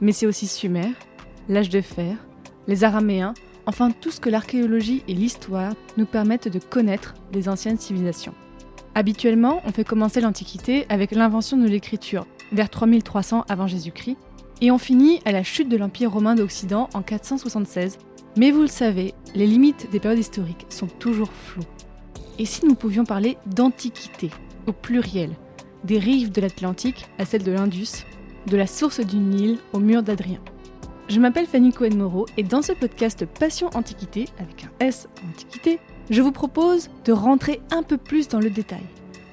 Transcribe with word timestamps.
Mais 0.00 0.12
c'est 0.12 0.26
aussi 0.26 0.46
Sumer, 0.46 0.92
l'âge 1.48 1.68
de 1.68 1.80
fer, 1.80 2.16
les 2.66 2.84
Araméens, 2.84 3.34
enfin 3.66 3.90
tout 3.90 4.10
ce 4.10 4.20
que 4.20 4.30
l'archéologie 4.30 5.02
et 5.08 5.14
l'histoire 5.14 5.72
nous 5.96 6.06
permettent 6.06 6.48
de 6.48 6.58
connaître 6.58 7.14
des 7.32 7.48
anciennes 7.48 7.78
civilisations. 7.78 8.34
Habituellement, 8.94 9.60
on 9.64 9.72
fait 9.72 9.84
commencer 9.84 10.20
l'Antiquité 10.20 10.86
avec 10.88 11.10
l'invention 11.10 11.56
de 11.56 11.66
l'écriture, 11.66 12.26
vers 12.52 12.70
3300 12.70 13.44
avant 13.48 13.66
Jésus-Christ, 13.66 14.16
et 14.60 14.70
on 14.70 14.78
finit 14.78 15.20
à 15.24 15.32
la 15.32 15.42
chute 15.42 15.68
de 15.68 15.76
l'Empire 15.76 16.12
romain 16.12 16.36
d'Occident 16.36 16.88
en 16.94 17.02
476. 17.02 17.98
Mais 18.36 18.50
vous 18.50 18.62
le 18.62 18.68
savez, 18.68 19.14
les 19.34 19.46
limites 19.46 19.90
des 19.90 19.98
périodes 20.00 20.20
historiques 20.20 20.66
sont 20.68 20.86
toujours 20.86 21.32
floues. 21.32 21.64
Et 22.38 22.46
si 22.46 22.64
nous 22.64 22.74
pouvions 22.74 23.04
parler 23.04 23.36
d'Antiquité, 23.46 24.30
au 24.66 24.72
pluriel, 24.72 25.30
des 25.84 25.98
rives 25.98 26.32
de 26.32 26.40
l'Atlantique 26.40 27.06
à 27.18 27.24
celles 27.24 27.42
de 27.42 27.52
l'Indus, 27.52 28.04
de 28.46 28.56
la 28.56 28.66
source 28.66 29.00
du 29.00 29.16
Nil 29.16 29.58
au 29.72 29.78
mur 29.78 30.02
d'Adrien 30.02 30.40
Je 31.08 31.20
m'appelle 31.20 31.46
Fanny 31.46 31.72
Cohen-Moreau 31.72 32.26
et 32.36 32.42
dans 32.42 32.62
ce 32.62 32.72
podcast 32.72 33.24
Passion 33.26 33.70
Antiquité, 33.74 34.26
avec 34.38 34.64
un 34.64 34.84
S 34.84 35.08
Antiquité, 35.28 35.78
je 36.10 36.22
vous 36.22 36.32
propose 36.32 36.90
de 37.04 37.12
rentrer 37.12 37.60
un 37.70 37.82
peu 37.82 37.96
plus 37.96 38.28
dans 38.28 38.40
le 38.40 38.50
détail, 38.50 38.84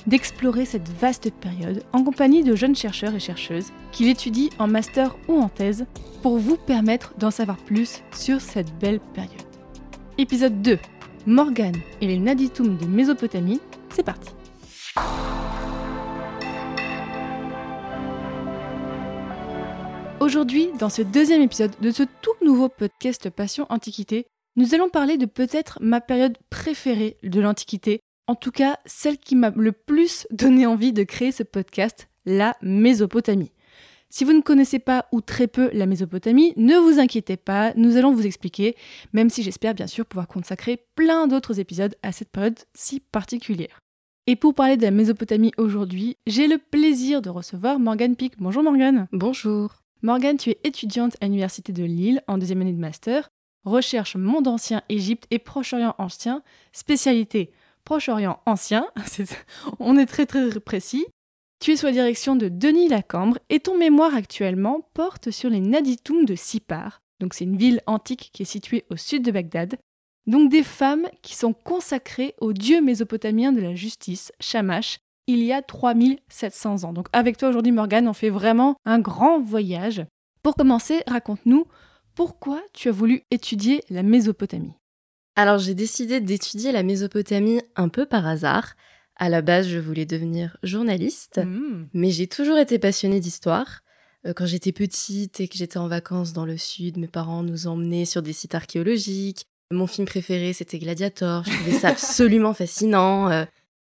d'explorer 0.07 0.65
cette 0.65 0.89
vaste 0.89 1.31
période 1.31 1.83
en 1.93 2.03
compagnie 2.03 2.43
de 2.43 2.55
jeunes 2.55 2.75
chercheurs 2.75 3.15
et 3.15 3.19
chercheuses 3.19 3.71
qui 3.91 4.05
l'étudient 4.05 4.49
en 4.59 4.67
master 4.67 5.15
ou 5.27 5.39
en 5.39 5.49
thèse 5.49 5.85
pour 6.21 6.37
vous 6.37 6.57
permettre 6.57 7.13
d'en 7.17 7.31
savoir 7.31 7.57
plus 7.57 8.01
sur 8.13 8.41
cette 8.41 8.73
belle 8.79 8.99
période. 9.13 9.31
Épisode 10.17 10.61
2 10.61 10.77
Morgane 11.25 11.77
et 12.01 12.07
les 12.07 12.17
Naditum 12.17 12.77
de 12.77 12.85
Mésopotamie, 12.85 13.61
c'est 13.89 14.03
parti. 14.03 14.29
Aujourd'hui, 20.31 20.69
dans 20.79 20.87
ce 20.87 21.01
deuxième 21.01 21.41
épisode 21.41 21.73
de 21.81 21.91
ce 21.91 22.03
tout 22.03 22.31
nouveau 22.41 22.69
podcast 22.69 23.29
Passion 23.29 23.65
Antiquité, 23.67 24.27
nous 24.55 24.73
allons 24.73 24.87
parler 24.87 25.17
de 25.17 25.25
peut-être 25.25 25.77
ma 25.81 25.99
période 25.99 26.37
préférée 26.49 27.17
de 27.21 27.41
l'Antiquité, 27.41 27.99
en 28.27 28.35
tout 28.35 28.51
cas 28.51 28.77
celle 28.85 29.17
qui 29.17 29.35
m'a 29.35 29.49
le 29.49 29.73
plus 29.73 30.27
donné 30.31 30.65
envie 30.65 30.93
de 30.93 31.03
créer 31.03 31.33
ce 31.33 31.43
podcast, 31.43 32.07
la 32.25 32.55
Mésopotamie. 32.61 33.51
Si 34.09 34.23
vous 34.23 34.31
ne 34.31 34.39
connaissez 34.39 34.79
pas 34.79 35.05
ou 35.11 35.19
très 35.19 35.47
peu 35.47 35.69
la 35.73 35.85
Mésopotamie, 35.85 36.53
ne 36.55 36.77
vous 36.77 36.97
inquiétez 36.97 37.35
pas, 37.35 37.73
nous 37.75 37.97
allons 37.97 38.13
vous 38.13 38.25
expliquer, 38.25 38.77
même 39.11 39.29
si 39.29 39.43
j'espère 39.43 39.73
bien 39.73 39.87
sûr 39.87 40.05
pouvoir 40.05 40.29
consacrer 40.29 40.85
plein 40.95 41.27
d'autres 41.27 41.59
épisodes 41.59 41.95
à 42.03 42.13
cette 42.13 42.29
période 42.29 42.57
si 42.73 43.01
particulière. 43.01 43.79
Et 44.27 44.37
pour 44.37 44.55
parler 44.55 44.77
de 44.77 44.83
la 44.83 44.91
Mésopotamie 44.91 45.51
aujourd'hui, 45.57 46.15
j'ai 46.25 46.47
le 46.47 46.57
plaisir 46.57 47.21
de 47.21 47.29
recevoir 47.29 47.79
Morgane 47.79 48.15
Pic. 48.15 48.35
Bonjour 48.37 48.63
Morgane. 48.63 49.09
Bonjour. 49.11 49.80
Morgane, 50.03 50.37
tu 50.37 50.49
es 50.49 50.59
étudiante 50.63 51.15
à 51.21 51.25
l'Université 51.25 51.73
de 51.73 51.83
Lille 51.83 52.23
en 52.27 52.39
deuxième 52.39 52.61
année 52.61 52.73
de 52.73 52.79
master, 52.79 53.29
recherche 53.65 54.15
monde 54.15 54.47
ancien, 54.47 54.81
Égypte 54.89 55.27
et 55.29 55.37
Proche-Orient 55.37 55.93
ancien, 55.99 56.41
spécialité 56.71 57.51
Proche-Orient 57.83 58.39
ancien, 58.47 58.87
on 59.79 59.97
est 59.97 60.07
très 60.07 60.25
très 60.25 60.59
précis. 60.59 61.05
Tu 61.59 61.71
es 61.71 61.75
sous 61.75 61.85
la 61.85 61.91
direction 61.91 62.35
de 62.35 62.49
Denis 62.49 62.89
Lacambre 62.89 63.37
et 63.49 63.59
ton 63.59 63.77
mémoire 63.77 64.15
actuellement 64.15 64.89
porte 64.95 65.29
sur 65.29 65.51
les 65.51 65.61
Naditum 65.61 66.25
de 66.25 66.33
Sipar. 66.33 67.03
Donc 67.19 67.35
c'est 67.35 67.43
une 67.43 67.57
ville 67.57 67.81
antique 67.85 68.31
qui 68.33 68.41
est 68.41 68.45
située 68.45 68.85
au 68.89 68.97
sud 68.97 69.23
de 69.23 69.31
Bagdad. 69.31 69.77
Donc 70.25 70.49
des 70.49 70.63
femmes 70.63 71.07
qui 71.21 71.35
sont 71.35 71.53
consacrées 71.53 72.33
au 72.39 72.53
dieu 72.53 72.81
mésopotamien 72.81 73.51
de 73.51 73.61
la 73.61 73.75
justice, 73.75 74.31
Shamash, 74.39 74.97
il 75.31 75.43
y 75.43 75.53
a 75.53 75.61
3700 75.61 76.83
ans. 76.83 76.93
Donc 76.93 77.07
avec 77.13 77.37
toi 77.37 77.49
aujourd'hui 77.49 77.71
Morgane, 77.71 78.07
on 78.07 78.13
fait 78.13 78.29
vraiment 78.29 78.75
un 78.85 78.99
grand 78.99 79.39
voyage. 79.41 80.05
Pour 80.43 80.55
commencer, 80.55 81.01
raconte-nous 81.07 81.65
pourquoi 82.15 82.61
tu 82.73 82.89
as 82.89 82.91
voulu 82.91 83.23
étudier 83.31 83.81
la 83.89 84.03
Mésopotamie. 84.03 84.73
Alors 85.35 85.59
j'ai 85.59 85.73
décidé 85.75 86.19
d'étudier 86.19 86.71
la 86.71 86.83
Mésopotamie 86.83 87.61
un 87.75 87.89
peu 87.89 88.05
par 88.05 88.27
hasard. 88.27 88.73
À 89.17 89.29
la 89.29 89.41
base, 89.41 89.67
je 89.67 89.77
voulais 89.77 90.05
devenir 90.05 90.57
journaliste, 90.63 91.39
Hmm. 91.43 91.85
mais 91.93 92.09
j'ai 92.11 92.27
toujours 92.27 92.57
été 92.57 92.79
passionnée 92.79 93.19
d'histoire. 93.19 93.81
Euh, 94.25 94.33
Quand 94.33 94.45
j'étais 94.45 94.71
petite 94.71 95.39
et 95.39 95.47
que 95.47 95.57
j'étais 95.57 95.77
en 95.77 95.87
vacances 95.87 96.33
dans 96.33 96.45
le 96.45 96.57
sud, 96.57 96.97
mes 96.97 97.07
parents 97.07 97.43
nous 97.43 97.67
emmenaient 97.67 98.05
sur 98.05 98.21
des 98.21 98.33
sites 98.33 98.55
archéologiques. 98.55 99.45
Mon 99.71 99.87
film 99.87 100.05
préféré, 100.07 100.53
c'était 100.53 100.79
Gladiator. 100.79 101.43
Je 101.45 101.51
trouvais 101.55 101.71
ça 101.79 101.89
absolument 101.89 102.53
fascinant. 102.53 103.29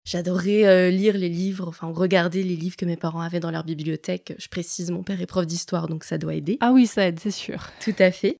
J'adorais 0.04 0.66
euh, 0.66 0.90
lire 0.90 1.16
les 1.16 1.28
livres, 1.28 1.68
enfin 1.68 1.92
regarder 1.92 2.42
les 2.42 2.56
livres 2.56 2.76
que 2.76 2.84
mes 2.84 2.96
parents 2.96 3.20
avaient 3.20 3.40
dans 3.40 3.52
leur 3.52 3.64
bibliothèque. 3.64 4.34
Je 4.36 4.48
précise, 4.48 4.90
mon 4.90 5.04
père 5.04 5.20
est 5.20 5.26
prof 5.26 5.46
d'histoire, 5.46 5.88
donc 5.88 6.02
ça 6.02 6.18
doit 6.18 6.34
aider. 6.34 6.58
Ah 6.60 6.72
oui, 6.72 6.86
ça 6.86 7.06
aide, 7.06 7.20
c'est 7.20 7.30
sûr. 7.30 7.70
Tout 7.80 7.94
à 7.98 8.10
fait. 8.10 8.36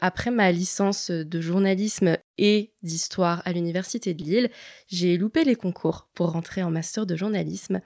Après 0.00 0.32
ma 0.32 0.50
licence 0.50 1.10
de 1.10 1.40
journalisme 1.40 2.18
et 2.36 2.72
d'histoire 2.82 3.42
à 3.44 3.52
l'université 3.52 4.12
de 4.12 4.24
Lille, 4.24 4.50
j'ai 4.88 5.16
loupé 5.16 5.44
les 5.44 5.54
concours 5.54 6.08
pour 6.14 6.32
rentrer 6.32 6.64
en 6.64 6.70
master 6.70 7.06
de 7.06 7.14
journalisme, 7.14 7.80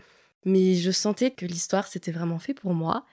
mais 0.47 0.75
je 0.75 0.91
sentais 0.91 1.31
que 1.31 1.45
l'histoire 1.45 1.87
c'était 1.87 2.12
vraiment 2.12 2.39
fait 2.39 2.55
pour 2.55 2.72
moi. 2.72 3.05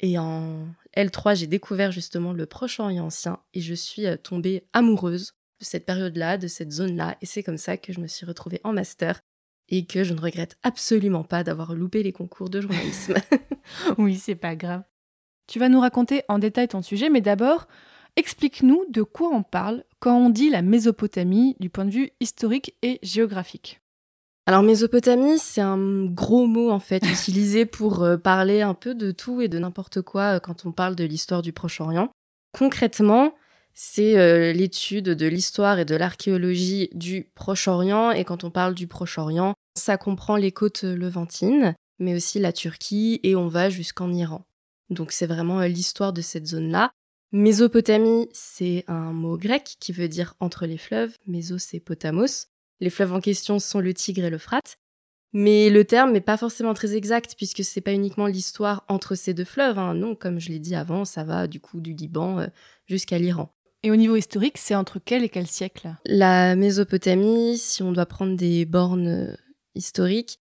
Et 0.00 0.18
en 0.18 0.68
L3, 0.96 1.34
j'ai 1.36 1.46
découvert 1.48 1.90
justement 1.90 2.32
le 2.32 2.46
Proche-Orient 2.46 3.06
ancien 3.06 3.40
et 3.54 3.60
je 3.60 3.74
suis 3.74 4.06
euh, 4.06 4.16
tombée 4.16 4.66
amoureuse 4.72 5.32
de 5.60 5.64
cette 5.64 5.84
période-là, 5.84 6.38
de 6.38 6.46
cette 6.46 6.72
zone-là, 6.72 7.16
et 7.20 7.26
c'est 7.26 7.42
comme 7.42 7.58
ça 7.58 7.76
que 7.76 7.92
je 7.92 8.00
me 8.00 8.06
suis 8.06 8.26
retrouvée 8.26 8.60
en 8.64 8.72
master 8.72 9.20
et 9.68 9.86
que 9.86 10.04
je 10.04 10.14
ne 10.14 10.20
regrette 10.20 10.56
absolument 10.62 11.24
pas 11.24 11.44
d'avoir 11.44 11.74
loupé 11.74 12.02
les 12.02 12.12
concours 12.12 12.50
de 12.50 12.60
journalisme. 12.60 13.14
Oui, 13.98 14.16
c'est 14.16 14.34
pas 14.34 14.56
grave. 14.56 14.82
Tu 15.46 15.58
vas 15.58 15.68
nous 15.68 15.80
raconter 15.80 16.22
en 16.28 16.38
détail 16.38 16.68
ton 16.68 16.82
sujet, 16.82 17.10
mais 17.10 17.20
d'abord, 17.20 17.66
explique-nous 18.16 18.84
de 18.88 19.02
quoi 19.02 19.28
on 19.28 19.42
parle 19.42 19.84
quand 19.98 20.16
on 20.16 20.30
dit 20.30 20.50
la 20.50 20.62
Mésopotamie 20.62 21.56
du 21.60 21.70
point 21.70 21.84
de 21.84 21.90
vue 21.90 22.10
historique 22.20 22.74
et 22.82 22.98
géographique. 23.02 23.80
Alors 24.46 24.62
Mésopotamie, 24.62 25.38
c'est 25.38 25.62
un 25.62 26.04
gros 26.04 26.46
mot 26.46 26.70
en 26.70 26.78
fait 26.78 27.02
utilisé 27.10 27.66
pour 27.66 28.02
euh, 28.02 28.16
parler 28.16 28.60
un 28.60 28.74
peu 28.74 28.94
de 28.94 29.10
tout 29.10 29.40
et 29.40 29.48
de 29.48 29.58
n'importe 29.58 30.02
quoi 30.02 30.36
euh, 30.36 30.40
quand 30.40 30.66
on 30.66 30.72
parle 30.72 30.96
de 30.96 31.04
l'histoire 31.04 31.42
du 31.42 31.52
Proche-Orient. 31.52 32.10
Concrètement, 32.52 33.34
c'est 33.74 34.16
euh, 34.16 34.52
l'étude 34.52 35.10
de 35.10 35.26
l'histoire 35.26 35.78
et 35.78 35.84
de 35.84 35.96
l'archéologie 35.96 36.88
du 36.92 37.30
Proche-Orient 37.34 38.12
et 38.12 38.24
quand 38.24 38.44
on 38.44 38.50
parle 38.50 38.74
du 38.74 38.86
Proche-Orient, 38.86 39.54
ça 39.76 39.96
comprend 39.96 40.36
les 40.36 40.52
côtes 40.52 40.84
levantines, 40.84 41.74
mais 41.98 42.14
aussi 42.14 42.38
la 42.38 42.52
Turquie 42.52 43.20
et 43.22 43.34
on 43.34 43.48
va 43.48 43.70
jusqu'en 43.70 44.12
Iran. 44.12 44.46
Donc 44.90 45.12
c'est 45.12 45.26
vraiment 45.26 45.60
euh, 45.60 45.68
l'histoire 45.68 46.12
de 46.12 46.22
cette 46.22 46.46
zone-là. 46.46 46.92
Mésopotamie, 47.32 48.28
c'est 48.32 48.84
un 48.86 49.12
mot 49.12 49.36
grec 49.36 49.76
qui 49.80 49.92
veut 49.92 50.06
dire 50.08 50.34
entre 50.38 50.66
les 50.66 50.78
fleuves. 50.78 51.16
Méso, 51.26 51.58
c'est 51.58 51.80
potamos. 51.80 52.46
Les 52.80 52.90
fleuves 52.90 53.12
en 53.12 53.20
question 53.20 53.58
sont 53.58 53.80
le 53.80 53.92
Tigre 53.92 54.24
et 54.24 54.30
l'Euphrate. 54.30 54.76
Mais 55.32 55.68
le 55.68 55.84
terme 55.84 56.12
n'est 56.12 56.20
pas 56.20 56.36
forcément 56.36 56.74
très 56.74 56.94
exact 56.94 57.34
puisque 57.36 57.64
c'est 57.64 57.80
pas 57.80 57.92
uniquement 57.92 58.26
l'histoire 58.26 58.84
entre 58.86 59.16
ces 59.16 59.34
deux 59.34 59.44
fleuves. 59.44 59.80
hein. 59.80 59.94
Non, 59.94 60.14
comme 60.14 60.38
je 60.38 60.50
l'ai 60.50 60.60
dit 60.60 60.76
avant, 60.76 61.04
ça 61.04 61.24
va 61.24 61.48
du 61.48 61.58
coup 61.58 61.80
du 61.80 61.92
Liban 61.92 62.38
euh, 62.38 62.46
jusqu'à 62.86 63.18
l'Iran. 63.18 63.52
Et 63.84 63.90
au 63.90 63.96
niveau 63.96 64.16
historique, 64.16 64.56
c'est 64.56 64.74
entre 64.74 64.98
quel 64.98 65.24
et 65.24 65.28
quel 65.28 65.46
siècle? 65.46 65.94
La 66.06 66.56
Mésopotamie, 66.56 67.58
si 67.58 67.82
on 67.82 67.92
doit 67.92 68.06
prendre 68.06 68.34
des 68.34 68.64
bornes 68.64 69.08
euh, 69.08 69.36
historiques, 69.74 70.38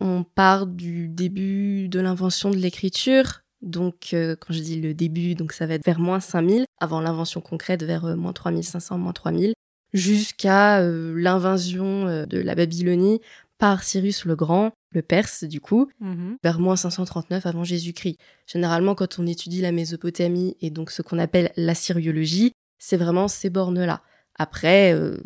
on 0.00 0.24
part 0.24 0.66
du 0.66 1.06
début 1.06 1.90
de 1.90 2.00
l'invention 2.00 2.50
de 2.50 2.56
l'écriture. 2.56 3.42
Donc, 3.60 4.14
euh, 4.14 4.34
quand 4.34 4.54
je 4.54 4.60
dis 4.60 4.80
le 4.80 4.94
début, 4.94 5.34
donc 5.34 5.52
ça 5.52 5.66
va 5.66 5.74
être 5.74 5.84
vers 5.84 6.00
moins 6.00 6.20
5000, 6.20 6.64
avant 6.80 7.02
l'invention 7.02 7.42
concrète 7.42 7.82
vers 7.82 8.06
euh, 8.06 8.16
moins 8.16 8.32
3500, 8.32 8.96
moins 8.96 9.12
3000, 9.12 9.52
jusqu'à 9.92 10.80
euh, 10.80 11.12
l'invasion 11.20 12.24
de 12.26 12.38
la 12.38 12.54
Babylonie 12.54 13.20
par 13.58 13.82
Cyrus 13.82 14.24
le 14.24 14.36
Grand, 14.36 14.72
le 14.92 15.02
Perse 15.02 15.44
du 15.44 15.60
coup, 15.60 15.90
vers 16.42 16.58
moins 16.58 16.76
539 16.76 17.44
avant 17.44 17.64
Jésus-Christ. 17.64 18.18
Généralement, 18.46 18.94
quand 18.94 19.18
on 19.18 19.26
étudie 19.26 19.60
la 19.60 19.72
Mésopotamie 19.72 20.56
et 20.62 20.70
donc 20.70 20.90
ce 20.90 21.02
qu'on 21.02 21.18
appelle 21.18 21.52
l'assyriologie, 21.56 22.52
c'est 22.78 22.96
vraiment 22.96 23.28
ces 23.28 23.50
bornes-là. 23.50 24.02
Après, 24.38 24.94
euh, 24.94 25.16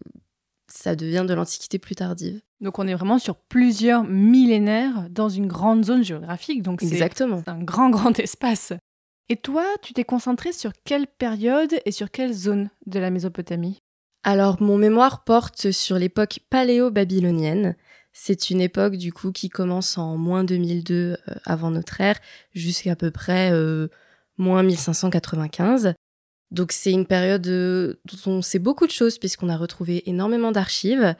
ça 0.69 0.95
devient 0.95 1.25
de 1.27 1.35
l'Antiquité 1.35 1.79
plus 1.79 1.95
tardive. 1.95 2.41
Donc 2.61 2.79
on 2.79 2.87
est 2.87 2.95
vraiment 2.95 3.19
sur 3.19 3.37
plusieurs 3.37 4.05
millénaires 4.05 5.09
dans 5.11 5.29
une 5.29 5.47
grande 5.47 5.85
zone 5.85 6.05
géographique, 6.05 6.63
donc 6.63 6.81
c'est 6.81 7.03
un 7.49 7.63
grand 7.63 7.91
grand 7.91 8.19
espace. 8.19 8.73
Et 9.29 9.37
toi, 9.37 9.65
tu 9.81 9.95
t'es 9.95 10.05
concentré 10.05 10.53
sur 10.53 10.73
quelle 10.85 11.07
période 11.07 11.75
et 11.85 11.93
sur 11.93 12.11
quelle 12.11 12.33
zone 12.33 12.69
de 12.87 12.99
la 12.99 13.11
Mésopotamie? 13.11 13.79
Alors, 14.25 14.61
mon 14.61 14.77
mémoire 14.77 15.25
porte 15.25 15.71
sur 15.71 15.97
l'époque 15.97 16.41
paléo-babylonienne. 16.51 17.77
C'est 18.13 18.51
une 18.51 18.61
époque 18.61 18.97
du 18.97 19.13
coup 19.13 19.31
qui 19.31 19.49
commence 19.49 19.97
en 19.97 20.17
moins 20.17 20.43
2002 20.43 20.95
euh, 20.95 21.35
avant 21.45 21.71
notre 21.71 22.01
ère 22.01 22.19
jusqu'à 22.53 22.97
peu 22.97 23.11
près 23.11 23.53
euh, 23.53 23.89
moins 24.37 24.65
1595. 24.65 25.95
Donc 26.51 26.73
c'est 26.73 26.93
une 26.93 27.07
période 27.07 27.47
euh, 27.47 28.01
dont 28.05 28.33
on 28.33 28.43
sait 28.43 28.59
beaucoup 28.59 28.87
de 28.87 28.93
choses 28.93 29.19
puisqu'on 29.19 29.49
a 29.49 29.57
retrouvé 29.57 30.09
énormément 30.09 30.53
d'archives. 30.53 31.15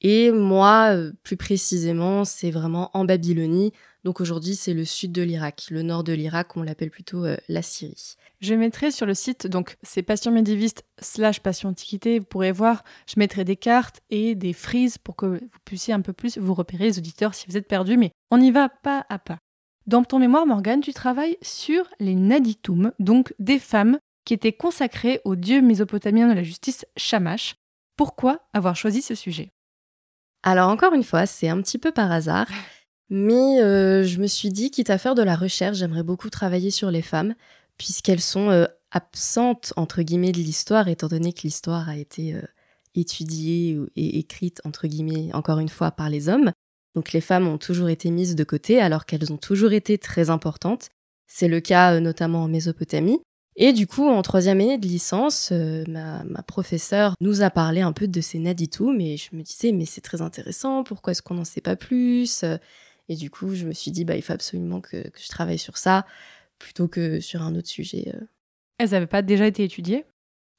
Et 0.00 0.30
moi, 0.30 0.96
plus 1.24 1.36
précisément, 1.36 2.24
c'est 2.24 2.52
vraiment 2.52 2.90
en 2.94 3.04
Babylonie. 3.04 3.72
Donc 4.04 4.20
aujourd'hui, 4.20 4.54
c'est 4.54 4.72
le 4.72 4.84
sud 4.84 5.10
de 5.10 5.22
l'Irak. 5.22 5.66
Le 5.70 5.82
nord 5.82 6.04
de 6.04 6.12
l'Irak, 6.12 6.56
on 6.56 6.62
l'appelle 6.62 6.90
plutôt 6.90 7.26
la 7.48 7.62
Syrie. 7.62 8.14
Je 8.40 8.54
mettrai 8.54 8.92
sur 8.92 9.04
le 9.04 9.14
site, 9.14 9.48
donc 9.48 9.76
c'est 9.82 10.02
Passion 10.02 10.30
médiéviste 10.30 10.84
slash 11.00 11.40
Passion 11.40 11.70
Antiquité, 11.70 12.20
vous 12.20 12.24
pourrez 12.24 12.52
voir, 12.52 12.84
je 13.08 13.14
mettrai 13.18 13.44
des 13.44 13.56
cartes 13.56 14.00
et 14.10 14.36
des 14.36 14.52
frises 14.52 14.96
pour 14.96 15.16
que 15.16 15.26
vous 15.26 15.40
puissiez 15.64 15.92
un 15.92 16.00
peu 16.00 16.12
plus 16.12 16.38
vous 16.38 16.54
repérer 16.54 16.84
les 16.84 16.98
auditeurs 16.98 17.34
si 17.34 17.46
vous 17.48 17.56
êtes 17.56 17.66
perdus, 17.66 17.96
mais 17.96 18.12
on 18.30 18.40
y 18.40 18.52
va 18.52 18.68
pas 18.68 19.04
à 19.08 19.18
pas. 19.18 19.38
Dans 19.88 20.04
ton 20.04 20.20
mémoire, 20.20 20.46
Morgane, 20.46 20.82
tu 20.82 20.92
travailles 20.92 21.36
sur 21.42 21.88
les 21.98 22.14
Naditum, 22.14 22.92
donc 23.00 23.34
des 23.40 23.58
femmes 23.58 23.98
qui 24.28 24.34
étaient 24.34 24.52
consacrées 24.52 25.22
au 25.24 25.36
dieu 25.36 25.62
mésopotamien 25.62 26.28
de 26.28 26.34
la 26.34 26.42
justice 26.42 26.84
Shamash. 26.98 27.56
Pourquoi 27.96 28.46
avoir 28.52 28.76
choisi 28.76 29.00
ce 29.00 29.14
sujet? 29.14 29.52
Alors 30.42 30.68
encore 30.68 30.92
une 30.92 31.02
fois, 31.02 31.24
c'est 31.24 31.48
un 31.48 31.62
petit 31.62 31.78
peu 31.78 31.92
par 31.92 32.12
hasard, 32.12 32.46
mais 33.08 33.62
euh, 33.62 34.04
je 34.04 34.18
me 34.18 34.26
suis 34.26 34.50
dit, 34.50 34.70
quitte 34.70 34.90
à 34.90 34.98
faire 34.98 35.14
de 35.14 35.22
la 35.22 35.34
recherche, 35.34 35.78
j'aimerais 35.78 36.02
beaucoup 36.02 36.28
travailler 36.28 36.70
sur 36.70 36.90
les 36.90 37.00
femmes 37.00 37.34
puisqu'elles 37.78 38.20
sont 38.20 38.50
euh, 38.50 38.66
absentes, 38.90 39.72
entre 39.76 40.02
guillemets, 40.02 40.32
de 40.32 40.36
l'histoire, 40.36 40.88
étant 40.88 41.08
donné 41.08 41.32
que 41.32 41.44
l'histoire 41.44 41.88
a 41.88 41.96
été 41.96 42.34
euh, 42.34 42.42
étudiée 42.94 43.80
et 43.96 44.18
écrite, 44.18 44.60
entre 44.66 44.88
guillemets, 44.88 45.30
encore 45.32 45.58
une 45.58 45.70
fois, 45.70 45.90
par 45.90 46.10
les 46.10 46.28
hommes. 46.28 46.52
Donc 46.94 47.12
les 47.12 47.22
femmes 47.22 47.48
ont 47.48 47.56
toujours 47.56 47.88
été 47.88 48.10
mises 48.10 48.36
de 48.36 48.44
côté, 48.44 48.78
alors 48.78 49.06
qu'elles 49.06 49.32
ont 49.32 49.38
toujours 49.38 49.72
été 49.72 49.96
très 49.96 50.28
importantes. 50.28 50.90
C'est 51.26 51.48
le 51.48 51.60
cas 51.60 51.98
notamment 52.00 52.42
en 52.42 52.48
Mésopotamie. 52.48 53.20
Et 53.60 53.72
du 53.72 53.88
coup, 53.88 54.08
en 54.08 54.22
troisième 54.22 54.60
année 54.60 54.78
de 54.78 54.86
licence, 54.86 55.50
ma, 55.88 56.22
ma, 56.22 56.42
professeure 56.42 57.14
nous 57.20 57.42
a 57.42 57.50
parlé 57.50 57.80
un 57.80 57.92
peu 57.92 58.06
de 58.06 58.20
ces 58.20 58.38
Naditou, 58.38 58.92
mais 58.92 59.16
je 59.16 59.34
me 59.34 59.42
disais, 59.42 59.72
mais 59.72 59.84
c'est 59.84 60.00
très 60.00 60.22
intéressant, 60.22 60.84
pourquoi 60.84 61.10
est-ce 61.10 61.22
qu'on 61.22 61.34
n'en 61.34 61.44
sait 61.44 61.60
pas 61.60 61.74
plus? 61.74 62.44
Et 63.08 63.16
du 63.16 63.30
coup, 63.30 63.54
je 63.54 63.66
me 63.66 63.72
suis 63.72 63.90
dit, 63.90 64.04
bah, 64.04 64.14
il 64.14 64.22
faut 64.22 64.32
absolument 64.32 64.80
que, 64.80 65.08
que 65.08 65.20
je 65.20 65.28
travaille 65.28 65.58
sur 65.58 65.76
ça 65.76 66.06
plutôt 66.58 66.88
que 66.88 67.20
sur 67.20 67.42
un 67.42 67.54
autre 67.54 67.68
sujet. 67.68 68.12
Euh. 68.14 68.20
Elles 68.78 68.90
n'avaient 68.90 69.06
pas 69.06 69.22
déjà 69.22 69.46
été 69.46 69.64
étudiées? 69.64 70.04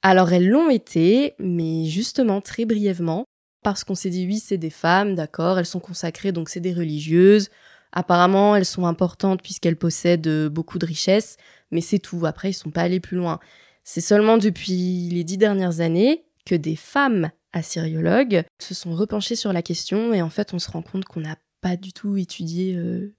Alors 0.02 0.32
elles 0.32 0.48
l'ont 0.48 0.70
été, 0.70 1.36
mais 1.40 1.86
justement 1.86 2.42
très 2.42 2.66
brièvement, 2.66 3.26
parce 3.64 3.84
qu'on 3.84 3.96
s'est 3.96 4.10
dit 4.10 4.26
oui, 4.26 4.40
c'est 4.40 4.58
des 4.58 4.70
femmes, 4.70 5.16
d'accord, 5.16 5.60
elles 5.60 5.66
sont 5.66 5.82
consacrées, 5.82 6.32
donc 6.32 6.50
c'est 6.50 6.62
des 6.62 6.74
religieuses. 6.74 7.50
Apparemment, 7.92 8.56
elles 8.56 8.66
sont 8.66 8.86
importantes 8.86 9.42
puisqu'elles 9.42 9.78
possèdent 9.78 10.28
euh, 10.28 10.50
beaucoup 10.50 10.80
de 10.80 10.86
richesses, 10.86 11.38
mais 11.72 11.82
c'est 11.82 12.00
tout. 12.00 12.26
Après, 12.26 12.52
ils 12.52 12.54
sont 12.54 12.72
pas 12.72 12.82
allés 12.82 13.00
plus 13.00 13.18
loin. 13.18 13.40
C'est 13.84 14.02
seulement 14.02 14.38
depuis 14.38 15.10
les 15.10 15.24
dix 15.24 15.38
dernières 15.38 15.80
années 15.80 16.26
que 16.46 16.56
des 16.56 16.76
femmes 16.76 17.32
assyriologues 17.54 18.44
se 18.60 18.76
sont 18.76 18.94
repenchées 18.94 19.36
sur 19.36 19.54
la 19.54 19.62
question 19.62 20.14
et 20.14 20.22
en 20.22 20.30
fait, 20.30 20.54
on 20.54 20.60
se 20.60 20.70
rend 20.70 20.84
compte 20.84 21.06
qu'on 21.06 21.22
n'a 21.22 21.38
pas 21.62 21.76
du 21.76 21.94
tout 21.94 22.16
étudié, 22.16 22.76
euh, 22.76 23.14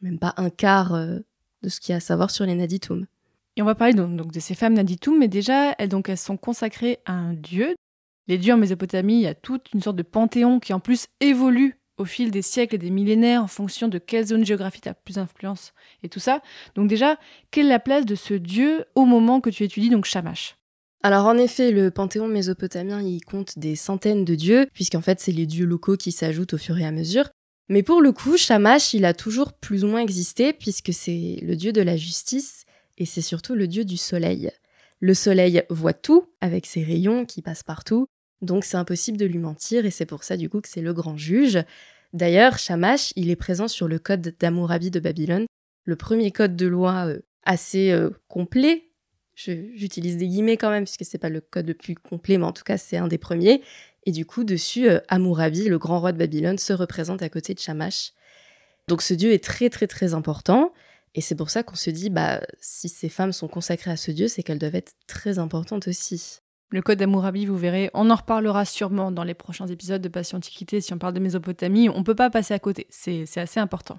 même 0.00 0.18
pas 0.18 0.34
un 0.36 0.50
quart 0.50 0.92
de 1.62 1.68
ce 1.68 1.80
qu'il 1.80 1.92
y 1.92 1.94
a 1.94 1.96
à 1.96 2.00
savoir 2.00 2.30
sur 2.30 2.46
les 2.46 2.54
Naditum. 2.54 3.06
Et 3.56 3.62
on 3.62 3.66
va 3.66 3.74
parler 3.74 3.94
donc, 3.94 4.32
de 4.32 4.40
ces 4.40 4.54
femmes 4.54 4.74
Naditum, 4.74 5.18
mais 5.18 5.28
déjà, 5.28 5.74
elles, 5.78 5.88
donc, 5.88 6.08
elles 6.08 6.16
sont 6.16 6.36
consacrées 6.36 7.00
à 7.04 7.12
un 7.12 7.34
dieu. 7.34 7.74
Les 8.28 8.38
dieux 8.38 8.54
en 8.54 8.56
Mésopotamie, 8.56 9.16
il 9.16 9.22
y 9.22 9.26
a 9.26 9.34
toute 9.34 9.72
une 9.74 9.82
sorte 9.82 9.96
de 9.96 10.02
panthéon 10.02 10.58
qui 10.58 10.72
en 10.72 10.80
plus 10.80 11.06
évolue 11.20 11.78
au 11.98 12.04
fil 12.04 12.30
des 12.30 12.42
siècles 12.42 12.76
et 12.76 12.78
des 12.78 12.90
millénaires 12.90 13.42
en 13.42 13.48
fonction 13.48 13.88
de 13.88 13.98
quelle 13.98 14.26
zone 14.26 14.44
géographique 14.44 14.86
a 14.86 14.94
plus 14.94 15.14
d'influence 15.14 15.72
et 16.02 16.08
tout 16.08 16.20
ça. 16.20 16.42
Donc 16.74 16.88
déjà, 16.88 17.18
quelle 17.50 17.66
est 17.66 17.70
la 17.70 17.78
place 17.78 18.06
de 18.06 18.14
ce 18.14 18.34
dieu 18.34 18.84
au 18.94 19.04
moment 19.04 19.40
que 19.40 19.50
tu 19.50 19.64
étudies 19.64 19.90
donc 19.90 20.04
Shamash? 20.04 20.56
Alors 21.02 21.26
en 21.26 21.36
effet, 21.36 21.72
le 21.72 21.90
panthéon 21.90 22.28
mésopotamien, 22.28 23.02
il 23.02 23.24
compte 23.24 23.58
des 23.58 23.74
centaines 23.74 24.24
de 24.24 24.34
dieux, 24.34 24.66
puisqu'en 24.72 25.00
fait 25.00 25.20
c'est 25.20 25.32
les 25.32 25.46
dieux 25.46 25.66
locaux 25.66 25.96
qui 25.96 26.12
s'ajoutent 26.12 26.54
au 26.54 26.58
fur 26.58 26.78
et 26.78 26.86
à 26.86 26.92
mesure. 26.92 27.28
Mais 27.68 27.82
pour 27.82 28.00
le 28.00 28.12
coup, 28.12 28.36
Shamash, 28.36 28.94
il 28.94 29.04
a 29.04 29.14
toujours 29.14 29.52
plus 29.52 29.84
ou 29.84 29.88
moins 29.88 30.00
existé 30.00 30.52
puisque 30.52 30.92
c'est 30.92 31.38
le 31.42 31.56
dieu 31.56 31.72
de 31.72 31.80
la 31.80 31.96
justice 31.96 32.64
et 32.98 33.06
c'est 33.06 33.22
surtout 33.22 33.54
le 33.54 33.66
dieu 33.66 33.84
du 33.84 33.96
soleil. 33.96 34.50
Le 35.00 35.14
soleil 35.14 35.64
voit 35.70 35.94
tout 35.94 36.26
avec 36.40 36.66
ses 36.66 36.84
rayons 36.84 37.24
qui 37.24 37.42
passent 37.42 37.64
partout, 37.64 38.06
donc 38.42 38.64
c'est 38.64 38.76
impossible 38.76 39.16
de 39.16 39.24
lui 39.24 39.38
mentir 39.38 39.86
et 39.86 39.90
c'est 39.90 40.06
pour 40.06 40.24
ça 40.24 40.36
du 40.36 40.48
coup 40.50 40.60
que 40.60 40.68
c'est 40.68 40.82
le 40.82 40.92
grand 40.92 41.16
juge. 41.16 41.62
D'ailleurs, 42.12 42.58
Shamash, 42.58 43.12
il 43.16 43.30
est 43.30 43.36
présent 43.36 43.68
sur 43.68 43.88
le 43.88 43.98
code 43.98 44.34
d'Amourabi 44.38 44.90
de 44.90 45.00
Babylone, 45.00 45.46
le 45.84 45.96
premier 45.96 46.30
code 46.30 46.56
de 46.56 46.66
loi 46.66 47.06
euh, 47.06 47.20
assez 47.44 47.90
euh, 47.90 48.10
complet. 48.28 48.88
J'utilise 49.34 50.18
des 50.18 50.28
guillemets 50.28 50.58
quand 50.58 50.70
même 50.70 50.84
puisque 50.84 51.06
c'est 51.06 51.18
pas 51.18 51.30
le 51.30 51.40
code 51.40 51.66
le 51.66 51.74
plus 51.74 51.94
complet, 51.94 52.36
mais 52.36 52.44
en 52.44 52.52
tout 52.52 52.64
cas 52.64 52.76
c'est 52.76 52.98
un 52.98 53.08
des 53.08 53.16
premiers. 53.16 53.62
Et 54.04 54.12
du 54.12 54.26
coup, 54.26 54.44
dessus, 54.44 54.88
euh, 54.88 54.98
Amourabi, 55.08 55.68
le 55.68 55.78
grand 55.78 56.00
roi 56.00 56.12
de 56.12 56.18
Babylone, 56.18 56.58
se 56.58 56.72
représente 56.72 57.22
à 57.22 57.28
côté 57.28 57.54
de 57.54 57.60
Shamash. 57.60 58.12
Donc 58.88 59.00
ce 59.00 59.14
dieu 59.14 59.32
est 59.32 59.42
très 59.42 59.70
très 59.70 59.86
très 59.86 60.12
important. 60.12 60.72
Et 61.14 61.20
c'est 61.20 61.34
pour 61.34 61.50
ça 61.50 61.62
qu'on 61.62 61.76
se 61.76 61.90
dit, 61.90 62.10
bah, 62.10 62.40
si 62.60 62.88
ces 62.88 63.08
femmes 63.08 63.32
sont 63.32 63.48
consacrées 63.48 63.90
à 63.90 63.96
ce 63.96 64.10
dieu, 64.10 64.28
c'est 64.28 64.42
qu'elles 64.42 64.58
doivent 64.58 64.74
être 64.74 64.92
très 65.06 65.38
importantes 65.38 65.86
aussi. 65.86 66.40
Le 66.72 66.80
code 66.80 66.98
d'Amourabi, 66.98 67.44
vous 67.44 67.58
verrez, 67.58 67.90
on 67.92 68.08
en 68.08 68.14
reparlera 68.14 68.64
sûrement 68.64 69.12
dans 69.12 69.24
les 69.24 69.34
prochains 69.34 69.66
épisodes 69.66 70.00
de 70.00 70.08
Passion 70.08 70.38
Antiquité. 70.38 70.80
Si 70.80 70.94
on 70.94 70.98
parle 70.98 71.12
de 71.12 71.20
Mésopotamie, 71.20 71.90
on 71.90 71.98
ne 71.98 72.02
peut 72.02 72.14
pas 72.14 72.30
passer 72.30 72.54
à 72.54 72.58
côté. 72.58 72.86
C'est 72.88 73.26
assez 73.36 73.60
important. 73.60 73.98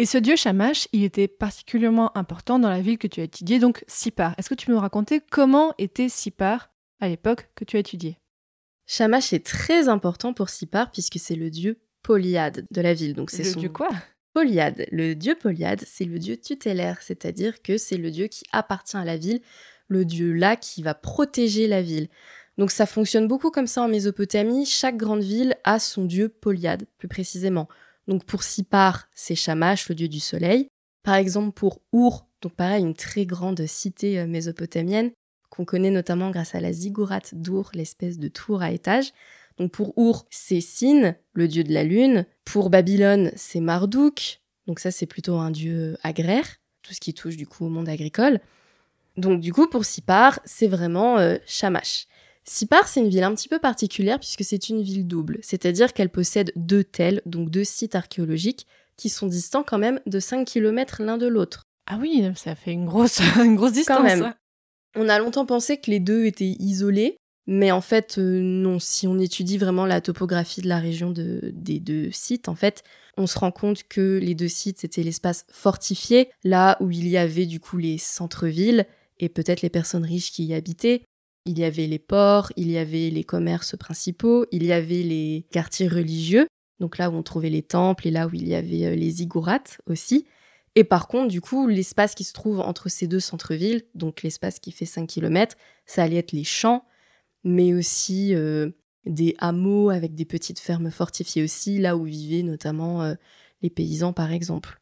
Et 0.00 0.06
ce 0.06 0.18
dieu 0.18 0.34
Shamash, 0.34 0.88
il 0.92 1.04
était 1.04 1.28
particulièrement 1.28 2.16
important 2.18 2.58
dans 2.58 2.68
la 2.68 2.80
ville 2.80 2.98
que 2.98 3.06
tu 3.06 3.20
as 3.20 3.24
étudiée, 3.24 3.60
donc 3.60 3.84
Sipar. 3.86 4.34
Est-ce 4.38 4.48
que 4.48 4.56
tu 4.56 4.66
peux 4.66 4.72
me 4.72 4.78
raconter 4.78 5.20
comment 5.30 5.72
était 5.78 6.08
Sipar 6.08 6.72
à 6.98 7.08
l'époque 7.08 7.48
que 7.54 7.64
tu 7.64 7.76
as 7.76 7.80
étudiée? 7.80 8.18
Shamash 8.86 9.32
est 9.32 9.46
très 9.46 9.88
important 9.88 10.32
pour 10.32 10.48
Sipar 10.48 10.90
puisque 10.90 11.20
c'est 11.20 11.36
le 11.36 11.48
dieu 11.48 11.78
Polyade 12.02 12.66
de 12.72 12.80
la 12.80 12.92
ville. 12.92 13.14
Donc 13.14 13.30
c'est 13.30 13.44
le 13.44 13.54
dieu 13.54 13.68
quoi? 13.68 13.88
Polyade. 14.32 14.84
Le 14.90 15.14
dieu 15.14 15.36
Polyade, 15.36 15.84
c'est 15.86 16.06
le 16.06 16.18
dieu 16.18 16.36
tutélaire, 16.36 17.02
c'est-à-dire 17.02 17.62
que 17.62 17.78
c'est 17.78 17.98
le 17.98 18.10
dieu 18.10 18.26
qui 18.26 18.42
appartient 18.50 18.96
à 18.96 19.04
la 19.04 19.16
ville, 19.16 19.40
le 19.90 20.06
dieu 20.06 20.32
là 20.32 20.56
qui 20.56 20.82
va 20.82 20.94
protéger 20.94 21.66
la 21.66 21.82
ville. 21.82 22.08
Donc 22.56 22.70
ça 22.70 22.86
fonctionne 22.86 23.28
beaucoup 23.28 23.50
comme 23.50 23.66
ça 23.66 23.82
en 23.82 23.88
Mésopotamie. 23.88 24.64
Chaque 24.64 24.96
grande 24.96 25.22
ville 25.22 25.56
a 25.64 25.78
son 25.78 26.04
dieu 26.04 26.28
Polyade, 26.28 26.84
plus 26.96 27.08
précisément. 27.08 27.68
Donc 28.06 28.24
pour 28.24 28.42
Sipar, 28.42 29.08
c'est 29.14 29.34
Shamash, 29.34 29.88
le 29.88 29.94
dieu 29.94 30.08
du 30.08 30.20
soleil. 30.20 30.68
Par 31.02 31.14
exemple 31.14 31.52
pour 31.52 31.80
Our, 31.92 32.26
donc 32.40 32.54
pareil, 32.54 32.82
une 32.82 32.94
très 32.94 33.26
grande 33.26 33.66
cité 33.66 34.18
euh, 34.18 34.26
mésopotamienne, 34.26 35.10
qu'on 35.50 35.64
connaît 35.64 35.90
notamment 35.90 36.30
grâce 36.30 36.54
à 36.54 36.60
la 36.60 36.72
ziggourate 36.72 37.34
d'Our, 37.34 37.70
l'espèce 37.74 38.18
de 38.18 38.28
tour 38.28 38.62
à 38.62 38.70
étage. 38.70 39.12
Donc 39.58 39.72
pour 39.72 39.96
Our, 39.98 40.24
c'est 40.30 40.60
Sin, 40.60 41.14
le 41.32 41.48
dieu 41.48 41.64
de 41.64 41.72
la 41.72 41.84
lune. 41.84 42.26
Pour 42.44 42.70
Babylone, 42.70 43.32
c'est 43.36 43.60
Marduk. 43.60 44.40
Donc 44.66 44.78
ça, 44.78 44.90
c'est 44.90 45.06
plutôt 45.06 45.36
un 45.36 45.50
dieu 45.50 45.96
agraire, 46.02 46.46
tout 46.82 46.94
ce 46.94 47.00
qui 47.00 47.14
touche 47.14 47.36
du 47.36 47.46
coup 47.46 47.66
au 47.66 47.68
monde 47.68 47.88
agricole. 47.88 48.40
Donc 49.16 49.40
du 49.40 49.52
coup, 49.52 49.68
pour 49.68 49.84
Sipar, 49.84 50.40
c'est 50.44 50.68
vraiment 50.68 51.18
euh, 51.18 51.36
Shamash. 51.46 52.06
Sipar, 52.44 52.88
c'est 52.88 53.00
une 53.00 53.08
ville 53.08 53.22
un 53.22 53.34
petit 53.34 53.48
peu 53.48 53.58
particulière 53.58 54.18
puisque 54.18 54.44
c'est 54.44 54.68
une 54.68 54.82
ville 54.82 55.06
double, 55.06 55.38
c'est-à-dire 55.42 55.92
qu'elle 55.92 56.10
possède 56.10 56.52
deux 56.56 56.84
tels, 56.84 57.22
donc 57.26 57.50
deux 57.50 57.64
sites 57.64 57.94
archéologiques, 57.94 58.66
qui 58.96 59.08
sont 59.08 59.26
distants 59.26 59.62
quand 59.62 59.78
même 59.78 60.00
de 60.06 60.20
5 60.20 60.46
km 60.46 61.02
l'un 61.02 61.16
de 61.16 61.26
l'autre. 61.26 61.64
Ah 61.86 61.98
oui, 62.00 62.24
ça 62.36 62.54
fait 62.54 62.72
une 62.72 62.86
grosse, 62.86 63.20
une 63.44 63.56
grosse 63.56 63.72
distance. 63.72 63.98
Quand 63.98 64.02
même. 64.02 64.34
On 64.96 65.08
a 65.08 65.18
longtemps 65.18 65.46
pensé 65.46 65.76
que 65.76 65.90
les 65.90 66.00
deux 66.00 66.24
étaient 66.24 66.56
isolés, 66.58 67.16
mais 67.46 67.70
en 67.70 67.80
fait, 67.80 68.16
euh, 68.18 68.40
non. 68.40 68.78
Si 68.78 69.06
on 69.06 69.18
étudie 69.18 69.58
vraiment 69.58 69.86
la 69.86 70.00
topographie 70.00 70.60
de 70.60 70.68
la 70.68 70.78
région 70.78 71.10
des 71.10 71.80
deux 71.80 72.10
sites, 72.10 72.48
en 72.48 72.54
fait, 72.54 72.82
on 73.16 73.26
se 73.26 73.38
rend 73.38 73.50
compte 73.52 73.84
que 73.84 74.18
les 74.20 74.34
deux 74.34 74.48
sites, 74.48 74.80
c'était 74.80 75.02
l'espace 75.02 75.46
fortifié, 75.50 76.30
là 76.44 76.76
où 76.80 76.90
il 76.90 77.08
y 77.08 77.16
avait 77.16 77.46
du 77.46 77.60
coup 77.60 77.76
les 77.76 77.98
centres-villes 77.98 78.86
et 79.20 79.28
peut-être 79.28 79.62
les 79.62 79.70
personnes 79.70 80.04
riches 80.04 80.32
qui 80.32 80.46
y 80.46 80.54
habitaient. 80.54 81.02
Il 81.46 81.58
y 81.58 81.64
avait 81.64 81.86
les 81.86 81.98
ports, 81.98 82.52
il 82.56 82.70
y 82.70 82.78
avait 82.78 83.10
les 83.10 83.24
commerces 83.24 83.76
principaux, 83.76 84.46
il 84.50 84.64
y 84.64 84.72
avait 84.72 85.02
les 85.02 85.46
quartiers 85.52 85.88
religieux, 85.88 86.46
donc 86.80 86.98
là 86.98 87.10
où 87.10 87.14
on 87.14 87.22
trouvait 87.22 87.50
les 87.50 87.62
temples 87.62 88.08
et 88.08 88.10
là 88.10 88.26
où 88.26 88.30
il 88.34 88.48
y 88.48 88.54
avait 88.54 88.86
euh, 88.86 88.94
les 88.94 89.10
ziggourats 89.10 89.78
aussi. 89.86 90.26
Et 90.74 90.84
par 90.84 91.08
contre, 91.08 91.28
du 91.28 91.40
coup, 91.40 91.66
l'espace 91.66 92.14
qui 92.14 92.24
se 92.24 92.32
trouve 92.32 92.60
entre 92.60 92.88
ces 92.88 93.06
deux 93.06 93.20
centres-villes, 93.20 93.82
donc 93.94 94.22
l'espace 94.22 94.58
qui 94.58 94.70
fait 94.70 94.86
5 94.86 95.06
km, 95.06 95.56
ça 95.86 96.02
allait 96.02 96.16
être 96.16 96.32
les 96.32 96.44
champs, 96.44 96.84
mais 97.42 97.74
aussi 97.74 98.34
euh, 98.34 98.70
des 99.04 99.34
hameaux 99.38 99.90
avec 99.90 100.14
des 100.14 100.24
petites 100.24 100.60
fermes 100.60 100.90
fortifiées 100.90 101.42
aussi, 101.42 101.78
là 101.78 101.96
où 101.96 102.04
vivaient 102.04 102.42
notamment 102.42 103.02
euh, 103.02 103.14
les 103.62 103.70
paysans 103.70 104.12
par 104.12 104.30
exemple. 104.32 104.79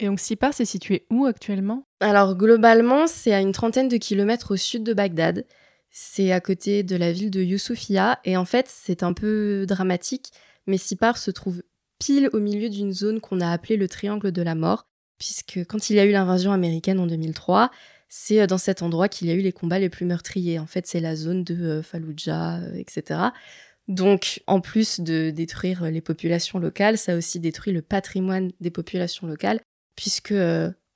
Et 0.00 0.06
donc 0.06 0.18
Sipar, 0.18 0.54
c'est 0.54 0.64
situé 0.64 1.06
où 1.10 1.26
actuellement? 1.26 1.84
Alors 2.00 2.34
globalement, 2.34 3.06
c'est 3.06 3.34
à 3.34 3.40
une 3.40 3.52
trentaine 3.52 3.88
de 3.88 3.98
kilomètres 3.98 4.52
au 4.52 4.56
sud 4.56 4.82
de 4.82 4.94
Bagdad. 4.94 5.44
C'est 5.90 6.32
à 6.32 6.40
côté 6.40 6.82
de 6.82 6.96
la 6.96 7.12
ville 7.12 7.30
de 7.30 7.42
Youssoufia. 7.42 8.18
Et 8.24 8.36
en 8.36 8.46
fait, 8.46 8.66
c'est 8.68 9.02
un 9.02 9.12
peu 9.12 9.66
dramatique, 9.68 10.30
mais 10.66 10.78
Sipar 10.78 11.18
se 11.18 11.30
trouve 11.30 11.62
pile 11.98 12.30
au 12.32 12.40
milieu 12.40 12.70
d'une 12.70 12.92
zone 12.92 13.20
qu'on 13.20 13.40
a 13.40 13.50
appelée 13.50 13.76
le 13.76 13.88
triangle 13.88 14.32
de 14.32 14.40
la 14.40 14.54
mort, 14.54 14.86
puisque 15.18 15.60
quand 15.68 15.90
il 15.90 15.96
y 15.96 16.00
a 16.00 16.06
eu 16.06 16.12
l'invasion 16.12 16.52
américaine 16.52 16.98
en 16.98 17.06
2003, 17.06 17.70
c'est 18.08 18.40
euh, 18.40 18.46
dans 18.46 18.58
cet 18.58 18.82
endroit 18.82 19.08
qu'il 19.08 19.28
y 19.28 19.30
a 19.30 19.34
eu 19.34 19.42
les 19.42 19.52
combats 19.52 19.78
les 19.78 19.90
plus 19.90 20.06
meurtriers. 20.06 20.58
En 20.58 20.66
fait, 20.66 20.86
c'est 20.86 21.00
la 21.00 21.14
zone 21.14 21.44
de 21.44 21.54
euh, 21.62 21.82
Fallujah, 21.82 22.60
euh, 22.60 22.74
etc. 22.74 23.20
Donc, 23.86 24.42
en 24.46 24.60
plus 24.60 25.00
de 25.00 25.30
détruire 25.30 25.90
les 25.90 26.00
populations 26.00 26.58
locales, 26.58 26.96
ça 26.96 27.12
a 27.12 27.16
aussi 27.16 27.38
détruit 27.38 27.72
le 27.72 27.82
patrimoine 27.82 28.52
des 28.60 28.70
populations 28.70 29.26
locales, 29.26 29.60
puisque 30.00 30.34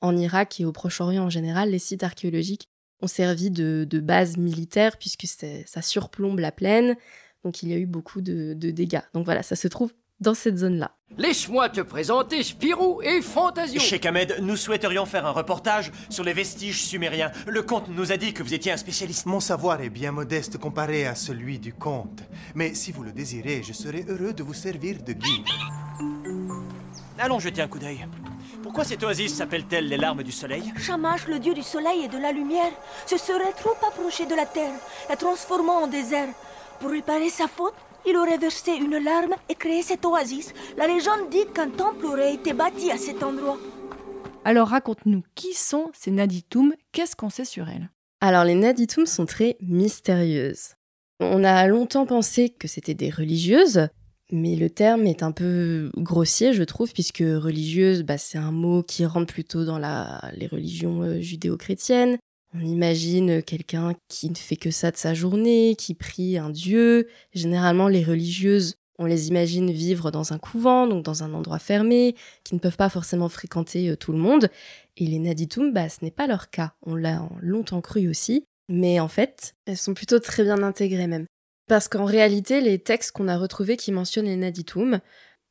en 0.01 0.17
Irak 0.17 0.61
et 0.61 0.65
au 0.65 0.73
Proche-Orient 0.73 1.25
en 1.25 1.31
général, 1.31 1.71
les 1.71 1.79
sites 1.79 2.03
archéologiques 2.03 2.71
ont 3.03 3.07
servi 3.07 3.51
de, 3.51 4.01
base 4.03 4.39
militaire, 4.39 4.97
puisque 4.97 5.27
ça 5.67 5.83
surplombe 5.83 6.39
la 6.39 6.51
plaine. 6.51 6.97
Donc, 7.45 7.63
il 7.63 7.69
y 7.69 7.75
a 7.75 7.77
eu 7.77 7.85
beaucoup 7.85 8.23
de, 8.23 8.55
de 8.55 8.71
dégâts. 8.71 9.03
Donc 9.13 9.27
voilà, 9.27 9.43
ça 9.43 9.57
se 9.57 9.69
trouve 9.69 9.93
dans 10.21 10.33
cette 10.33 10.57
zone-là. 10.57 10.97
Laisse-moi 11.19 11.69
te 11.69 11.83
présenter 11.83 12.43
Spirou 12.43 13.03
et 13.03 13.21
Fantasio. 13.21 13.79
Cheikh 13.79 14.07
Ahmed, 14.07 14.39
nous 14.41 14.57
souhaiterions 14.57 15.05
faire 15.05 15.27
un 15.27 15.33
reportage 15.33 15.93
sur 16.09 16.25
les 16.25 16.33
vestiges 16.33 16.83
sumériens. 16.83 17.31
Le 17.47 17.63
comte 17.63 17.89
nous 17.89 18.11
a 18.11 18.17
dit 18.17 18.33
que 18.33 18.43
vous 18.43 18.55
étiez 18.55 18.73
un 18.73 18.79
spécialiste. 18.79 19.27
Mon 19.27 19.41
savoir 19.41 19.83
est 19.83 19.91
bien 19.91 20.13
modeste 20.13 20.57
comparé 20.57 21.05
à 21.05 21.15
celui 21.15 21.59
du 21.59 21.75
comte. 21.75 22.23
Mais 22.55 22.73
si 22.73 22.91
vous 22.91 23.03
le 23.03 23.13
désirez, 23.13 23.63
je 23.63 23.75
serai 23.75 24.07
heureux 24.09 24.33
de 24.33 24.43
vous 24.43 24.55
servir 24.55 25.03
de 25.03 25.13
guide. 25.13 25.47
Allons 27.19 27.39
jeter 27.39 27.61
un 27.61 27.69
coup 27.69 27.79
d'œil. 27.79 28.07
Pourquoi 28.65 28.85
cette 28.85 29.03
oasis 29.03 29.35
s'appelle-t-elle 29.35 29.89
les 29.89 29.99
larmes 29.99 30.23
du 30.23 30.33
soleil 30.33 30.73
Shamash, 30.79 31.29
le 31.29 31.39
dieu 31.39 31.53
du 31.53 31.63
soleil 31.63 32.05
et 32.05 32.09
de 32.09 32.17
la 32.17 32.33
lumière, 32.33 32.73
se 33.05 33.19
serait 33.19 33.53
trop 33.53 33.77
approché 33.87 34.25
de 34.25 34.35
la 34.35 34.47
terre, 34.47 34.73
la 35.11 35.17
transformant 35.17 35.83
en 35.83 35.87
désert. 35.87 36.31
Pour 36.81 36.89
réparer 36.89 37.29
sa 37.29 37.47
faute, 37.47 37.75
il 38.07 38.17
aurait 38.17 38.39
versé 38.39 38.71
une 38.71 38.97
larme 38.97 39.35
et 39.51 39.55
créé 39.55 39.83
cette 39.83 40.07
oasis. 40.07 40.55
La 40.79 40.87
légende 40.87 41.29
dit 41.31 41.45
qu'un 41.55 41.69
temple 41.69 42.07
aurait 42.07 42.33
été 42.33 42.55
bâti 42.55 42.91
à 42.91 42.97
cet 42.97 43.23
endroit. 43.23 43.59
Alors 44.47 44.69
raconte-nous, 44.69 45.25
qui 45.35 45.53
sont 45.53 45.91
ces 45.93 46.11
Naditum 46.11 46.73
Qu'est-ce 46.93 47.17
qu'on 47.17 47.29
sait 47.29 47.45
sur 47.45 47.69
elles? 47.69 47.91
Alors 48.23 48.45
les 48.45 48.55
Naditum 48.55 49.05
sont 49.05 49.27
très 49.27 49.59
mystérieuses. 49.61 50.73
On 51.21 51.45
a 51.45 51.67
longtemps 51.67 52.07
pensé 52.07 52.49
que 52.49 52.67
c'était 52.67 52.95
des 52.95 53.11
religieuses, 53.11 53.89
mais 54.35 54.57
le 54.57 54.69
terme 54.69 55.07
est 55.07 55.23
un 55.23 55.31
peu 55.31 55.93
grossier, 55.97 56.53
je 56.53 56.65
trouve, 56.65 56.93
puisque 56.93 57.23
religieuse, 57.23 58.03
bah, 58.03 58.19
c'est 58.19 58.37
un 58.37 58.51
mot 58.51 58.83
qui 58.83 59.07
rentre 59.07 59.33
plutôt 59.33 59.65
dans 59.65 59.79
les 59.79 60.47
religions 60.49 61.03
euh, 61.03 61.21
judéo-chrétiennes. 61.21 62.19
On 62.53 62.61
imagine 62.61 63.45
quelqu'un 63.45 63.95
qui 64.09 64.31
ne 64.31 64.35
fait 64.35 64.57
que 64.57 64.73
ça 64.73 64.91
de 64.91 64.97
sa 64.97 65.15
journée, 65.15 65.77
qui 65.79 65.95
prie 65.95 66.37
un 66.37 66.51
dieu. 66.51 67.07
Généralement, 67.33 67.87
les 67.87 68.03
religieuses, 68.03 68.75
on 68.99 69.07
les 69.07 69.29
imagine 69.29 69.71
vivre 69.71 70.11
dans 70.11 70.33
un 70.33 70.39
couvent, 70.39 70.89
donc 70.89 71.05
dans 71.05 71.23
un 71.23 71.33
endroit 71.33 71.61
fermé, 71.61 72.17
qui 72.43 72.57
ne 72.57 72.61
peuvent 72.61 72.77
pas 72.77 72.89
forcément 72.89 73.29
fréquenter 73.29 73.89
euh, 73.89 73.97
tout 73.97 74.11
le 74.11 74.19
monde. 74.19 74.49
Et 74.97 75.07
les 75.07 75.21
Naditum, 75.21 75.73
bah, 75.73 75.89
ce 75.89 76.05
n'est 76.05 76.11
pas 76.11 76.27
leur 76.27 76.51
cas. 76.51 76.75
On 76.83 76.97
l'a 76.97 77.23
longtemps 77.41 77.81
cru 77.81 78.09
aussi. 78.09 78.45
Mais 78.69 78.99
en 78.99 79.09
fait, 79.09 79.55
elles 79.67 79.77
sont 79.77 79.95
plutôt 79.95 80.19
très 80.19 80.43
bien 80.43 80.61
intégrées 80.65 81.07
même. 81.07 81.27
Parce 81.67 81.89
qu'en 81.89 82.05
réalité, 82.05 82.61
les 82.61 82.79
textes 82.79 83.13
qu'on 83.13 83.29
a 83.29 83.39
retrouvés 83.39 83.77
qui 83.77 83.93
mentionnent 83.93 84.27
les 84.27 84.37
Naditum, 84.37 85.01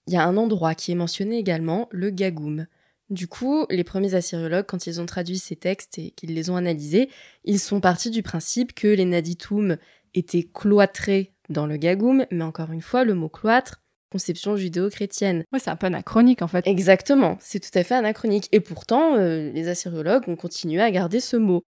il 0.08 0.14
y 0.14 0.18
a 0.18 0.26
un 0.26 0.38
endroit 0.38 0.76
qui 0.76 0.92
est 0.92 0.96
mentionné 0.96 1.38
également, 1.38 1.88
le 1.92 2.10
Gagoum. 2.10 2.68
Du 3.10 3.28
coup, 3.28 3.66
les 3.70 3.84
premiers 3.84 4.16
assyriologues, 4.16 4.66
quand 4.66 4.88
ils 4.88 5.02
ont 5.02 5.06
traduit 5.06 5.38
ces 5.38 5.56
textes 5.56 5.98
et 6.00 6.12
qu'ils 6.12 6.34
les 6.34 6.50
ont 6.50 6.56
analysés, 6.56 7.10
ils 7.44 7.60
sont 7.60 7.80
partis 7.80 8.10
du 8.10 8.24
principe 8.24 8.74
que 8.74 8.88
les 8.88 9.06
Naditum 9.06 9.78
étaient 10.14 10.48
cloîtrés 10.54 11.34
dans 11.50 11.68
le 11.68 11.78
Gagoum, 11.78 12.26
mais 12.32 12.44
encore 12.44 12.72
une 12.72 12.82
fois, 12.82 13.04
le 13.04 13.14
mot 13.14 13.30
cloître, 13.30 13.82
conception 14.12 14.56
judéo-chrétienne. 14.56 15.44
Oui, 15.52 15.60
c'est 15.62 15.72
un 15.72 15.76
peu 15.76 15.88
anachronique 15.88 16.42
en 16.42 16.48
fait. 16.48 16.66
Exactement, 16.68 17.38
c'est 17.40 17.60
tout 17.60 17.78
à 17.78 17.84
fait 17.84 17.96
anachronique. 17.96 18.48
Et 18.52 18.60
pourtant, 18.60 19.16
euh, 19.16 19.52
les 19.52 19.68
assyriologues 19.68 20.28
ont 20.28 20.36
continué 20.36 20.82
à 20.82 20.92
garder 20.92 21.20
ce 21.20 21.36
mot. 21.36 21.64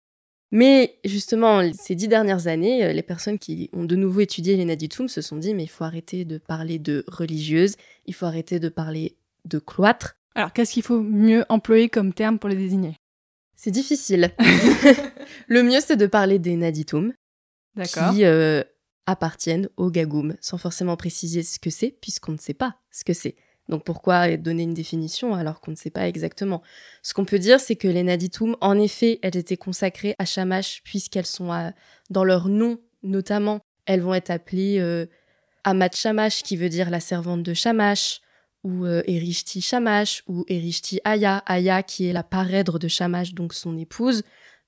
Mais 0.54 0.98
justement, 1.04 1.62
ces 1.72 1.94
dix 1.96 2.06
dernières 2.08 2.46
années, 2.46 2.84
euh, 2.84 2.92
les 2.92 3.02
personnes 3.02 3.38
qui 3.38 3.68
ont 3.72 3.84
de 3.84 3.96
nouveau 3.96 4.20
étudié 4.20 4.56
les 4.56 4.64
Naditum 4.64 5.08
se 5.08 5.20
sont 5.20 5.36
dit, 5.36 5.52
mais 5.52 5.64
il 5.64 5.68
faut 5.68 5.84
arrêter 5.84 6.24
de 6.24 6.38
parler 6.38 6.78
de 6.78 7.04
religieuses, 7.08 7.74
il 8.06 8.14
faut 8.14 8.26
arrêter 8.26 8.60
de 8.60 8.68
parler 8.68 9.16
de 9.44 9.58
cloître, 9.58 10.16
alors, 10.34 10.52
qu'est-ce 10.52 10.72
qu'il 10.72 10.82
faut 10.82 11.00
mieux 11.00 11.44
employer 11.48 11.88
comme 11.88 12.12
terme 12.12 12.38
pour 12.38 12.48
les 12.48 12.56
désigner? 12.56 12.96
C'est 13.56 13.70
difficile. 13.70 14.32
le 15.46 15.62
mieux, 15.62 15.80
c'est 15.80 15.96
de 15.96 16.06
parler 16.06 16.38
des 16.40 16.56
naditum, 16.56 17.12
qui 17.84 18.24
euh, 18.24 18.62
appartiennent 19.06 19.68
au 19.76 19.90
gagoum, 19.90 20.36
sans 20.40 20.58
forcément 20.58 20.96
préciser 20.96 21.44
ce 21.44 21.60
que 21.60 21.70
c'est, 21.70 21.96
puisqu'on 22.00 22.32
ne 22.32 22.38
sait 22.38 22.54
pas 22.54 22.76
ce 22.90 23.04
que 23.04 23.12
c'est. 23.12 23.36
Donc 23.68 23.84
pourquoi 23.84 24.36
donner 24.36 24.64
une 24.64 24.74
définition 24.74 25.34
alors 25.34 25.60
qu'on 25.60 25.70
ne 25.70 25.76
sait 25.76 25.90
pas 25.90 26.06
exactement? 26.06 26.62
Ce 27.02 27.14
qu'on 27.14 27.24
peut 27.24 27.38
dire, 27.38 27.60
c'est 27.60 27.76
que 27.76 27.88
les 27.88 28.02
naditum, 28.02 28.56
en 28.60 28.78
effet, 28.78 29.18
elles 29.22 29.36
étaient 29.36 29.56
consacrées 29.56 30.14
à 30.18 30.24
Shamash, 30.24 30.82
puisqu'elles 30.84 31.26
sont 31.26 31.50
dans 32.10 32.24
leur 32.24 32.48
nom, 32.48 32.78
notamment, 33.02 33.60
elles 33.86 34.00
vont 34.00 34.14
être 34.14 34.30
appelées 34.30 34.78
euh, 34.80 35.06
Amat 35.64 35.94
Shamash, 35.94 36.42
qui 36.42 36.56
veut 36.56 36.68
dire 36.68 36.90
la 36.90 37.00
servante 37.00 37.42
de 37.42 37.54
Shamash, 37.54 38.20
ou 38.64 38.84
euh, 38.84 39.02
Erishti 39.06 39.60
Shamash, 39.60 40.22
ou 40.26 40.44
Erishti 40.48 41.00
Aya, 41.04 41.38
Aya 41.46 41.82
qui 41.82 42.06
est 42.06 42.12
la 42.12 42.22
parèdre 42.22 42.78
de 42.78 42.88
Shamash, 42.88 43.34
donc 43.34 43.54
son 43.54 43.78
épouse. 43.78 44.22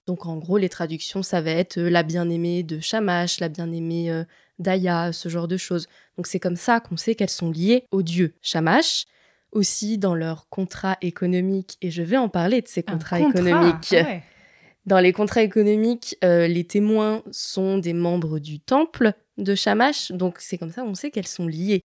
Donc 0.07 0.27
en 0.27 0.37
gros, 0.37 0.57
les 0.57 0.69
traductions, 0.69 1.23
ça 1.23 1.41
va 1.41 1.51
être 1.51 1.79
euh, 1.79 1.91
la 1.91 2.03
bien-aimée 2.03 2.63
de 2.63 2.81
Shamash, 2.81 3.41
la 3.41 3.49
bien-aimée 3.49 4.11
euh, 4.11 4.25
d'Aya, 4.59 5.13
ce 5.13 5.29
genre 5.29 5.49
de 5.49 5.57
choses. 5.57 5.89
Donc 6.17 6.27
c'est 6.27 6.41
comme 6.41 6.57
ça 6.57 6.81
qu'on 6.81 6.97
sait 6.97 7.15
qu'elles 7.15 7.29
sont 7.29 7.51
liées 7.51 7.85
au 7.91 8.03
dieu 8.03 8.35
Shamash, 8.41 9.07
aussi 9.53 9.99
dans 9.99 10.15
leur 10.15 10.49
contrat 10.49 10.97
économique, 11.01 11.77
et 11.83 11.91
je 11.91 12.03
vais 12.03 12.17
en 12.17 12.29
parler 12.29 12.63
de 12.63 12.69
ces 12.69 12.83
contrats 12.83 13.21
économiques. 13.21 13.95
Ah 13.95 14.21
dans 14.87 15.01
les 15.01 15.13
contrats 15.13 15.43
économiques, 15.43 16.17
les 16.23 16.65
témoins 16.65 17.23
sont 17.33 17.79
des 17.79 17.93
membres 17.93 18.39
du 18.39 18.61
temple 18.61 19.13
de 19.37 19.55
Shamash, 19.55 20.13
donc 20.13 20.37
c'est 20.39 20.59
comme 20.59 20.71
ça 20.71 20.83
qu'on 20.83 20.95
sait 20.95 21.11
qu'elles 21.11 21.27
sont 21.27 21.49
liées. 21.49 21.83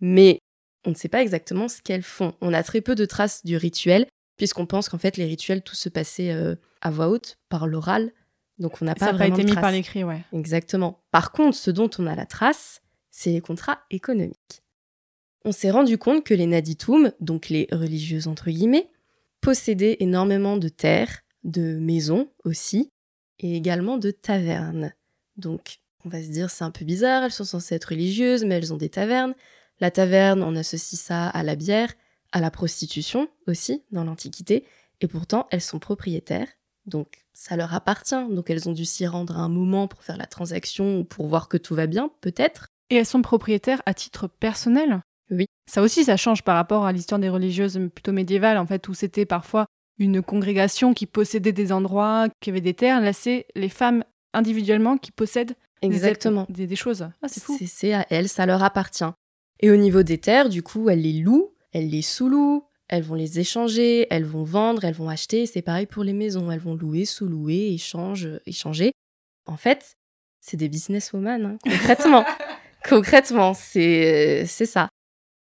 Mais 0.00 0.40
on 0.84 0.90
ne 0.90 0.94
sait 0.94 1.08
pas 1.08 1.22
exactement 1.22 1.68
ce 1.68 1.80
qu'elles 1.80 2.02
font. 2.02 2.34
On 2.40 2.52
a 2.52 2.62
très 2.62 2.80
peu 2.80 2.94
de 2.94 3.04
traces 3.04 3.44
du 3.44 3.56
rituel, 3.56 4.06
puisqu'on 4.36 4.66
pense 4.66 4.88
qu'en 4.88 4.98
fait 4.98 5.16
les 5.16 5.24
rituels 5.24 5.62
tout 5.62 5.74
se 5.74 5.88
passait 5.88 6.32
euh, 6.32 6.56
à 6.80 6.90
voix 6.90 7.08
haute, 7.08 7.38
par 7.48 7.66
l'oral. 7.66 8.12
Donc 8.58 8.80
on 8.80 8.84
n'a 8.84 8.94
pas 8.94 9.12
vraiment 9.12 9.36
été 9.36 9.44
mis 9.44 9.54
par 9.54 9.72
l'écrit, 9.72 10.04
ouais. 10.04 10.22
Exactement. 10.32 11.02
Par 11.10 11.32
contre, 11.32 11.56
ce 11.56 11.70
dont 11.70 11.90
on 11.98 12.06
a 12.06 12.14
la 12.14 12.26
trace, 12.26 12.82
c'est 13.10 13.30
les 13.30 13.40
contrats 13.40 13.80
économiques. 13.90 14.62
On 15.44 15.52
s'est 15.52 15.70
rendu 15.70 15.98
compte 15.98 16.24
que 16.24 16.34
les 16.34 16.46
Naditum, 16.46 17.12
donc 17.20 17.48
les 17.48 17.68
religieuses 17.72 18.28
entre 18.28 18.50
guillemets, 18.50 18.88
possédaient 19.40 19.98
énormément 20.00 20.56
de 20.56 20.68
terres, 20.68 21.20
de 21.42 21.76
maisons 21.78 22.30
aussi, 22.44 22.90
et 23.40 23.56
également 23.56 23.98
de 23.98 24.10
tavernes. 24.10 24.92
Donc 25.36 25.80
on 26.04 26.08
va 26.08 26.22
se 26.22 26.28
dire 26.28 26.50
c'est 26.50 26.64
un 26.64 26.70
peu 26.70 26.84
bizarre, 26.84 27.24
elles 27.24 27.32
sont 27.32 27.44
censées 27.44 27.74
être 27.74 27.86
religieuses, 27.86 28.44
mais 28.44 28.54
elles 28.54 28.72
ont 28.72 28.78
des 28.78 28.88
tavernes. 28.88 29.34
La 29.80 29.90
taverne, 29.90 30.42
on 30.42 30.54
associe 30.54 31.00
ça 31.00 31.28
à 31.28 31.42
la 31.42 31.56
bière, 31.56 31.92
à 32.34 32.40
la 32.40 32.50
prostitution 32.50 33.28
aussi 33.46 33.82
dans 33.92 34.04
l'Antiquité, 34.04 34.64
et 35.00 35.06
pourtant 35.06 35.46
elles 35.50 35.62
sont 35.62 35.78
propriétaires, 35.78 36.48
donc 36.84 37.24
ça 37.32 37.56
leur 37.56 37.72
appartient, 37.72 38.28
donc 38.30 38.50
elles 38.50 38.68
ont 38.68 38.72
dû 38.72 38.84
s'y 38.84 39.06
rendre 39.06 39.38
à 39.38 39.40
un 39.40 39.48
moment 39.48 39.88
pour 39.88 40.02
faire 40.02 40.18
la 40.18 40.26
transaction 40.26 40.98
ou 40.98 41.04
pour 41.04 41.26
voir 41.26 41.48
que 41.48 41.56
tout 41.56 41.74
va 41.74 41.86
bien, 41.86 42.10
peut-être. 42.20 42.68
Et 42.90 42.96
elles 42.96 43.06
sont 43.06 43.22
propriétaires 43.22 43.82
à 43.86 43.94
titre 43.94 44.26
personnel? 44.28 45.00
Oui. 45.30 45.46
Ça 45.70 45.80
aussi, 45.80 46.04
ça 46.04 46.16
change 46.16 46.42
par 46.42 46.56
rapport 46.56 46.84
à 46.84 46.92
l'histoire 46.92 47.18
des 47.18 47.30
religieuses 47.30 47.80
plutôt 47.94 48.12
médiévales, 48.12 48.58
en 48.58 48.66
fait, 48.66 48.86
où 48.88 48.94
c'était 48.94 49.24
parfois 49.24 49.66
une 49.98 50.20
congrégation 50.20 50.92
qui 50.92 51.06
possédait 51.06 51.52
des 51.52 51.72
endroits, 51.72 52.28
qui 52.40 52.50
avait 52.50 52.60
des 52.60 52.74
terres. 52.74 53.00
Là, 53.00 53.12
c'est 53.12 53.46
les 53.54 53.70
femmes 53.70 54.04
individuellement 54.34 54.98
qui 54.98 55.12
possèdent 55.12 55.54
Exactement. 55.82 56.46
Des, 56.48 56.66
des, 56.66 56.76
choses. 56.76 57.08
Ah, 57.22 57.28
c'est 57.28 57.42
fou. 57.42 57.58
C'est 57.66 57.94
à 57.94 58.06
elles, 58.10 58.28
ça 58.28 58.46
leur 58.46 58.62
appartient. 58.62 59.04
Et 59.60 59.70
au 59.70 59.76
niveau 59.76 60.02
des 60.02 60.18
terres, 60.18 60.48
du 60.48 60.62
coup, 60.62 60.88
elles 60.88 61.02
les 61.02 61.20
louent, 61.20 61.53
elles 61.74 61.90
les 61.90 62.02
sous-louent, 62.02 62.64
elles 62.88 63.02
vont 63.02 63.14
les 63.14 63.40
échanger, 63.40 64.06
elles 64.10 64.24
vont 64.24 64.44
vendre, 64.44 64.84
elles 64.84 64.94
vont 64.94 65.08
acheter. 65.08 65.46
C'est 65.46 65.62
pareil 65.62 65.86
pour 65.86 66.04
les 66.04 66.12
maisons. 66.12 66.50
Elles 66.50 66.60
vont 66.60 66.74
louer, 66.74 67.04
sous-louer, 67.04 67.72
échanger, 67.74 68.38
échanger. 68.46 68.92
En 69.46 69.56
fait, 69.56 69.96
c'est 70.40 70.56
des 70.56 70.68
businesswomen, 70.68 71.44
hein, 71.44 71.58
concrètement. 71.62 72.24
concrètement, 72.88 73.54
c'est 73.54 74.46
ça. 74.46 74.88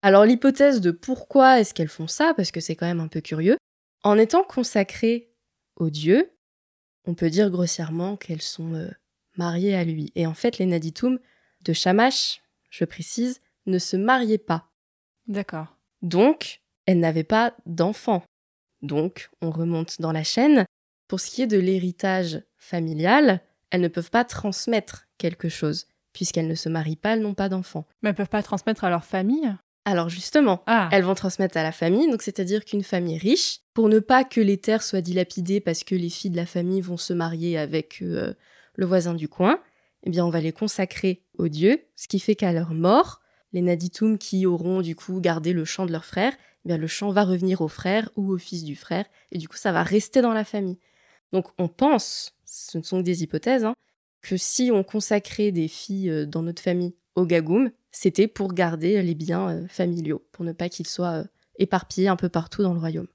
Alors 0.01 0.25
l'hypothèse 0.25 0.79
de 0.79 0.91
pourquoi 0.91 1.59
est-ce 1.59 1.73
qu'elles 1.73 1.89
font 1.89 2.07
ça, 2.07 2.33
parce 2.33 2.51
que 2.51 2.61
c'est 2.61 2.75
quand 2.75 2.85
même 2.85 3.01
un 3.01 3.07
peu 3.07 3.19
curieux, 3.19 3.57
en 4.03 4.17
étant 4.17 4.43
consacrées 4.43 5.33
au 5.75 5.89
dieu, 5.89 6.31
on 7.05 7.15
peut 7.15 7.29
dire 7.29 7.49
grossièrement 7.49 8.15
qu'elles 8.15 8.41
sont 8.41 8.75
euh, 8.75 8.89
mariées 9.35 9.75
à 9.75 9.83
lui. 9.83 10.11
Et 10.15 10.25
en 10.25 10.33
fait, 10.33 10.57
les 10.57 10.65
Naditum 10.65 11.19
de 11.65 11.73
Shamash, 11.73 12.41
je 12.69 12.85
précise, 12.85 13.41
ne 13.65 13.79
se 13.79 13.97
mariaient 13.97 14.37
pas. 14.37 14.69
D'accord. 15.27 15.78
Donc, 16.01 16.61
elles 16.85 16.99
n'avaient 16.99 17.23
pas 17.23 17.53
d'enfants. 17.65 18.23
Donc, 18.81 19.29
on 19.41 19.51
remonte 19.51 19.99
dans 19.99 20.11
la 20.11 20.23
chaîne. 20.23 20.65
Pour 21.07 21.19
ce 21.19 21.29
qui 21.29 21.41
est 21.41 21.47
de 21.47 21.59
l'héritage 21.59 22.41
familial, 22.57 23.41
elles 23.71 23.81
ne 23.81 23.87
peuvent 23.87 24.11
pas 24.11 24.25
transmettre 24.25 25.07
quelque 25.17 25.49
chose, 25.49 25.87
puisqu'elles 26.13 26.47
ne 26.47 26.55
se 26.55 26.69
marient 26.69 26.95
pas, 26.95 27.13
elles 27.13 27.21
n'ont 27.21 27.33
pas 27.33 27.49
d'enfants. 27.49 27.85
Mais 28.01 28.09
elles 28.09 28.15
peuvent 28.15 28.29
pas 28.29 28.43
transmettre 28.43 28.83
à 28.83 28.89
leur 28.89 29.05
famille? 29.05 29.53
Alors 29.85 30.09
justement, 30.09 30.61
Ah, 30.67 30.89
elles 30.91 31.03
vont 31.03 31.15
transmettre 31.15 31.57
à 31.57 31.63
la 31.63 31.71
famille, 31.71 32.09
donc 32.11 32.21
c'est-à-dire 32.21 32.63
qu'une 32.63 32.83
famille 32.83 33.17
riche, 33.17 33.61
pour 33.73 33.89
ne 33.89 33.99
pas 33.99 34.23
que 34.23 34.41
les 34.41 34.57
terres 34.57 34.83
soient 34.83 35.01
dilapidées 35.01 35.61
parce 35.61 35.83
que 35.83 35.95
les 35.95 36.09
filles 36.09 36.31
de 36.31 36.37
la 36.37 36.45
famille 36.45 36.81
vont 36.81 36.97
se 36.97 37.13
marier 37.13 37.57
avec 37.57 38.01
euh, 38.01 38.33
le 38.75 38.85
voisin 38.85 39.15
du 39.15 39.27
coin, 39.27 39.59
eh 40.03 40.09
bien 40.09 40.25
on 40.25 40.29
va 40.29 40.41
les 40.41 40.51
consacrer 40.51 41.23
aux 41.37 41.47
dieux, 41.47 41.81
ce 41.95 42.07
qui 42.07 42.19
fait 42.19 42.35
qu'à 42.35 42.51
leur 42.51 42.73
mort, 42.73 43.21
les 43.53 43.61
Naditum 43.61 44.17
qui 44.17 44.45
auront 44.45 44.81
du 44.81 44.95
coup 44.95 45.19
gardé 45.19 45.53
le 45.53 45.65
champ 45.65 45.85
de 45.85 45.91
leur 45.91 46.05
frère, 46.05 46.33
eh 46.65 46.67
bien 46.67 46.77
le 46.77 46.87
champ 46.87 47.11
va 47.11 47.23
revenir 47.23 47.61
au 47.61 47.67
frère 47.67 48.09
ou 48.15 48.31
au 48.31 48.37
fils 48.37 48.63
du 48.63 48.75
frère, 48.75 49.05
et 49.31 49.37
du 49.37 49.47
coup 49.47 49.57
ça 49.57 49.71
va 49.71 49.83
rester 49.83 50.21
dans 50.21 50.33
la 50.33 50.43
famille. 50.43 50.77
Donc 51.31 51.47
on 51.57 51.67
pense, 51.67 52.35
ce 52.45 52.77
ne 52.77 52.83
sont 52.83 52.99
que 52.99 53.05
des 53.05 53.23
hypothèses, 53.23 53.65
hein, 53.65 53.73
que 54.21 54.37
si 54.37 54.71
on 54.73 54.83
consacrait 54.83 55.51
des 55.51 55.67
filles 55.67 56.09
euh, 56.09 56.25
dans 56.25 56.41
notre 56.41 56.61
famille 56.61 56.95
au 57.15 57.25
gagoum, 57.25 57.71
c'était 57.91 58.27
pour 58.27 58.53
garder 58.53 59.01
les 59.01 59.15
biens 59.15 59.49
euh, 59.49 59.67
familiaux, 59.67 60.23
pour 60.31 60.45
ne 60.45 60.51
pas 60.51 60.69
qu'ils 60.69 60.87
soient 60.87 61.21
euh, 61.21 61.23
éparpillés 61.57 62.07
un 62.07 62.15
peu 62.15 62.29
partout 62.29 62.63
dans 62.63 62.73
le 62.73 62.79
royaume. 62.79 63.07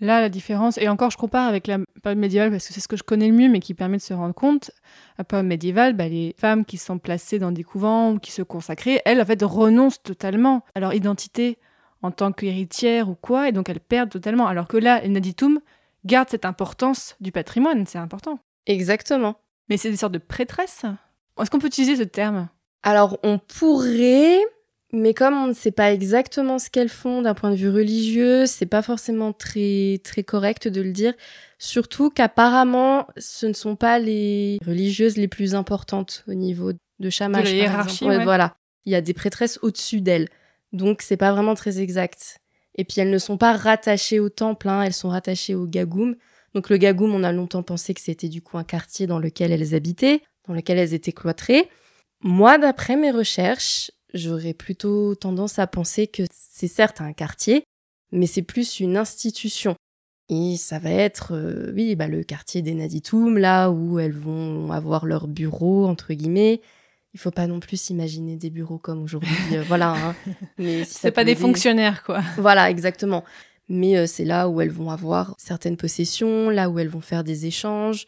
Là, 0.00 0.20
la 0.20 0.28
différence, 0.28 0.78
et 0.78 0.88
encore 0.88 1.10
je 1.10 1.16
compare 1.16 1.48
avec 1.48 1.66
la 1.66 1.78
période 2.02 2.20
médiévale 2.20 2.50
parce 2.52 2.68
que 2.68 2.72
c'est 2.72 2.80
ce 2.80 2.86
que 2.86 2.96
je 2.96 3.02
connais 3.02 3.26
le 3.26 3.34
mieux, 3.34 3.48
mais 3.48 3.58
qui 3.58 3.74
permet 3.74 3.96
de 3.96 4.02
se 4.02 4.14
rendre 4.14 4.34
compte. 4.34 4.70
La 5.18 5.24
période 5.24 5.46
médiévale, 5.46 5.94
bah, 5.94 6.08
les 6.08 6.36
femmes 6.38 6.64
qui 6.64 6.76
sont 6.76 6.98
placées 6.98 7.40
dans 7.40 7.50
des 7.50 7.64
couvents 7.64 8.12
ou 8.12 8.18
qui 8.18 8.30
se 8.30 8.42
consacraient, 8.42 9.02
elles, 9.04 9.20
en 9.20 9.24
fait, 9.24 9.42
renoncent 9.42 10.02
totalement 10.02 10.64
à 10.76 10.80
leur 10.80 10.94
identité 10.94 11.58
en 12.02 12.10
tant 12.10 12.32
qu'héritière 12.32 13.08
ou 13.08 13.16
quoi, 13.16 13.48
et 13.48 13.52
donc 13.52 13.68
elles 13.68 13.80
perdent 13.80 14.10
totalement. 14.10 14.46
Alors 14.46 14.68
que 14.68 14.76
là, 14.76 15.00
les 15.00 15.08
Naditum 15.08 15.60
gardent 16.04 16.30
cette 16.30 16.44
importance 16.44 17.16
du 17.20 17.32
patrimoine, 17.32 17.86
c'est 17.86 17.98
important. 17.98 18.38
Exactement. 18.66 19.36
Mais 19.68 19.76
c'est 19.76 19.90
des 19.90 19.96
sortes 19.96 20.12
de 20.12 20.18
prêtresses 20.18 20.84
Est-ce 21.40 21.50
qu'on 21.50 21.58
peut 21.58 21.66
utiliser 21.66 21.96
ce 21.96 22.04
terme? 22.04 22.48
Alors 22.82 23.18
on 23.22 23.38
pourrait, 23.38 24.38
mais 24.92 25.12
comme 25.12 25.34
on 25.34 25.48
ne 25.48 25.52
sait 25.52 25.70
pas 25.70 25.92
exactement 25.92 26.58
ce 26.58 26.70
qu'elles 26.70 26.88
font 26.88 27.20
d'un 27.22 27.34
point 27.34 27.50
de 27.50 27.56
vue 27.56 27.70
religieux, 27.70 28.46
c'est 28.46 28.66
pas 28.66 28.82
forcément 28.82 29.32
très 29.32 30.00
très 30.02 30.22
correct 30.22 30.66
de 30.66 30.80
le 30.80 30.92
dire. 30.92 31.12
Surtout 31.58 32.08
qu'apparemment, 32.10 33.06
ce 33.16 33.46
ne 33.46 33.52
sont 33.52 33.76
pas 33.76 33.98
les 33.98 34.58
religieuses 34.66 35.16
les 35.16 35.28
plus 35.28 35.54
importantes 35.54 36.24
au 36.26 36.34
niveau 36.34 36.72
de 36.72 37.10
Shamash. 37.10 37.44
De 37.44 37.50
la 37.50 37.54
hiérarchie, 37.54 37.94
exemple. 37.96 38.10
Ouais, 38.10 38.18
ouais. 38.18 38.24
Voilà, 38.24 38.56
il 38.86 38.92
y 38.92 38.96
a 38.96 39.00
des 39.02 39.14
prêtresses 39.14 39.58
au-dessus 39.62 40.00
d'elles, 40.00 40.28
donc 40.72 41.02
c'est 41.02 41.16
pas 41.16 41.32
vraiment 41.32 41.54
très 41.54 41.80
exact. 41.80 42.38
Et 42.76 42.84
puis 42.84 43.00
elles 43.00 43.10
ne 43.10 43.18
sont 43.18 43.36
pas 43.36 43.54
rattachées 43.54 44.20
au 44.20 44.28
temple, 44.28 44.68
hein, 44.68 44.82
elles 44.82 44.94
sont 44.94 45.08
rattachées 45.08 45.54
au 45.54 45.66
Gagoum. 45.66 46.16
Donc 46.54 46.70
le 46.70 46.78
Gagoum, 46.78 47.14
on 47.14 47.24
a 47.24 47.32
longtemps 47.32 47.62
pensé 47.62 47.92
que 47.92 48.00
c'était 48.00 48.28
du 48.28 48.40
coup 48.40 48.56
un 48.56 48.64
quartier 48.64 49.06
dans 49.06 49.18
lequel 49.18 49.52
elles 49.52 49.74
habitaient, 49.74 50.22
dans 50.46 50.54
lequel 50.54 50.78
elles 50.78 50.94
étaient 50.94 51.12
cloîtrées. 51.12 51.68
Moi, 52.22 52.56
d'après 52.56 52.96
mes 52.96 53.10
recherches, 53.10 53.90
j'aurais 54.14 54.54
plutôt 54.54 55.14
tendance 55.14 55.58
à 55.58 55.66
penser 55.66 56.06
que 56.06 56.22
c'est 56.32 56.68
certes 56.68 57.00
un 57.00 57.12
quartier, 57.12 57.64
mais 58.12 58.26
c'est 58.26 58.42
plus 58.42 58.80
une 58.80 58.96
institution. 58.96 59.74
Et 60.30 60.56
ça 60.58 60.78
va 60.78 60.90
être, 60.90 61.34
euh, 61.34 61.72
oui, 61.74 61.94
bah, 61.96 62.06
le 62.06 62.22
quartier 62.22 62.60
des 62.60 62.74
Naditoum, 62.74 63.38
là 63.38 63.70
où 63.70 63.98
elles 63.98 64.12
vont 64.16 64.70
avoir 64.72 65.06
leur 65.06 65.26
bureau, 65.26 65.86
entre 65.86 66.12
guillemets. 66.12 66.60
Il 67.14 67.20
faut 67.20 67.30
pas 67.30 67.46
non 67.46 67.58
plus 67.60 67.80
s'imaginer 67.80 68.36
des 68.36 68.50
bureaux 68.50 68.76
comme 68.78 69.02
aujourd'hui, 69.02 69.34
euh, 69.52 69.62
voilà. 69.66 69.94
hein. 69.94 70.14
Mais 70.58 70.84
si 70.84 70.94
C'est 70.94 71.10
pas 71.10 71.24
des 71.24 71.32
aider- 71.32 71.40
fonctionnaires, 71.40 72.02
quoi. 72.04 72.20
Voilà, 72.36 72.68
exactement. 72.70 73.24
Mais 73.70 73.96
euh, 73.96 74.06
c'est 74.06 74.26
là 74.26 74.48
où 74.50 74.60
elles 74.60 74.70
vont 74.70 74.90
avoir 74.90 75.34
certaines 75.38 75.78
possessions, 75.78 76.50
là 76.50 76.68
où 76.68 76.78
elles 76.78 76.88
vont 76.90 77.00
faire 77.00 77.24
des 77.24 77.46
échanges. 77.46 78.04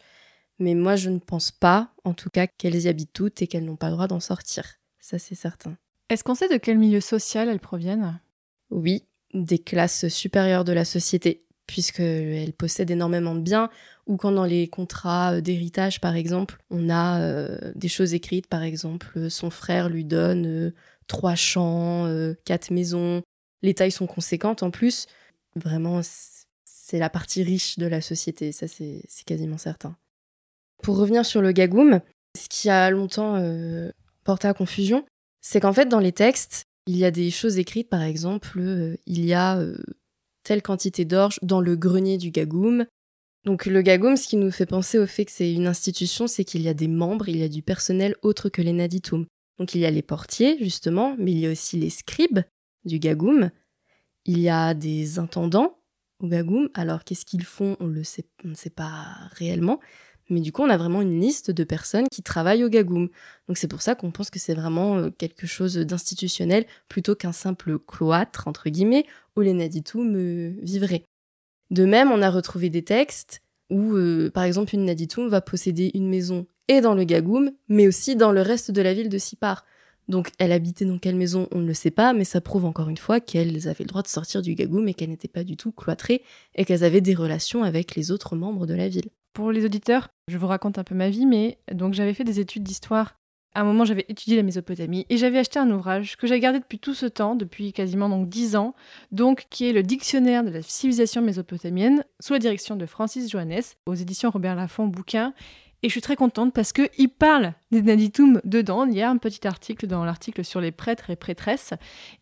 Mais 0.59 0.75
moi, 0.75 0.95
je 0.95 1.09
ne 1.09 1.17
pense 1.17 1.49
pas, 1.49 1.91
en 2.03 2.13
tout 2.13 2.29
cas, 2.29 2.45
qu'elles 2.45 2.79
y 2.81 2.87
habitent 2.87 3.13
toutes 3.13 3.41
et 3.41 3.47
qu'elles 3.47 3.65
n'ont 3.65 3.75
pas 3.75 3.87
le 3.87 3.93
droit 3.93 4.07
d'en 4.07 4.19
sortir. 4.19 4.75
Ça, 4.99 5.17
c'est 5.17 5.33
certain. 5.35 5.75
Est-ce 6.11 6.25
qu'on 6.25 6.35
sait 6.35 6.49
de 6.49 6.57
quel 6.57 6.77
milieu 6.77 6.99
social 6.99 7.47
elles 7.47 7.61
proviennent? 7.61 8.19
Oui, 8.69 9.05
des 9.33 9.59
classes 9.59 10.09
supérieures 10.09 10.65
de 10.65 10.73
la 10.73 10.83
société, 10.83 11.45
puisqu'elles 11.67 12.51
possèdent 12.51 12.91
énormément 12.91 13.33
de 13.33 13.39
biens, 13.39 13.69
ou 14.07 14.17
quand 14.17 14.33
dans 14.33 14.43
les 14.43 14.67
contrats 14.67 15.35
euh, 15.35 15.41
d'héritage, 15.41 16.01
par 16.01 16.17
exemple, 16.17 16.57
on 16.69 16.89
a 16.89 17.21
euh, 17.21 17.71
des 17.75 17.87
choses 17.87 18.13
écrites, 18.13 18.47
par 18.47 18.61
exemple, 18.61 19.07
euh, 19.15 19.29
son 19.29 19.49
frère 19.49 19.87
lui 19.87 20.03
donne 20.03 20.73
trois 21.07 21.35
champs, 21.35 22.13
quatre 22.43 22.71
maisons, 22.71 23.21
les 23.61 23.73
tailles 23.73 23.91
sont 23.91 24.07
conséquentes 24.07 24.63
en 24.63 24.71
plus. 24.71 25.07
Vraiment, 25.55 26.01
c'est 26.65 26.99
la 26.99 27.09
partie 27.09 27.41
riche 27.41 27.79
de 27.79 27.85
la 27.85 28.01
société, 28.01 28.51
ça 28.51 28.67
c'est 28.67 29.01
quasiment 29.25 29.57
certain. 29.57 29.95
Pour 30.83 30.97
revenir 30.97 31.25
sur 31.25 31.41
le 31.41 31.53
gagoum, 31.53 32.01
ce 32.37 32.49
qui 32.49 32.69
a 32.69 32.89
longtemps 32.91 33.41
porté 34.23 34.47
à 34.47 34.53
confusion, 34.53 35.05
c'est 35.41 35.59
qu'en 35.59 35.73
fait, 35.73 35.87
dans 35.87 35.99
les 35.99 36.11
textes, 36.11 36.65
il 36.87 36.97
y 36.97 37.05
a 37.05 37.11
des 37.11 37.31
choses 37.31 37.57
écrites, 37.57 37.89
par 37.89 38.01
exemple, 38.01 38.59
euh, 38.59 38.95
il 39.05 39.25
y 39.25 39.33
a 39.33 39.57
euh, 39.57 39.77
telle 40.43 40.61
quantité 40.61 41.05
d'orge 41.05 41.39
dans 41.41 41.61
le 41.61 41.75
grenier 41.75 42.17
du 42.17 42.31
gagoum. 42.31 42.85
Donc 43.43 43.65
le 43.65 43.81
gagoum, 43.81 44.17
ce 44.17 44.27
qui 44.27 44.37
nous 44.37 44.51
fait 44.51 44.65
penser 44.65 44.99
au 44.99 45.07
fait 45.07 45.25
que 45.25 45.31
c'est 45.31 45.51
une 45.51 45.67
institution, 45.67 46.27
c'est 46.27 46.43
qu'il 46.43 46.61
y 46.61 46.69
a 46.69 46.73
des 46.73 46.87
membres, 46.87 47.27
il 47.27 47.37
y 47.37 47.43
a 47.43 47.49
du 47.49 47.63
personnel 47.63 48.15
autre 48.21 48.49
que 48.49 48.61
les 48.61 48.73
naditum. 48.73 49.25
Donc 49.57 49.75
il 49.75 49.81
y 49.81 49.85
a 49.85 49.91
les 49.91 50.01
portiers, 50.01 50.57
justement, 50.59 51.15
mais 51.17 51.31
il 51.31 51.39
y 51.39 51.47
a 51.47 51.51
aussi 51.51 51.77
les 51.77 51.89
scribes 51.89 52.39
du 52.85 52.99
gagoum. 52.99 53.49
Il 54.25 54.39
y 54.39 54.49
a 54.49 54.73
des 54.73 55.17
intendants 55.19 55.79
au 56.19 56.27
gagoum. 56.27 56.69
Alors 56.73 57.03
qu'est-ce 57.03 57.25
qu'ils 57.25 57.45
font? 57.45 57.77
On 57.79 57.87
le 57.87 58.03
on 58.43 58.49
ne 58.49 58.53
sait 58.53 58.69
pas 58.69 59.05
réellement. 59.33 59.79
Mais 60.31 60.39
du 60.39 60.53
coup, 60.53 60.63
on 60.63 60.69
a 60.69 60.77
vraiment 60.77 61.01
une 61.01 61.19
liste 61.19 61.51
de 61.51 61.63
personnes 61.65 62.07
qui 62.09 62.23
travaillent 62.23 62.63
au 62.63 62.69
gagoum. 62.69 63.09
Donc 63.47 63.57
c'est 63.57 63.67
pour 63.67 63.81
ça 63.81 63.95
qu'on 63.95 64.11
pense 64.11 64.29
que 64.29 64.39
c'est 64.39 64.53
vraiment 64.53 64.97
euh, 64.97 65.09
quelque 65.09 65.45
chose 65.45 65.75
d'institutionnel 65.75 66.65
plutôt 66.87 67.15
qu'un 67.15 67.33
simple 67.33 67.77
cloître, 67.77 68.47
entre 68.47 68.69
guillemets, 68.69 69.05
où 69.35 69.41
les 69.41 69.53
Naditum 69.53 70.15
euh, 70.15 70.53
vivraient. 70.61 71.03
De 71.69 71.83
même, 71.83 72.11
on 72.11 72.21
a 72.21 72.29
retrouvé 72.29 72.69
des 72.69 72.83
textes 72.83 73.41
où, 73.69 73.95
euh, 73.95 74.31
par 74.31 74.43
exemple, 74.45 74.73
une 74.73 74.85
Naditum 74.85 75.27
va 75.27 75.41
posséder 75.41 75.91
une 75.93 76.07
maison 76.07 76.47
et 76.69 76.79
dans 76.79 76.95
le 76.95 77.03
gagoum, 77.03 77.51
mais 77.67 77.87
aussi 77.87 78.15
dans 78.15 78.31
le 78.31 78.41
reste 78.41 78.71
de 78.71 78.81
la 78.81 78.93
ville 78.93 79.09
de 79.09 79.17
Sipar. 79.17 79.65
Donc 80.07 80.31
elle 80.39 80.53
habitait 80.53 80.85
dans 80.85 80.97
quelle 80.97 81.15
maison, 81.15 81.49
on 81.51 81.59
ne 81.59 81.67
le 81.67 81.73
sait 81.73 81.91
pas, 81.91 82.13
mais 82.13 82.23
ça 82.23 82.39
prouve 82.39 82.65
encore 82.65 82.89
une 82.89 82.97
fois 82.97 83.19
qu'elles 83.19 83.67
avaient 83.67 83.83
le 83.83 83.89
droit 83.89 84.01
de 84.01 84.07
sortir 84.07 84.41
du 84.41 84.55
gagoum 84.55 84.87
et 84.87 84.93
qu'elles 84.93 85.09
n'étaient 85.09 85.27
pas 85.27 85.43
du 85.43 85.57
tout 85.57 85.71
cloîtrées 85.73 86.23
et 86.55 86.65
qu'elles 86.65 86.83
avaient 86.85 87.01
des 87.01 87.15
relations 87.15 87.63
avec 87.63 87.95
les 87.95 88.11
autres 88.11 88.35
membres 88.35 88.65
de 88.65 88.73
la 88.73 88.87
ville. 88.87 89.09
Pour 89.33 89.51
les 89.51 89.63
auditeurs, 89.63 90.09
je 90.27 90.37
vous 90.37 90.47
raconte 90.47 90.77
un 90.77 90.83
peu 90.83 90.95
ma 90.95 91.09
vie, 91.09 91.25
mais 91.25 91.57
donc 91.71 91.93
j'avais 91.93 92.13
fait 92.13 92.23
des 92.23 92.39
études 92.39 92.63
d'histoire. 92.63 93.15
À 93.53 93.61
un 93.61 93.63
moment, 93.65 93.83
j'avais 93.83 94.05
étudié 94.07 94.37
la 94.37 94.43
Mésopotamie 94.43 95.05
et 95.09 95.17
j'avais 95.17 95.39
acheté 95.39 95.59
un 95.59 95.69
ouvrage 95.71 96.15
que 96.15 96.25
j'ai 96.25 96.39
gardé 96.39 96.59
depuis 96.59 96.79
tout 96.79 96.93
ce 96.93 97.05
temps, 97.05 97.35
depuis 97.35 97.73
quasiment 97.73 98.07
donc 98.07 98.29
10 98.29 98.55
ans, 98.55 98.75
donc 99.11 99.47
qui 99.49 99.67
est 99.67 99.73
le 99.73 99.83
dictionnaire 99.83 100.43
de 100.43 100.49
la 100.49 100.61
civilisation 100.61 101.21
mésopotamienne 101.21 102.05
sous 102.21 102.33
la 102.33 102.39
direction 102.39 102.77
de 102.77 102.85
Francis 102.85 103.29
Johannes 103.29 103.61
aux 103.85 103.93
éditions 103.93 104.29
Robert 104.29 104.55
Laffont 104.55 104.87
bouquin. 104.87 105.33
Et 105.83 105.89
je 105.89 105.93
suis 105.93 106.01
très 106.01 106.15
contente 106.15 106.53
parce 106.53 106.73
que 106.73 106.89
il 106.97 107.09
parle 107.09 107.53
des 107.71 107.81
Naditum 107.81 108.39
dedans. 108.43 108.85
Il 108.85 108.95
y 108.95 109.01
a 109.01 109.09
un 109.09 109.17
petit 109.17 109.47
article 109.47 109.87
dans 109.87 110.05
l'article 110.05 110.45
sur 110.45 110.61
les 110.61 110.71
prêtres 110.71 111.09
et 111.09 111.15
prêtresses. 111.15 111.73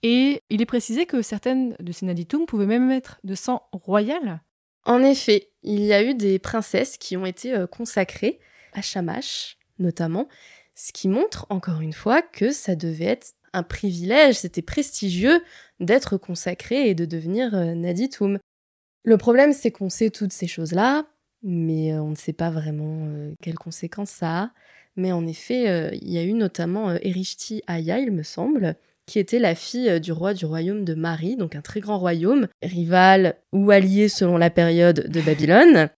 Et 0.02 0.43
il 0.50 0.62
est 0.62 0.65
précisé 0.65 1.06
que 1.06 1.22
certaines 1.22 1.76
de 1.80 1.91
ces 1.91 2.06
Naditum 2.06 2.45
pouvaient 2.45 2.65
même 2.65 2.89
être 2.89 3.19
de 3.24 3.36
sang 3.36 3.63
royal. 3.72 4.41
En 4.89 5.04
effet, 5.04 5.52
il 5.62 5.82
y 5.82 5.93
a 5.93 6.02
eu 6.02 6.15
des 6.15 6.39
princesses 6.39 6.97
qui 6.97 7.15
ont 7.15 7.28
été 7.28 7.54
euh, 7.54 7.67
consacrées 7.67 8.39
à 8.73 8.82
Shamash, 8.82 9.60
notamment, 9.78 10.28
ce 10.73 10.91
qui 10.91 11.08
montre 11.08 11.45
encore 11.49 11.82
une 11.82 11.93
fois 11.93 12.23
que 12.23 12.49
ça 12.49 12.75
devait 12.75 13.06
être 13.06 13.34
un 13.54 13.62
privilège, 13.62 14.38
c'était 14.38 14.63
prestigieux 14.63 15.43
d'être 15.80 16.17
consacré 16.17 16.89
et 16.89 16.95
de 16.95 17.06
devenir 17.06 17.54
euh, 17.54 17.75
Naditum. 17.75 18.39
Le 19.04 19.17
problème, 19.17 19.54
c'est 19.54 19.69
qu'on 19.69 19.89
sait 19.89 20.10
toutes 20.10 20.34
ces 20.34 20.47
choses-là, 20.47 21.06
mais 21.43 21.93
euh, 21.93 22.02
on 22.02 22.10
ne 22.10 22.15
sait 22.15 22.34
pas 22.34 22.49
vraiment 22.49 23.08
quelles 23.43 23.60
conséquences 23.60 24.10
ça 24.10 24.41
a. 24.41 24.52
Mais 24.95 25.12
en 25.12 25.28
effet, 25.28 25.95
il 26.02 26.12
y 26.12 26.17
a 26.17 26.23
eu 26.23 26.34
notamment 26.34 26.91
Erishti 26.95 27.62
Aya, 27.67 27.99
il 27.99 28.12
me 28.12 28.23
semble, 28.23 28.75
qui 29.10 29.17
était 29.17 29.39
la 29.39 29.56
fille 29.56 29.89
euh, 29.89 29.98
du 29.98 30.12
roi 30.12 30.36
du 30.36 30.45
royaume 30.45 30.86
de 30.86 30.93
Mari, 30.93 31.36
donc 31.36 31.56
un 31.56 31.62
très 31.62 31.80
grand 31.80 31.98
royaume, 31.98 32.48
rival 32.62 33.38
ou 33.52 33.72
allié 33.72 34.08
selon 34.08 34.38
la 34.38 34.52
période 34.52 35.10
de 35.10 35.22
Babylone. 35.22 35.89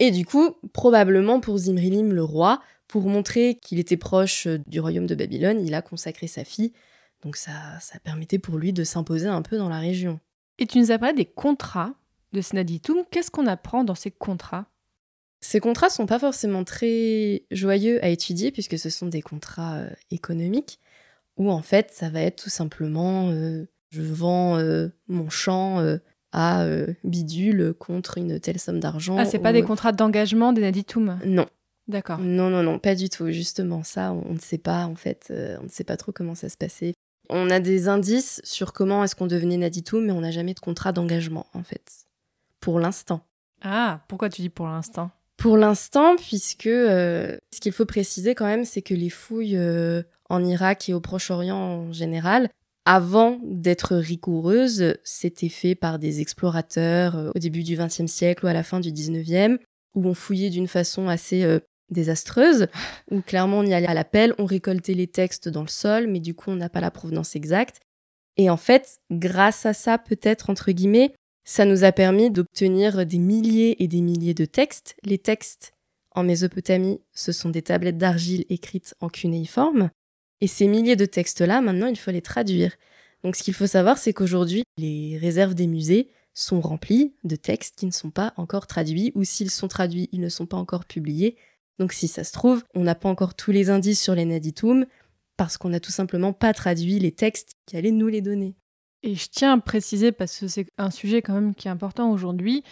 Et 0.00 0.10
du 0.10 0.26
coup, 0.26 0.54
probablement 0.74 1.40
pour 1.40 1.56
Zimrilim 1.56 2.12
le 2.12 2.22
roi, 2.22 2.60
pour 2.86 3.08
montrer 3.08 3.54
qu'il 3.54 3.78
était 3.78 3.96
proche 3.96 4.46
euh, 4.46 4.58
du 4.66 4.80
royaume 4.80 5.06
de 5.06 5.14
Babylone, 5.14 5.64
il 5.64 5.72
a 5.72 5.80
consacré 5.80 6.26
sa 6.26 6.44
fille. 6.44 6.74
Donc 7.22 7.36
ça, 7.36 7.52
ça 7.80 7.98
permettait 8.00 8.38
pour 8.38 8.58
lui 8.58 8.74
de 8.74 8.84
s'imposer 8.84 9.28
un 9.28 9.40
peu 9.40 9.56
dans 9.56 9.70
la 9.70 9.78
région. 9.78 10.20
Et 10.58 10.66
tu 10.66 10.78
nous 10.78 10.90
as 10.90 10.98
parlé 10.98 11.14
des 11.14 11.24
contrats 11.24 11.94
de 12.34 12.42
Snaditum. 12.42 12.98
Qu'est-ce 13.10 13.30
qu'on 13.30 13.46
apprend 13.46 13.82
dans 13.82 13.94
ces 13.94 14.10
contrats? 14.10 14.66
Ces 15.40 15.60
contrats 15.60 15.88
sont 15.88 16.06
pas 16.06 16.18
forcément 16.18 16.64
très 16.64 17.44
joyeux 17.50 18.04
à 18.04 18.08
étudier 18.08 18.52
puisque 18.52 18.78
ce 18.78 18.90
sont 18.90 19.06
des 19.06 19.22
contrats 19.22 19.76
euh, 19.76 19.90
économiques 20.10 20.80
où 21.38 21.50
en 21.50 21.62
fait 21.62 21.90
ça 21.92 22.10
va 22.10 22.20
être 22.20 22.42
tout 22.42 22.50
simplement 22.50 23.30
euh, 23.30 23.66
je 23.90 24.02
vends 24.02 24.58
euh, 24.58 24.88
mon 25.08 25.30
champ 25.30 25.80
euh, 25.80 25.98
à 26.32 26.66
bidule 27.04 27.72
contre 27.78 28.18
une 28.18 28.38
telle 28.38 28.58
somme 28.58 28.80
d'argent. 28.80 29.16
Ah, 29.18 29.24
c'est 29.24 29.38
pas 29.38 29.54
des 29.54 29.62
contrats 29.62 29.92
d'engagement 29.92 30.52
des 30.52 30.60
Naditum 30.60 31.18
Non. 31.24 31.46
D'accord. 31.86 32.18
Non, 32.18 32.50
non, 32.50 32.62
non, 32.62 32.78
pas 32.78 32.94
du 32.94 33.08
tout. 33.08 33.30
Justement, 33.30 33.82
ça, 33.82 34.12
on 34.12 34.34
ne 34.34 34.38
sait 34.38 34.58
pas, 34.58 34.84
en 34.84 34.94
fait, 34.94 35.32
on 35.58 35.62
ne 35.62 35.68
sait 35.70 35.84
pas 35.84 35.96
trop 35.96 36.12
comment 36.12 36.34
ça 36.34 36.50
se 36.50 36.58
passait. 36.58 36.92
On 37.30 37.48
a 37.48 37.60
des 37.60 37.88
indices 37.88 38.42
sur 38.44 38.74
comment 38.74 39.02
est-ce 39.04 39.16
qu'on 39.16 39.26
devenait 39.26 39.56
Naditum, 39.56 40.04
mais 40.04 40.12
on 40.12 40.20
n'a 40.20 40.30
jamais 40.30 40.52
de 40.52 40.60
contrat 40.60 40.92
d'engagement, 40.92 41.46
en 41.54 41.62
fait. 41.62 42.06
Pour 42.60 42.78
l'instant. 42.78 43.22
Ah, 43.62 44.04
pourquoi 44.08 44.28
tu 44.28 44.42
dis 44.42 44.50
pour 44.50 44.66
l'instant? 44.66 45.10
Pour 45.38 45.56
l'instant, 45.56 46.16
puisque 46.16 46.66
euh, 46.66 47.38
ce 47.54 47.60
qu'il 47.60 47.72
faut 47.72 47.86
préciser 47.86 48.34
quand 48.34 48.46
même, 48.46 48.64
c'est 48.64 48.82
que 48.82 48.94
les 48.94 49.08
fouilles 49.08 49.56
euh, 49.56 50.02
en 50.28 50.44
Irak 50.44 50.88
et 50.88 50.94
au 50.94 51.00
Proche-Orient 51.00 51.56
en 51.56 51.92
général, 51.92 52.50
avant 52.84 53.38
d'être 53.42 53.96
rigoureuses, 53.96 54.94
c'était 55.04 55.50
fait 55.50 55.74
par 55.74 55.98
des 55.98 56.22
explorateurs 56.22 57.16
euh, 57.16 57.30
au 57.34 57.38
début 57.38 57.62
du 57.62 57.76
XXe 57.76 58.06
siècle 58.06 58.46
ou 58.46 58.48
à 58.48 58.54
la 58.54 58.62
fin 58.62 58.80
du 58.80 58.92
XIXe, 58.92 59.58
où 59.94 60.06
on 60.06 60.14
fouillait 60.14 60.48
d'une 60.48 60.68
façon 60.68 61.06
assez 61.08 61.42
euh, 61.44 61.60
désastreuse, 61.90 62.68
où 63.10 63.20
clairement 63.20 63.58
on 63.58 63.66
y 63.66 63.74
allait 63.74 63.88
à 63.88 63.94
la 63.94 64.04
pelle, 64.04 64.34
on 64.38 64.46
récoltait 64.46 64.94
les 64.94 65.06
textes 65.06 65.50
dans 65.50 65.60
le 65.60 65.68
sol, 65.68 66.06
mais 66.06 66.20
du 66.20 66.34
coup 66.34 66.50
on 66.50 66.56
n'a 66.56 66.70
pas 66.70 66.80
la 66.80 66.90
provenance 66.90 67.36
exacte. 67.36 67.80
Et 68.38 68.48
en 68.48 68.56
fait, 68.56 69.00
grâce 69.10 69.66
à 69.66 69.74
ça, 69.74 69.98
peut-être, 69.98 70.48
entre 70.48 70.70
guillemets, 70.70 71.12
ça 71.44 71.64
nous 71.64 71.84
a 71.84 71.92
permis 71.92 72.30
d'obtenir 72.30 73.04
des 73.04 73.18
milliers 73.18 73.82
et 73.82 73.88
des 73.88 74.00
milliers 74.00 74.32
de 74.32 74.44
textes. 74.44 74.94
Les 75.02 75.18
textes 75.18 75.72
en 76.12 76.22
Mésopotamie, 76.22 77.00
ce 77.12 77.32
sont 77.32 77.50
des 77.50 77.62
tablettes 77.62 77.98
d'argile 77.98 78.44
écrites 78.48 78.94
en 79.00 79.08
cunéiforme. 79.08 79.90
Et 80.40 80.46
ces 80.46 80.66
milliers 80.66 80.96
de 80.96 81.04
textes-là, 81.04 81.60
maintenant, 81.60 81.88
il 81.88 81.98
faut 81.98 82.10
les 82.10 82.22
traduire. 82.22 82.76
Donc 83.24 83.36
ce 83.36 83.42
qu'il 83.42 83.54
faut 83.54 83.66
savoir, 83.66 83.98
c'est 83.98 84.12
qu'aujourd'hui, 84.12 84.62
les 84.76 85.18
réserves 85.18 85.54
des 85.54 85.66
musées 85.66 86.10
sont 86.34 86.60
remplies 86.60 87.14
de 87.24 87.34
textes 87.34 87.74
qui 87.76 87.86
ne 87.86 87.90
sont 87.90 88.10
pas 88.10 88.32
encore 88.36 88.68
traduits, 88.68 89.10
ou 89.16 89.24
s'ils 89.24 89.50
sont 89.50 89.66
traduits, 89.66 90.08
ils 90.12 90.20
ne 90.20 90.28
sont 90.28 90.46
pas 90.46 90.56
encore 90.56 90.84
publiés. 90.84 91.36
Donc 91.78 91.92
si 91.92 92.06
ça 92.06 92.22
se 92.22 92.32
trouve, 92.32 92.62
on 92.74 92.82
n'a 92.82 92.94
pas 92.94 93.08
encore 93.08 93.34
tous 93.34 93.50
les 93.50 93.70
indices 93.70 94.00
sur 94.00 94.14
les 94.14 94.24
Naditum, 94.24 94.86
parce 95.36 95.56
qu'on 95.56 95.70
n'a 95.70 95.80
tout 95.80 95.92
simplement 95.92 96.32
pas 96.32 96.52
traduit 96.52 96.98
les 96.98 97.12
textes 97.12 97.52
qui 97.66 97.76
allaient 97.76 97.90
nous 97.90 98.08
les 98.08 98.20
donner. 98.20 98.54
Et 99.02 99.14
je 99.14 99.28
tiens 99.30 99.52
à 99.54 99.60
préciser, 99.60 100.12
parce 100.12 100.38
que 100.38 100.46
c'est 100.46 100.66
un 100.78 100.90
sujet 100.90 101.22
quand 101.22 101.34
même 101.34 101.54
qui 101.54 101.66
est 101.66 101.72
important 101.72 102.10
aujourd'hui, 102.12 102.62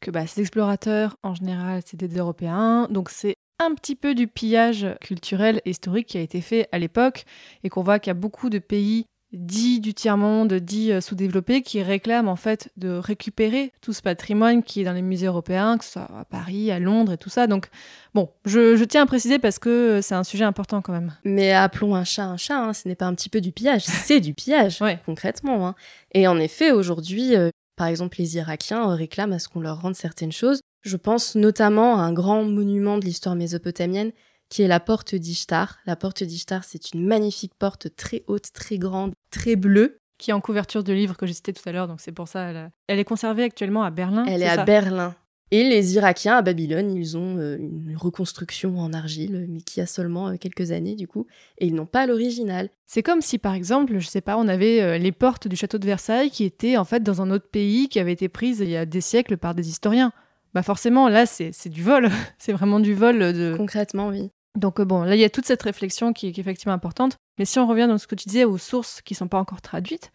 que 0.00 0.10
bah, 0.10 0.26
ces 0.26 0.40
explorateurs, 0.40 1.16
en 1.22 1.34
général, 1.34 1.82
c'était 1.86 2.08
des 2.08 2.18
Européens, 2.18 2.88
donc 2.90 3.10
c'est 3.10 3.34
un 3.64 3.74
petit 3.74 3.96
peu 3.96 4.14
du 4.14 4.26
pillage 4.26 4.86
culturel 5.00 5.60
et 5.64 5.70
historique 5.70 6.06
qui 6.08 6.18
a 6.18 6.20
été 6.20 6.40
fait 6.40 6.68
à 6.72 6.78
l'époque, 6.78 7.24
et 7.64 7.68
qu'on 7.68 7.82
voit 7.82 7.98
qu'il 7.98 8.10
y 8.10 8.12
a 8.12 8.14
beaucoup 8.14 8.50
de 8.50 8.58
pays 8.58 9.06
dits 9.32 9.80
du 9.80 9.94
tiers-monde, 9.94 10.52
dits 10.52 10.92
euh, 10.92 11.00
sous-développés, 11.00 11.62
qui 11.62 11.82
réclament 11.82 12.28
en 12.28 12.36
fait 12.36 12.70
de 12.76 12.90
récupérer 12.90 13.72
tout 13.80 13.94
ce 13.94 14.02
patrimoine 14.02 14.62
qui 14.62 14.82
est 14.82 14.84
dans 14.84 14.92
les 14.92 15.00
musées 15.00 15.26
européens, 15.26 15.78
que 15.78 15.86
ce 15.86 15.92
soit 15.92 16.02
à 16.02 16.26
Paris, 16.26 16.70
à 16.70 16.78
Londres 16.78 17.12
et 17.12 17.16
tout 17.16 17.30
ça. 17.30 17.46
Donc 17.46 17.68
bon, 18.12 18.28
je, 18.44 18.76
je 18.76 18.84
tiens 18.84 19.04
à 19.04 19.06
préciser 19.06 19.38
parce 19.38 19.58
que 19.58 20.00
c'est 20.02 20.14
un 20.14 20.24
sujet 20.24 20.44
important 20.44 20.82
quand 20.82 20.92
même. 20.92 21.16
Mais 21.24 21.52
appelons 21.52 21.94
un 21.94 22.04
chat 22.04 22.24
un 22.26 22.36
chat, 22.36 22.58
hein, 22.58 22.74
ce 22.74 22.86
n'est 22.86 22.94
pas 22.94 23.06
un 23.06 23.14
petit 23.14 23.30
peu 23.30 23.40
du 23.40 23.52
pillage, 23.52 23.84
c'est 23.84 24.20
du 24.20 24.34
pillage, 24.34 24.80
concrètement. 25.06 25.66
hein. 25.66 25.74
Et 26.12 26.26
en 26.28 26.38
effet, 26.38 26.70
aujourd'hui, 26.70 27.34
euh, 27.34 27.48
par 27.76 27.86
exemple, 27.86 28.18
les 28.18 28.36
Irakiens 28.36 28.90
euh, 28.90 28.94
réclament 28.94 29.32
à 29.32 29.38
ce 29.38 29.48
qu'on 29.48 29.60
leur 29.60 29.80
rende 29.80 29.94
certaines 29.94 30.32
choses. 30.32 30.60
Je 30.82 30.96
pense 30.96 31.34
notamment 31.34 31.98
à 31.98 32.02
un 32.02 32.12
grand 32.12 32.44
monument 32.44 32.98
de 32.98 33.04
l'histoire 33.04 33.34
mésopotamienne 33.34 34.12
qui 34.48 34.62
est 34.62 34.68
la 34.68 34.80
porte 34.80 35.14
d'Ishtar. 35.14 35.78
La 35.86 35.96
porte 35.96 36.22
d'Ishtar, 36.22 36.64
c'est 36.64 36.92
une 36.92 37.06
magnifique 37.06 37.54
porte 37.58 37.94
très 37.96 38.22
haute, 38.26 38.52
très 38.52 38.78
grande, 38.78 39.14
très 39.30 39.56
bleue. 39.56 39.98
Qui 40.18 40.30
est 40.30 40.34
en 40.34 40.40
couverture 40.40 40.84
de 40.84 40.92
livre 40.92 41.16
que 41.16 41.26
j'ai 41.26 41.32
cité 41.32 41.52
tout 41.52 41.66
à 41.68 41.72
l'heure, 41.72 41.88
donc 41.88 42.00
c'est 42.00 42.12
pour 42.12 42.28
ça. 42.28 42.50
Elle, 42.50 42.70
elle 42.86 42.98
est 43.00 43.04
conservée 43.04 43.42
actuellement 43.42 43.82
à 43.82 43.90
Berlin. 43.90 44.24
Elle 44.26 44.42
est 44.42 44.46
à 44.46 44.64
Berlin. 44.64 45.16
Et 45.52 45.64
les 45.64 45.96
Irakiens 45.96 46.38
à 46.38 46.42
Babylone, 46.42 46.96
ils 46.96 47.18
ont 47.18 47.36
euh, 47.36 47.58
une 47.58 47.94
reconstruction 47.94 48.78
en 48.78 48.94
argile, 48.94 49.46
mais 49.50 49.60
qui 49.60 49.82
a 49.82 49.86
seulement 49.86 50.28
euh, 50.28 50.36
quelques 50.36 50.72
années 50.72 50.94
du 50.94 51.06
coup, 51.06 51.26
et 51.58 51.66
ils 51.66 51.74
n'ont 51.74 51.84
pas 51.84 52.06
l'original. 52.06 52.70
C'est 52.86 53.02
comme 53.02 53.20
si, 53.20 53.36
par 53.36 53.52
exemple, 53.52 53.98
je 53.98 54.06
sais 54.06 54.22
pas, 54.22 54.38
on 54.38 54.48
avait 54.48 54.80
euh, 54.80 54.96
les 54.96 55.12
portes 55.12 55.48
du 55.48 55.56
château 55.56 55.76
de 55.76 55.84
Versailles 55.84 56.30
qui 56.30 56.44
étaient 56.44 56.78
en 56.78 56.84
fait 56.84 57.02
dans 57.02 57.20
un 57.20 57.30
autre 57.30 57.50
pays, 57.50 57.90
qui 57.90 58.00
avaient 58.00 58.14
été 58.14 58.30
prises 58.30 58.60
il 58.60 58.70
y 58.70 58.78
a 58.78 58.86
des 58.86 59.02
siècles 59.02 59.36
par 59.36 59.54
des 59.54 59.68
historiens. 59.68 60.14
Bah 60.54 60.62
forcément, 60.62 61.10
là, 61.10 61.26
c'est 61.26 61.68
du 61.68 61.82
vol. 61.82 62.08
c'est 62.38 62.52
vraiment 62.52 62.80
du 62.80 62.94
vol 62.94 63.18
de... 63.18 63.54
Concrètement, 63.54 64.08
oui. 64.08 64.30
Donc 64.58 64.80
bon, 64.80 65.02
là, 65.02 65.16
il 65.16 65.20
y 65.20 65.24
a 65.24 65.30
toute 65.30 65.44
cette 65.44 65.62
réflexion 65.62 66.14
qui 66.14 66.28
est, 66.28 66.32
qui 66.32 66.40
est 66.40 66.44
effectivement 66.44 66.72
importante. 66.72 67.16
Mais 67.38 67.44
si 67.44 67.58
on 67.58 67.66
revient 67.66 67.88
dans 67.88 67.98
ce 67.98 68.06
que 68.06 68.14
tu 68.14 68.26
disais 68.26 68.44
aux 68.44 68.56
sources 68.58 69.02
qui 69.02 69.14
sont 69.14 69.28
pas 69.28 69.38
encore 69.38 69.60
traduites, 69.60 70.12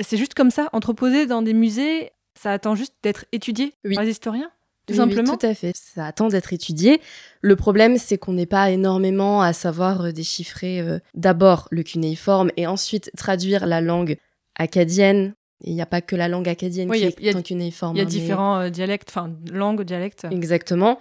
c'est 0.00 0.16
juste 0.16 0.32
comme 0.32 0.50
ça, 0.50 0.70
entreposé 0.72 1.26
dans 1.26 1.42
des 1.42 1.52
musées, 1.52 2.12
ça 2.34 2.52
attend 2.52 2.74
juste 2.74 2.94
d'être 3.02 3.26
étudié 3.32 3.74
par 3.94 4.04
les 4.04 4.10
historiens? 4.10 4.50
Tout 4.90 5.00
Oui, 5.00 5.08
simplement. 5.08 5.32
oui, 5.32 5.38
tout 5.38 5.46
à 5.46 5.54
fait. 5.54 5.72
Ça 5.74 6.06
attend 6.06 6.28
d'être 6.28 6.52
étudié. 6.52 7.00
Le 7.42 7.56
problème, 7.56 7.96
c'est 7.98 8.18
qu'on 8.18 8.32
n'est 8.32 8.46
pas 8.46 8.70
énormément 8.70 9.40
à 9.42 9.52
savoir 9.52 10.02
euh, 10.06 10.12
déchiffrer 10.12 10.80
euh, 10.80 10.98
d'abord 11.14 11.68
le 11.70 11.82
cunéiforme 11.82 12.50
et 12.56 12.66
ensuite 12.66 13.10
traduire 13.16 13.66
la 13.66 13.80
langue 13.80 14.16
acadienne. 14.58 15.34
Il 15.62 15.74
n'y 15.74 15.82
a 15.82 15.86
pas 15.86 16.00
que 16.00 16.16
la 16.16 16.28
langue 16.28 16.48
acadienne 16.48 16.90
Oui, 16.90 16.98
qui 16.98 17.04
est 17.04 17.14
il 17.18 17.26
y 17.26 17.30
a- 17.30 17.36
en 17.36 17.42
cunéiforme. 17.42 17.96
Il 17.96 17.98
y 17.98 18.02
a 18.02 18.04
hein, 18.04 18.08
différents 18.08 18.58
euh, 18.60 18.68
dialectes, 18.70 19.08
enfin 19.10 19.34
langues, 19.50 19.82
dialectes. 19.82 20.26
Exactement. 20.30 20.98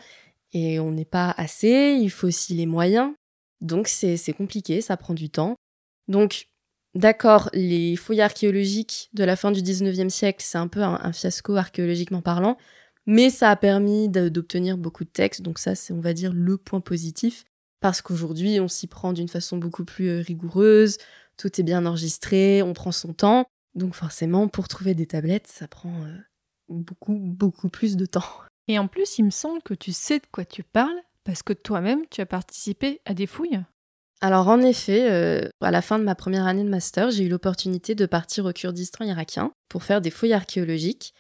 Et 0.54 0.80
on 0.80 0.91
n'est 0.91 1.06
pas 1.06 1.34
assez, 1.38 1.97
il 2.02 2.10
faut 2.10 2.28
aussi 2.28 2.54
les 2.56 2.65
moyens. 2.65 3.12
Donc 3.62 3.88
c'est 3.88 4.17
c'est 4.17 4.34
compliqué, 4.34 4.82
ça 4.82 4.97
prend 4.97 5.13
du 5.13 5.30
temps. 5.30 5.56
Donc, 6.08 6.47
d'accord, 6.95 7.49
les 7.54 7.95
fouilles 7.95 8.21
archéologiques 8.21 9.10
de 9.13 9.23
la 9.23 9.36
fin 9.36 9.52
du 9.52 9.62
19e 9.62 10.10
siècle, 10.10 10.41
c'est 10.43 10.58
un 10.58 10.67
peu 10.67 10.82
un, 10.82 10.99
un 11.04 11.13
fiasco 11.13 11.56
archéologiquement 11.56 12.21
parlant, 12.21 12.58
mais 13.10 13.32
ça 13.32 13.50
a 13.50 13.56
permis 13.56 14.08
d'obtenir 14.08 14.78
beaucoup 14.78 15.04
de 15.04 15.10
textes, 15.10 15.41
donc 15.41 15.58
ça 15.58 15.74
c'est, 15.74 15.93
on 15.93 16.00
va 16.00 16.13
dire, 16.13 16.32
le 16.32 16.58
point 16.58 16.80
positif, 16.80 17.43
parce 17.80 18.04
qu'aujourd'hui 18.04 18.60
on 18.60 18.67
s'y 18.67 18.86
prend 18.86 19.13
d'une 19.13 19.28
façon 19.28 19.58
beaucoup 19.58 19.84
plus 19.84 20.10
euh, 20.10 20.22
rigoureuse, 20.22 21.00
tout 21.36 21.60
est 21.60 21.63
bien 21.63 21.88
enregistré, 21.88 22.62
on 22.62 22.74
prend 22.74 22.91
son 22.91 23.13
temps, 23.13 23.48
donc 23.74 23.95
forcément 23.95 24.48
pour 24.48 24.67
trouver 24.67 24.93
des 24.93 25.08
tablettes, 25.08 25.48
ça 25.48 25.67
prend 25.67 25.89
euh, 26.04 26.17
beaucoup, 26.67 27.17
beaucoup 27.17 27.69
plus 27.69 27.98
de 27.98 28.06
temps. 28.06 28.30
Et 28.67 28.78
en 28.78 28.88
plus, 28.88 29.17
il 29.17 29.26
me 29.26 29.32
semble 29.32 29.63
que 29.63 29.74
tu 29.74 29.91
sais 29.91 30.19
de 30.19 30.28
quoi 30.32 30.45
tu 30.45 30.62
parles, 30.62 31.02
parce 31.24 31.41
que 31.41 31.54
toi-même, 31.54 32.04
tu 32.12 32.22
as 32.22 32.28
participé 32.28 33.02
à 33.06 33.15
des 33.15 33.26
fouilles. 33.26 33.60
Alors 34.22 34.50
en 34.50 34.62
effet, 34.62 35.10
euh, 35.10 35.50
à 35.62 35.72
la 35.72 35.82
fin 35.82 35.98
de 35.98 36.04
ma 36.04 36.13
première 36.13 36.45
année 36.45 36.63
de 36.63 36.69
master, 36.69 37.10
j'ai 37.10 37.24
eu 37.24 37.30
l'opportunité 37.30 37.95
de 37.95 38.06
partir 38.06 38.45
au 38.45 38.54
Kurdistan 38.54 39.04
irakien 39.04 39.52
pour 39.67 39.82
faire 39.82 40.00
des 40.00 40.12
fouilles 40.12 40.34
archéologiques. 40.34 41.15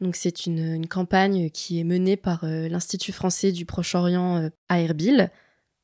Donc 0.00 0.16
c'est 0.16 0.46
une, 0.46 0.74
une 0.74 0.86
campagne 0.86 1.50
qui 1.50 1.80
est 1.80 1.84
menée 1.84 2.16
par 2.16 2.44
euh, 2.44 2.68
l'Institut 2.68 3.12
français 3.12 3.52
du 3.52 3.66
Proche-Orient 3.66 4.36
euh, 4.36 4.48
à 4.68 4.80
Erbil, 4.80 5.30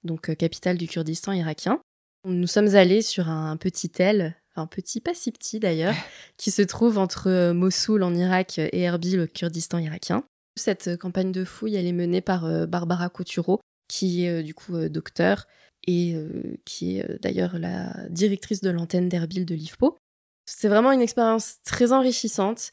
donc 0.05 0.31
euh, 0.31 0.35
capitale 0.35 0.79
du 0.79 0.87
Kurdistan 0.87 1.33
irakien. 1.33 1.81
Nous 2.27 2.47
sommes 2.47 2.75
allés 2.75 3.03
sur 3.03 3.29
un 3.29 3.57
petit 3.57 3.91
tel, 3.91 4.37
un 4.57 4.67
petit 4.67 5.01
pas 5.01 5.15
si 5.15 5.33
petit 5.33 5.59
d'ailleurs, 5.59 5.95
qui 6.37 6.51
se 6.51 6.63
trouve 6.63 6.99
entre 6.99 7.53
Mossoul 7.53 8.03
en 8.03 8.15
Irak 8.15 8.59
et 8.59 8.81
Erbil 8.83 9.21
au 9.21 9.27
Kurdistan 9.27 9.79
irakien. 9.79 10.25
Cette 10.57 10.97
campagne 10.97 11.33
de 11.33 11.45
fouilles, 11.45 11.75
elle 11.75 11.87
est 11.87 11.93
menée 11.93 12.21
par 12.21 12.69
Barbara 12.69 13.09
Coutureau, 13.09 13.61
qui 13.89 14.25
est 14.25 14.43
du 14.45 14.55
coup 14.55 14.89
docteur 14.89 15.47
et 15.87 16.17
qui 16.65 16.99
est 16.99 17.21
d'ailleurs 17.21 17.59
la 17.59 17.93
directrice 18.09 18.61
de 18.61 18.71
l'antenne 18.71 19.09
d'Erbil 19.09 19.45
de 19.45 19.55
l'IFPO. 19.55 19.99
C'est 20.47 20.69
vraiment 20.69 20.93
une 20.93 21.03
expérience 21.03 21.57
très 21.65 21.93
enrichissante 21.93 22.71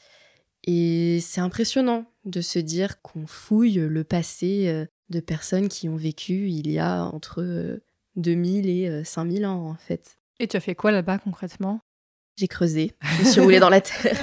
et 0.66 1.20
c'est 1.22 1.42
impressionnant 1.42 2.06
de 2.26 2.42
se 2.42 2.60
dire 2.60 3.02
qu'on 3.02 3.26
fouille 3.26 3.76
le 3.76 4.04
passé 4.04 4.68
euh, 4.68 4.86
de 5.10 5.20
personnes 5.20 5.70
qui 5.70 5.90
ont 5.90 5.96
vécu 5.96 6.50
il 6.50 6.70
y 6.72 6.80
a 6.80 7.04
entre 7.04 7.42
euh, 7.42 7.84
2000 8.16 8.70
et 8.70 8.88
euh, 8.88 9.04
5000 9.04 9.46
ans 9.46 9.70
en 9.70 9.76
fait. 9.76 10.18
Et 10.40 10.48
tu 10.48 10.58
as 10.58 10.60
fait 10.60 10.76
quoi 10.76 10.92
là-bas 10.92 11.20
concrètement? 11.20 11.82
J'ai 12.38 12.48
creusé, 12.48 12.94
je 13.02 13.24
me 13.24 13.26
suis 13.26 13.42
roulée 13.42 13.60
dans 13.60 13.70
la 13.70 13.82
terre. 13.82 14.18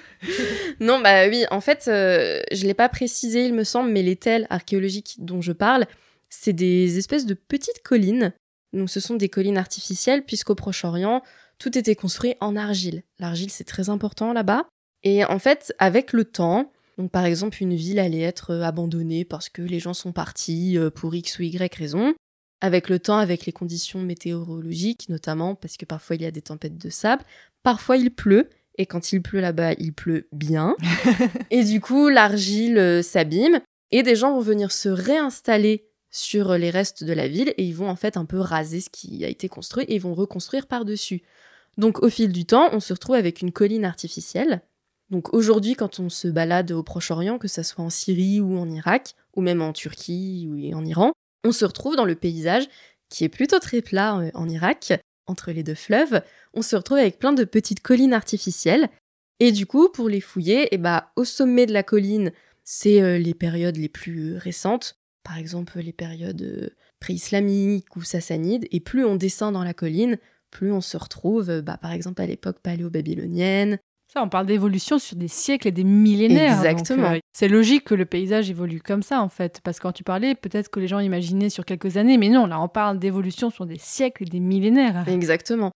non, 0.80 1.00
bah 1.00 1.28
oui, 1.28 1.44
en 1.50 1.60
fait, 1.60 1.86
euh, 1.88 2.40
je 2.52 2.66
l'ai 2.66 2.74
pas 2.74 2.88
précisé, 2.88 3.46
il 3.46 3.54
me 3.54 3.64
semble, 3.64 3.90
mais 3.90 4.02
les 4.02 4.16
tels 4.16 4.46
archéologiques 4.50 5.16
dont 5.18 5.40
je 5.40 5.52
parle, 5.52 5.86
c'est 6.28 6.52
des 6.52 6.98
espèces 6.98 7.26
de 7.26 7.34
petites 7.34 7.82
collines. 7.82 8.32
Donc 8.72 8.90
ce 8.90 9.00
sont 9.00 9.14
des 9.14 9.28
collines 9.28 9.56
artificielles, 9.56 10.24
puisqu'au 10.24 10.54
Proche-Orient, 10.54 11.22
tout 11.58 11.76
était 11.76 11.96
construit 11.96 12.34
en 12.40 12.54
argile. 12.54 13.02
L'argile, 13.18 13.50
c'est 13.50 13.64
très 13.64 13.88
important 13.88 14.32
là-bas. 14.32 14.68
Et 15.02 15.24
en 15.24 15.38
fait, 15.38 15.74
avec 15.78 16.12
le 16.12 16.24
temps, 16.24 16.72
donc 16.98 17.12
par 17.12 17.24
exemple, 17.24 17.62
une 17.62 17.76
ville 17.76 18.00
allait 18.00 18.20
être 18.20 18.50
euh, 18.50 18.62
abandonnée 18.62 19.24
parce 19.24 19.48
que 19.48 19.62
les 19.62 19.78
gens 19.78 19.94
sont 19.94 20.12
partis 20.12 20.76
euh, 20.76 20.90
pour 20.90 21.14
X 21.14 21.38
ou 21.38 21.42
Y 21.42 21.74
raison. 21.74 22.14
Avec 22.60 22.88
le 22.88 22.98
temps, 22.98 23.18
avec 23.18 23.46
les 23.46 23.52
conditions 23.52 24.00
météorologiques, 24.00 25.08
notamment 25.08 25.54
parce 25.54 25.76
que 25.76 25.84
parfois 25.84 26.16
il 26.16 26.22
y 26.22 26.26
a 26.26 26.32
des 26.32 26.42
tempêtes 26.42 26.76
de 26.76 26.90
sable, 26.90 27.22
parfois 27.62 27.96
il 27.96 28.10
pleut, 28.10 28.48
et 28.78 28.86
quand 28.86 29.12
il 29.12 29.22
pleut 29.22 29.38
là-bas, 29.38 29.74
il 29.74 29.92
pleut 29.92 30.26
bien. 30.32 30.76
et 31.50 31.62
du 31.62 31.80
coup, 31.80 32.08
l'argile 32.08 32.78
euh, 32.78 33.00
s'abîme, 33.00 33.60
et 33.92 34.02
des 34.02 34.16
gens 34.16 34.32
vont 34.32 34.40
venir 34.40 34.72
se 34.72 34.88
réinstaller 34.88 35.86
sur 36.10 36.58
les 36.58 36.70
restes 36.70 37.04
de 37.04 37.12
la 37.12 37.28
ville, 37.28 37.54
et 37.56 37.62
ils 37.62 37.76
vont 37.76 37.88
en 37.88 37.96
fait 37.96 38.16
un 38.16 38.24
peu 38.24 38.40
raser 38.40 38.80
ce 38.80 38.90
qui 38.90 39.24
a 39.24 39.28
été 39.28 39.48
construit, 39.48 39.84
et 39.84 39.94
ils 39.94 40.00
vont 40.00 40.14
reconstruire 40.14 40.66
par-dessus. 40.66 41.22
Donc 41.76 42.02
au 42.02 42.08
fil 42.08 42.32
du 42.32 42.44
temps, 42.44 42.70
on 42.72 42.80
se 42.80 42.92
retrouve 42.92 43.14
avec 43.14 43.40
une 43.40 43.52
colline 43.52 43.84
artificielle, 43.84 44.62
Donc 45.10 45.32
aujourd'hui, 45.32 45.74
quand 45.74 46.00
on 46.00 46.08
se 46.08 46.28
balade 46.28 46.70
au 46.70 46.82
Proche-Orient, 46.82 47.38
que 47.38 47.48
ce 47.48 47.62
soit 47.62 47.84
en 47.84 47.90
Syrie 47.90 48.40
ou 48.40 48.58
en 48.58 48.70
Irak, 48.70 49.14
ou 49.34 49.40
même 49.40 49.62
en 49.62 49.72
Turquie 49.72 50.46
ou 50.48 50.76
en 50.76 50.84
Iran, 50.84 51.12
on 51.44 51.52
se 51.52 51.64
retrouve 51.64 51.96
dans 51.96 52.04
le 52.04 52.14
paysage 52.14 52.68
qui 53.08 53.24
est 53.24 53.28
plutôt 53.28 53.58
très 53.58 53.80
plat 53.80 54.18
euh, 54.18 54.30
en 54.34 54.48
Irak, 54.48 54.92
entre 55.26 55.50
les 55.50 55.62
deux 55.62 55.74
fleuves. 55.74 56.22
On 56.54 56.62
se 56.62 56.76
retrouve 56.76 56.98
avec 56.98 57.18
plein 57.18 57.32
de 57.32 57.44
petites 57.44 57.80
collines 57.80 58.12
artificielles. 58.12 58.88
Et 59.40 59.52
du 59.52 59.66
coup, 59.66 59.88
pour 59.88 60.08
les 60.08 60.20
fouiller, 60.20 60.68
eh 60.72 60.78
ben, 60.78 61.04
au 61.16 61.24
sommet 61.24 61.66
de 61.66 61.72
la 61.72 61.82
colline, 61.82 62.32
c'est 62.64 63.00
euh, 63.00 63.18
les 63.18 63.34
périodes 63.34 63.76
les 63.76 63.88
plus 63.88 64.36
récentes, 64.36 64.98
par 65.22 65.38
exemple 65.38 65.78
les 65.78 65.92
périodes 65.92 66.42
euh, 66.42 66.68
pré-islamiques 67.00 67.96
ou 67.96 68.02
sassanides. 68.02 68.66
Et 68.72 68.80
plus 68.80 69.04
on 69.04 69.16
descend 69.16 69.54
dans 69.54 69.64
la 69.64 69.74
colline, 69.74 70.18
plus 70.50 70.72
on 70.72 70.80
se 70.80 70.96
retrouve, 70.96 71.60
bah, 71.60 71.78
par 71.80 71.92
exemple, 71.92 72.20
à 72.20 72.26
l'époque 72.26 72.58
paléo-babylonienne, 72.62 73.78
ça, 74.10 74.22
on 74.22 74.30
parle 74.30 74.46
d'évolution 74.46 74.98
sur 74.98 75.16
des 75.16 75.28
siècles 75.28 75.68
et 75.68 75.72
des 75.72 75.84
millénaires. 75.84 76.64
Exactement. 76.64 77.12
Euh, 77.12 77.18
c'est 77.34 77.46
logique 77.46 77.84
que 77.84 77.94
le 77.94 78.06
paysage 78.06 78.48
évolue 78.48 78.80
comme 78.80 79.02
ça, 79.02 79.20
en 79.20 79.28
fait. 79.28 79.60
Parce 79.62 79.78
que 79.78 79.82
quand 79.82 79.92
tu 79.92 80.02
parlais, 80.02 80.34
peut-être 80.34 80.70
que 80.70 80.80
les 80.80 80.88
gens 80.88 80.98
imaginaient 80.98 81.50
sur 81.50 81.66
quelques 81.66 81.98
années, 81.98 82.16
mais 82.16 82.30
non, 82.30 82.46
là, 82.46 82.58
on 82.58 82.68
parle 82.68 82.98
d'évolution 82.98 83.50
sur 83.50 83.66
des 83.66 83.78
siècles 83.78 84.22
et 84.22 84.26
des 84.26 84.40
millénaires. 84.40 85.06
Exactement. 85.06 85.72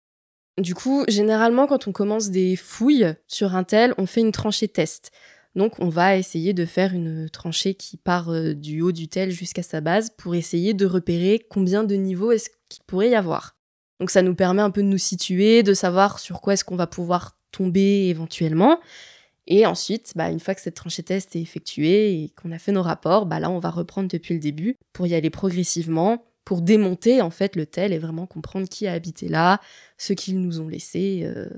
Du 0.59 0.75
coup, 0.75 1.05
généralement, 1.09 1.67
quand 1.67 1.87
on 1.89 1.93
commence 1.93 2.31
des 2.31 2.57
fouilles 2.57 3.15
sur 3.27 3.55
un 3.55 3.65
tel, 3.65 3.93
on 3.99 4.07
fait 4.07 4.23
une 4.23 4.33
tranchée 4.33 4.69
test. 4.69 5.11
Donc, 5.55 5.79
on 5.79 5.91
va 5.91 6.17
essayer 6.17 6.55
de 6.55 6.65
faire 6.65 6.95
une 6.95 7.29
tranchée 7.29 7.75
qui 7.75 7.99
part 7.99 8.31
euh, 8.31 8.55
du 8.55 8.81
haut 8.81 8.93
du 8.93 9.09
tel 9.09 9.31
jusqu'à 9.31 9.63
sa 9.63 9.83
base 9.83 10.09
pour 10.17 10.35
essayer 10.35 10.73
de 10.73 10.87
repérer 10.87 11.47
combien 11.51 11.85
de 11.85 11.95
niveaux 11.97 12.33
est-ce 12.33 12.49
qu'il 12.71 12.83
pourrait 12.87 13.11
y 13.11 13.15
avoir. 13.15 13.57
Donc, 14.01 14.11
ça 14.11 14.23
nous 14.23 14.35
permet 14.35 14.63
un 14.63 14.71
peu 14.71 14.83
de 14.83 14.89
nous 14.89 14.97
situer, 14.97 15.63
de 15.63 15.75
savoir 15.75 16.19
sur 16.19 16.41
quoi 16.41 16.55
est-ce 16.55 16.65
qu'on 16.65 16.77
va 16.77 16.87
pouvoir 16.87 17.37
tomber 17.53 18.09
éventuellement. 18.09 18.81
Et 19.47 19.67
ensuite, 19.67 20.13
bah, 20.15 20.31
une 20.31 20.41
fois 20.41 20.55
que 20.55 20.61
cette 20.61 20.77
tranchée 20.77 21.03
test 21.03 21.35
est 21.35 21.41
effectuée 21.41 22.13
et 22.15 22.31
qu'on 22.31 22.53
a 22.53 22.59
fait 22.59 22.73
nos 22.73 22.83
rapports, 22.83 23.27
bah, 23.27 23.41
là, 23.41 23.51
on 23.51 23.59
va 23.59 23.71
reprendre 23.71 24.09
depuis 24.09 24.35
le 24.35 24.41
début 24.41 24.77
pour 24.93 25.07
y 25.07 25.15
aller 25.15 25.31
progressivement, 25.31 26.25
pour 26.45 26.63
démonter 26.63 27.23
en 27.23 27.31
fait 27.31 27.57
le 27.57 27.67
tel 27.67 27.93
et 27.93 27.99
vraiment 27.99 28.27
comprendre 28.27 28.69
qui 28.69 28.87
a 28.87 28.93
habité 28.93 29.29
là, 29.29 29.61
ce 29.99 30.13
qu'ils 30.13 30.41
nous 30.41 30.61
ont 30.61 30.69
laissé. 30.69 31.23
Euh. 31.25 31.49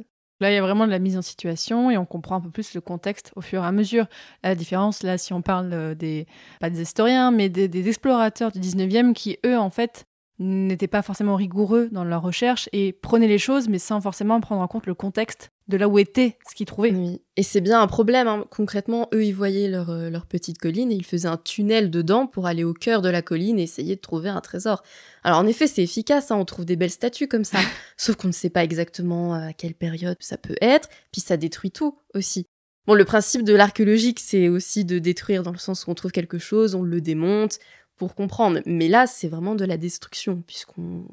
Là, 0.40 0.50
il 0.50 0.54
y 0.54 0.58
a 0.58 0.62
vraiment 0.62 0.86
de 0.86 0.90
la 0.90 0.98
mise 0.98 1.16
en 1.16 1.22
situation 1.22 1.90
et 1.90 1.98
on 1.98 2.06
comprend 2.06 2.36
un 2.36 2.40
peu 2.40 2.50
plus 2.50 2.74
le 2.74 2.80
contexte 2.80 3.32
au 3.36 3.40
fur 3.40 3.62
et 3.62 3.66
à 3.66 3.72
mesure. 3.72 4.06
La 4.42 4.54
différence, 4.54 5.02
là, 5.02 5.18
si 5.18 5.32
on 5.32 5.42
parle 5.42 5.72
euh, 5.72 5.94
des, 5.94 6.26
pas 6.60 6.70
des 6.70 6.80
historiens, 6.80 7.30
mais 7.30 7.48
des, 7.48 7.68
des 7.68 7.88
explorateurs 7.88 8.50
du 8.50 8.60
19e 8.60 9.12
qui, 9.12 9.38
eux, 9.46 9.58
en 9.58 9.70
fait, 9.70 10.06
n'étaient 10.38 10.88
pas 10.88 11.02
forcément 11.02 11.36
rigoureux 11.36 11.88
dans 11.92 12.04
leur 12.04 12.22
recherche 12.22 12.68
et 12.72 12.92
prenaient 12.92 13.28
les 13.28 13.38
choses, 13.38 13.68
mais 13.68 13.78
sans 13.78 14.00
forcément 14.00 14.40
prendre 14.40 14.62
en 14.62 14.68
compte 14.68 14.86
le 14.86 14.94
contexte 14.94 15.50
de 15.68 15.76
là 15.76 15.88
où 15.88 15.98
était 15.98 16.36
ce 16.48 16.54
qu'ils 16.54 16.66
trouvaient. 16.66 16.92
Oui. 16.92 17.22
Et 17.36 17.42
c'est 17.42 17.60
bien 17.60 17.80
un 17.80 17.86
problème. 17.86 18.28
Hein. 18.28 18.44
Concrètement, 18.50 19.08
eux, 19.14 19.24
ils 19.24 19.34
voyaient 19.34 19.68
leur, 19.68 19.90
euh, 19.90 20.10
leur, 20.10 20.26
petite 20.26 20.58
colline 20.58 20.92
et 20.92 20.94
ils 20.94 21.04
faisaient 21.04 21.28
un 21.28 21.38
tunnel 21.38 21.90
dedans 21.90 22.26
pour 22.26 22.46
aller 22.46 22.64
au 22.64 22.74
cœur 22.74 23.00
de 23.02 23.08
la 23.08 23.22
colline 23.22 23.58
et 23.58 23.62
essayer 23.62 23.96
de 23.96 24.00
trouver 24.00 24.28
un 24.28 24.40
trésor. 24.40 24.82
Alors 25.22 25.38
en 25.38 25.46
effet, 25.46 25.66
c'est 25.66 25.82
efficace, 25.82 26.30
hein. 26.30 26.36
on 26.36 26.44
trouve 26.44 26.66
des 26.66 26.76
belles 26.76 26.90
statues 26.90 27.28
comme 27.28 27.44
ça, 27.44 27.58
sauf 27.96 28.16
qu'on 28.16 28.28
ne 28.28 28.32
sait 28.32 28.50
pas 28.50 28.62
exactement 28.62 29.34
euh, 29.34 29.48
à 29.48 29.52
quelle 29.52 29.74
période 29.74 30.18
ça 30.20 30.36
peut 30.36 30.56
être, 30.60 30.88
puis 31.12 31.20
ça 31.20 31.36
détruit 31.36 31.70
tout 31.70 31.98
aussi. 32.14 32.46
Bon, 32.86 32.92
le 32.92 33.06
principe 33.06 33.44
de 33.44 33.54
l'archéologique, 33.54 34.20
c'est 34.20 34.48
aussi 34.48 34.84
de 34.84 34.98
détruire 34.98 35.42
dans 35.42 35.52
le 35.52 35.58
sens 35.58 35.86
où 35.86 35.90
on 35.90 35.94
trouve 35.94 36.12
quelque 36.12 36.38
chose, 36.38 36.74
on 36.74 36.82
le 36.82 37.00
démonte, 37.00 37.58
pour 37.96 38.14
comprendre. 38.14 38.60
Mais 38.66 38.88
là, 38.88 39.06
c'est 39.06 39.28
vraiment 39.28 39.54
de 39.54 39.64
la 39.64 39.78
destruction, 39.78 40.42
puisqu'on 40.46 41.06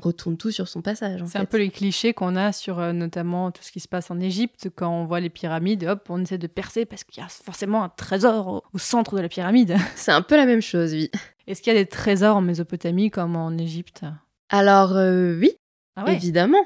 retourne 0.00 0.36
tout 0.36 0.50
sur 0.50 0.68
son 0.68 0.82
passage. 0.82 1.22
C'est 1.26 1.38
un 1.38 1.44
peu 1.44 1.58
les 1.58 1.70
clichés 1.70 2.12
qu'on 2.12 2.36
a 2.36 2.52
sur 2.52 2.78
euh, 2.78 2.92
notamment 2.92 3.50
tout 3.50 3.62
ce 3.62 3.70
qui 3.70 3.80
se 3.80 3.88
passe 3.88 4.10
en 4.10 4.18
Égypte. 4.20 4.68
Quand 4.74 4.90
on 4.90 5.04
voit 5.04 5.20
les 5.20 5.30
pyramides, 5.30 5.84
hop, 5.84 6.06
on 6.08 6.22
essaie 6.22 6.38
de 6.38 6.46
percer 6.46 6.84
parce 6.84 7.04
qu'il 7.04 7.22
y 7.22 7.24
a 7.24 7.28
forcément 7.28 7.84
un 7.84 7.88
trésor 7.88 8.64
au, 8.72 8.78
centre 8.78 9.16
de 9.16 9.20
la 9.20 9.28
pyramide. 9.28 9.76
C'est 9.94 10.12
un 10.12 10.22
peu 10.22 10.36
la 10.36 10.46
même 10.46 10.62
chose, 10.62 10.92
oui. 10.92 11.10
Est-ce 11.46 11.62
qu'il 11.62 11.72
y 11.72 11.76
a 11.76 11.78
des 11.78 11.88
trésors 11.88 12.36
en 12.36 12.40
Mésopotamie 12.40 13.10
comme 13.10 13.36
en 13.36 13.56
Égypte? 13.56 14.02
Alors, 14.50 14.96
euh, 14.96 15.38
oui, 15.38 15.52
ah 15.96 16.04
évidemment. 16.12 16.64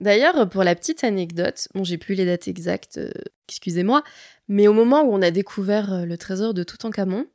D'ailleurs, 0.00 0.48
pour 0.48 0.64
la 0.64 0.74
petite 0.74 1.04
anecdote, 1.04 1.68
bon, 1.74 1.84
j'ai 1.84 1.98
plus 1.98 2.14
les 2.14 2.24
dates 2.24 2.48
exactes, 2.48 2.96
euh, 2.96 3.10
excusez-moi, 3.48 4.02
mais 4.48 4.66
au 4.66 4.72
moment 4.72 5.02
où 5.02 5.12
on 5.12 5.20
a 5.20 5.30
découvert 5.30 6.06
le 6.06 6.16
trésor 6.16 6.54
de 6.54 6.62
Toutankhamon, 6.62 7.26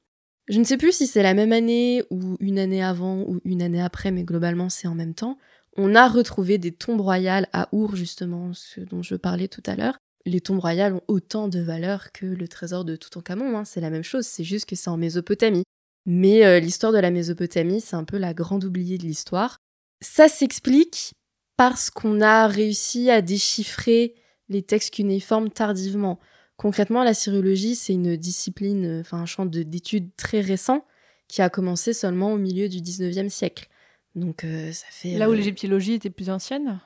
je 0.48 0.60
ne 0.60 0.64
sais 0.64 0.78
plus 0.78 0.92
si 0.92 1.08
c'est 1.08 1.24
la 1.24 1.34
même 1.34 1.52
année 1.52 2.04
ou 2.10 2.38
une 2.40 2.60
année 2.60 2.84
avant 2.84 3.22
ou 3.22 3.40
une 3.46 3.62
année 3.62 3.82
après, 3.82 4.12
mais 4.12 4.24
globalement 4.24 4.70
c'est 4.70 4.88
en 4.88 4.96
même 4.96 5.14
temps. 5.14 5.38
On 5.78 5.96
a 5.96 6.08
retrouvé 6.08 6.58
des 6.58 6.72
tombes 6.72 7.02
royales 7.02 7.48
à 7.52 7.68
Our, 7.74 7.96
justement, 7.96 8.54
ce 8.54 8.80
dont 8.80 9.02
je 9.02 9.16
parlais 9.16 9.50
tout 9.50 9.64
à 9.66 9.76
l'heure. 9.76 9.98
Les 10.26 10.40
tombes 10.40 10.60
royales 10.60 10.94
ont 10.94 11.02
autant 11.08 11.48
de 11.48 11.60
valeur 11.60 12.12
que 12.12 12.26
le 12.26 12.48
trésor 12.48 12.86
de 12.86 12.96
Toutankhamon, 12.96 13.58
hein, 13.58 13.66
c'est 13.66 13.82
la 13.82 13.90
même 13.90 14.04
chose, 14.04 14.26
c'est 14.26 14.44
juste 14.44 14.68
que 14.68 14.76
c'est 14.76 14.90
en 14.90 14.98
Mésopotamie. 14.98 15.64
Mais 16.06 16.46
euh, 16.46 16.60
l'histoire 16.60 16.94
de 16.94 17.00
la 17.00 17.12
Mésopotamie, 17.12 17.82
c'est 17.82 17.96
un 17.96 18.04
peu 18.04 18.18
la 18.18 18.34
grande 18.34 18.64
oubliée 18.64 18.98
de 18.98 19.04
l'histoire. 19.04 19.58
Ça 20.02 20.28
s'explique 20.28 21.14
parce 21.58 21.90
qu'on 21.90 22.22
a 22.22 22.48
réussi 22.48 23.10
à 23.10 23.22
déchiffrer 23.22 24.16
les 24.50 24.62
textes 24.62 24.94
cunéiformes 24.94 25.50
tardivement. 25.50 26.20
Concrètement, 26.58 27.04
la 27.04 27.14
sérologie, 27.14 27.76
c'est 27.76 27.94
une 27.94 28.16
discipline, 28.16 28.86
euh, 28.86 29.02
enfin 29.02 29.18
un 29.18 29.26
champ 29.26 29.46
d'études 29.46 30.10
très 30.16 30.40
récent 30.40 30.86
qui 31.28 31.42
a 31.42 31.50
commencé 31.50 31.94
seulement 31.94 32.34
au 32.34 32.38
milieu 32.38 32.70
du 32.70 32.78
19e 32.78 33.30
siècle. 33.30 33.68
Donc 34.14 34.44
euh, 34.44 34.72
ça 34.72 34.86
fait... 34.90 35.18
Là 35.18 35.30
où 35.30 35.34
euh, 35.34 35.36
l'égyptologie 35.36 35.94
était 35.94 36.10
plus 36.10 36.30
ancienne? 36.30 36.80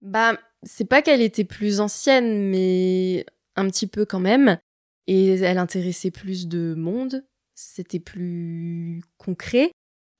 Bah, 0.00 0.38
c'est 0.62 0.84
pas 0.84 1.02
qu'elle 1.02 1.22
était 1.22 1.44
plus 1.44 1.80
ancienne, 1.80 2.50
mais 2.50 3.26
un 3.56 3.68
petit 3.68 3.88
peu 3.88 4.04
quand 4.04 4.20
même. 4.20 4.58
Et 5.08 5.34
elle 5.34 5.58
intéressait 5.58 6.10
plus 6.10 6.46
de 6.46 6.74
monde, 6.74 7.24
c'était 7.54 8.00
plus 8.00 9.02
concret. 9.18 9.70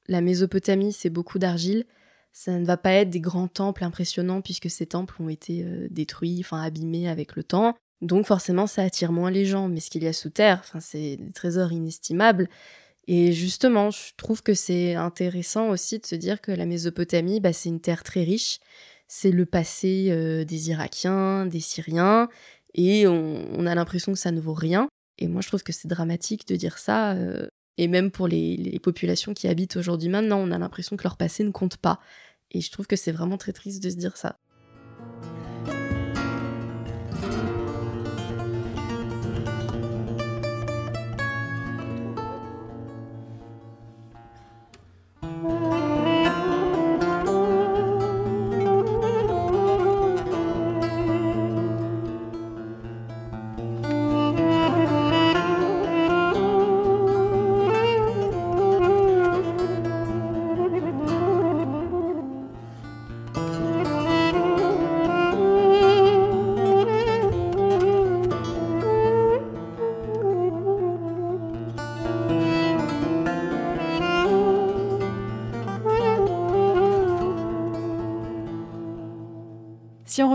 La 0.09 0.21
Mésopotamie, 0.21 0.93
c'est 0.93 1.11
beaucoup 1.11 1.39
d'argile. 1.39 1.85
Ça 2.33 2.59
ne 2.59 2.65
va 2.65 2.77
pas 2.77 2.93
être 2.93 3.11
des 3.11 3.21
grands 3.21 3.49
temples 3.49 3.85
impressionnants 3.85 4.43
puisque 4.43 4.71
ces 4.71 4.87
temples 4.87 5.21
ont 5.21 5.29
été 5.29 5.65
détruits, 5.91 6.39
enfin 6.41 6.63
abîmés 6.63 7.09
avec 7.09 7.35
le 7.35 7.43
temps. 7.43 7.75
Donc 8.03 8.27
forcément, 8.27 8.67
ça 8.67 8.83
attire 8.83 9.13
moins 9.13 9.31
les 9.31 9.45
gens. 9.47 9.69
Mais 9.69 9.81
ce 9.81 9.91
qu'il 9.91 10.05
y 10.05 10.09
a 10.09 10.13
sous 10.13 10.31
terre, 10.31 10.63
c'est 10.81 11.17
des 11.17 11.33
trésors 11.33 11.73
inestimables. 11.73 12.49
Et 13.09 13.33
justement, 13.33 13.91
je 13.91 14.13
trouve 14.17 14.43
que 14.43 14.55
c'est 14.55 14.95
intéressant 14.95 15.69
aussi 15.69 15.99
de 15.99 16.07
se 16.07 16.17
dire 16.17 16.41
que 16.41 16.51
la 16.51 16.67
Mésopotamie, 16.67 17.41
bah, 17.41 17.53
c'est 17.53 17.69
une 17.69 17.81
terre 17.81 18.03
très 18.03 18.25
riche. 18.25 18.59
C'est 19.09 19.31
le 19.31 19.47
passé 19.47 20.09
euh, 20.11 20.45
des 20.45 20.71
Irakiens, 20.71 21.47
des 21.47 21.61
Syriens, 21.61 22.29
et 22.75 23.07
on, 23.07 23.65
a 23.67 23.75
l'impression 23.75 24.13
que 24.13 24.19
ça 24.19 24.33
ne 24.33 24.41
vaut 24.41 24.55
rien. 24.55 24.89
Et 25.19 25.29
moi, 25.29 25.41
je 25.41 25.49
trouve 25.49 25.63
que 25.63 25.73
c'est 25.73 25.89
dramatique 25.89 26.47
de 26.49 26.57
dire 26.57 26.79
ça. 26.79 27.13
Euh, 27.13 27.47
et 27.79 27.89
même 27.89 28.11
pour 28.11 28.27
les, 28.29 28.57
les 28.57 28.79
populations 28.81 29.35
qui 29.35 29.49
habitent 29.49 29.77
aujourd'hui 29.77 30.09
maintenant, 30.09 30.39
on 30.41 30.51
a 30.51 30.59
l'impression 30.59 30.97
que 30.97 31.05
leur 31.05 31.17
passé 31.17 31.45
ne 31.45 31.53
compte 31.53 31.77
pas. 31.77 32.01
Et 32.51 32.61
je 32.61 32.71
trouve 32.71 32.87
que 32.87 32.97
c'est 32.97 33.13
vraiment 33.13 33.39
très 33.39 33.53
triste 33.53 33.83
de 33.83 33.91
se 33.91 33.97
dire 33.97 34.17
ça. 34.17 34.39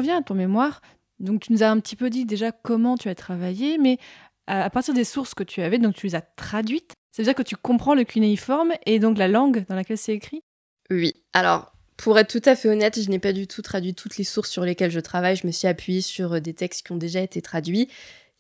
Revient 0.02 0.14
à 0.14 0.24
ton 0.24 0.34
mémoire, 0.34 0.82
donc 1.20 1.42
tu 1.42 1.54
nous 1.54 1.62
as 1.62 1.70
un 1.70 1.80
petit 1.80 1.96
peu 1.96 2.10
dit 2.10 2.26
déjà 2.26 2.52
comment 2.52 2.98
tu 2.98 3.08
as 3.08 3.14
travaillé, 3.14 3.78
mais 3.78 4.00
à 4.48 4.68
partir 4.72 4.96
des 4.96 5.04
sources 5.04 5.36
que 5.36 5.44
tu 5.44 5.62
avais, 5.62 5.78
donc 5.78 5.94
tu 5.94 6.08
les 6.08 6.16
as 6.16 6.22
traduites, 6.22 6.94
ça 7.12 7.22
veut 7.22 7.26
dire 7.26 7.36
que 7.36 7.44
tu 7.44 7.56
comprends 7.56 7.94
le 7.94 8.04
cunéiforme 8.04 8.74
et 8.88 8.98
donc 8.98 9.20
la 9.20 9.28
langue 9.28 9.64
dans 9.70 9.76
laquelle 9.76 10.00
c'est 10.00 10.16
écrit? 10.16 10.42
Oui. 10.90 11.14
Alors, 11.34 11.72
pour 11.98 12.18
être 12.18 12.32
tout 12.32 12.50
à 12.50 12.56
fait 12.56 12.68
honnête, 12.68 13.00
je 13.00 13.08
n'ai 13.12 13.20
pas 13.20 13.32
du 13.32 13.46
tout 13.46 13.62
traduit 13.62 13.94
toutes 13.94 14.18
les 14.18 14.24
sources 14.24 14.50
sur 14.50 14.64
lesquelles 14.64 14.90
je 14.90 15.00
travaille. 15.00 15.36
Je 15.36 15.46
me 15.46 15.52
suis 15.52 15.68
appuyée 15.68 16.02
sur 16.02 16.42
des 16.42 16.56
textes 16.56 16.88
qui 16.88 16.94
ont 16.94 16.98
déjà 16.98 17.22
été 17.22 17.44
traduits. 17.44 17.88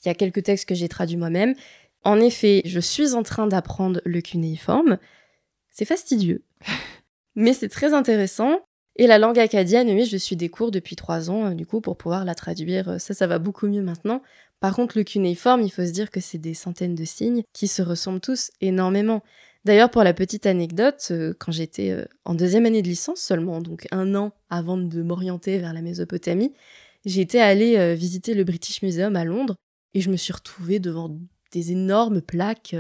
Il 0.04 0.08
y 0.08 0.12
a 0.12 0.16
quelques 0.16 0.42
textes 0.42 0.68
que 0.68 0.74
j'ai 0.74 0.90
traduits 0.90 1.18
moi-même. 1.18 1.54
En 2.04 2.20
effet, 2.20 2.64
je 2.66 2.80
suis 2.80 3.14
en 3.14 3.22
train 3.22 3.46
d'apprendre 3.46 4.02
le 4.04 4.20
cunéiforme. 4.22 4.98
C'est 5.70 5.86
fastidieux. 5.86 6.44
Mais 7.36 7.54
c'est 7.54 7.70
très 7.70 7.94
intéressant 7.94 8.62
Et 8.98 9.08
la 9.08 9.18
langue 9.18 9.40
acadienne, 9.40 9.90
oui, 9.90 10.06
je 10.06 10.18
suis 10.18 10.36
des 10.36 10.50
cours 10.50 10.72
depuis 10.72 10.96
trois 10.96 11.30
ans, 11.30 11.48
euh, 11.48 11.54
du 11.54 11.66
coup, 11.66 11.82
pour 11.82 11.98
pouvoir 11.98 12.26
la 12.26 12.36
traduire. 12.36 12.90
Euh, 12.90 12.98
ça, 12.98 13.14
ça 13.14 13.28
va 13.28 13.40
beaucoup 13.40 13.68
mieux 13.68 13.82
maintenant. 13.82 14.22
Par 14.60 14.76
contre, 14.76 14.98
le 14.98 15.04
cunéiforme, 15.04 15.62
il 15.62 15.70
faut 15.70 15.86
se 15.86 15.92
dire 15.92 16.12
que 16.12 16.20
c'est 16.20 16.38
des 16.38 16.54
centaines 16.54 16.96
de 16.96 17.06
signes 17.06 17.44
qui 17.54 17.68
se 17.68 17.82
ressemblent 17.82 18.20
tous 18.20 18.52
énormément. 18.60 19.24
D'ailleurs, 19.64 19.92
pour 19.92 20.04
la 20.04 20.14
petite 20.14 20.46
anecdote, 20.46 21.08
euh, 21.12 21.34
quand 21.40 21.52
j'étais 21.52 22.06
en 22.26 22.36
deuxième 22.36 22.66
année 22.66 22.82
de 22.82 22.88
licence 22.88 23.22
seulement, 23.22 23.62
donc 23.62 23.88
un 23.92 24.14
an 24.16 24.34
avant 24.50 24.78
de 24.78 25.02
m'orienter 25.02 25.58
vers 25.58 25.74
la 25.74 25.82
Mésopotamie, 25.82 26.54
j'étais 27.06 27.40
allée 27.40 27.96
visiter 27.96 28.34
le 28.34 28.44
British 28.44 28.82
Museum 28.82 29.16
à 29.16 29.24
Londres 29.24 29.56
et 29.94 30.02
je 30.02 30.10
me 30.10 30.18
suis 30.18 30.34
retrouvée 30.34 30.80
devant 30.80 31.18
des 31.52 31.72
énormes 31.72 32.22
plaques 32.22 32.76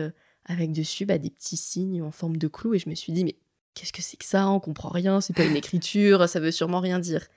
avec 0.45 0.71
dessus 0.71 1.06
bah, 1.06 1.17
des 1.17 1.30
petits 1.30 1.58
signes 1.58 2.02
en 2.02 2.12
forme 2.12 2.38
de 2.38 2.47
clou 2.47 2.74
et 2.74 2.80
je 2.80 2.89
me 2.89 2.95
suis 2.95 3.13
dit 3.13 3.24
mais 3.24 3.36
qu'est-ce 3.74 3.94
que 3.94 4.02
c'est 4.02 4.18
que 4.18 4.26
ça? 4.26 4.50
On 4.50 4.60
comprend 4.60 4.90
rien, 4.90 5.22
c'est 5.22 5.36
pas 5.36 5.46
une 5.46 5.56
écriture, 5.56 6.28
ça 6.28 6.40
veut 6.40 6.52
sûrement 6.52 6.80
rien 6.80 7.00
dire. 7.00 7.28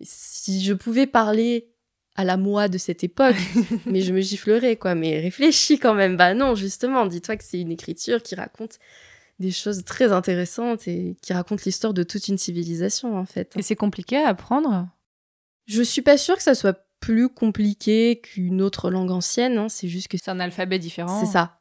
Si 0.00 0.64
je 0.64 0.72
pouvais 0.72 1.06
parler 1.06 1.74
à 2.16 2.24
la 2.24 2.36
moi 2.36 2.68
de 2.68 2.78
cette 2.78 3.04
époque, 3.04 3.36
mais 3.86 4.00
je 4.00 4.12
me 4.12 4.20
giflerais 4.20 4.76
quoi. 4.76 4.94
Mais 4.94 5.20
réfléchis 5.20 5.78
quand 5.78 5.94
même. 5.94 6.16
Bah 6.16 6.34
non, 6.34 6.54
justement, 6.54 7.06
dis-toi 7.06 7.36
que 7.36 7.44
c'est 7.44 7.60
une 7.60 7.72
écriture 7.72 8.22
qui 8.22 8.34
raconte 8.34 8.78
des 9.40 9.50
choses 9.50 9.84
très 9.84 10.12
intéressantes 10.12 10.86
et 10.86 11.16
qui 11.20 11.32
raconte 11.32 11.64
l'histoire 11.64 11.92
de 11.92 12.04
toute 12.04 12.28
une 12.28 12.38
civilisation 12.38 13.16
en 13.16 13.24
fait. 13.24 13.52
Et 13.56 13.62
c'est 13.62 13.76
compliqué 13.76 14.16
à 14.16 14.28
apprendre? 14.28 14.88
Je 15.66 15.82
suis 15.82 16.02
pas 16.02 16.18
sûre 16.18 16.36
que 16.36 16.42
ça 16.42 16.54
soit 16.54 16.84
plus 17.00 17.28
compliqué 17.28 18.20
qu'une 18.20 18.62
autre 18.62 18.90
langue 18.90 19.10
ancienne. 19.10 19.58
Hein. 19.58 19.68
C'est 19.68 19.88
juste 19.88 20.08
que 20.08 20.16
c'est 20.16 20.30
un 20.30 20.40
alphabet 20.40 20.78
différent. 20.78 21.20
C'est 21.20 21.30
ça. 21.30 21.58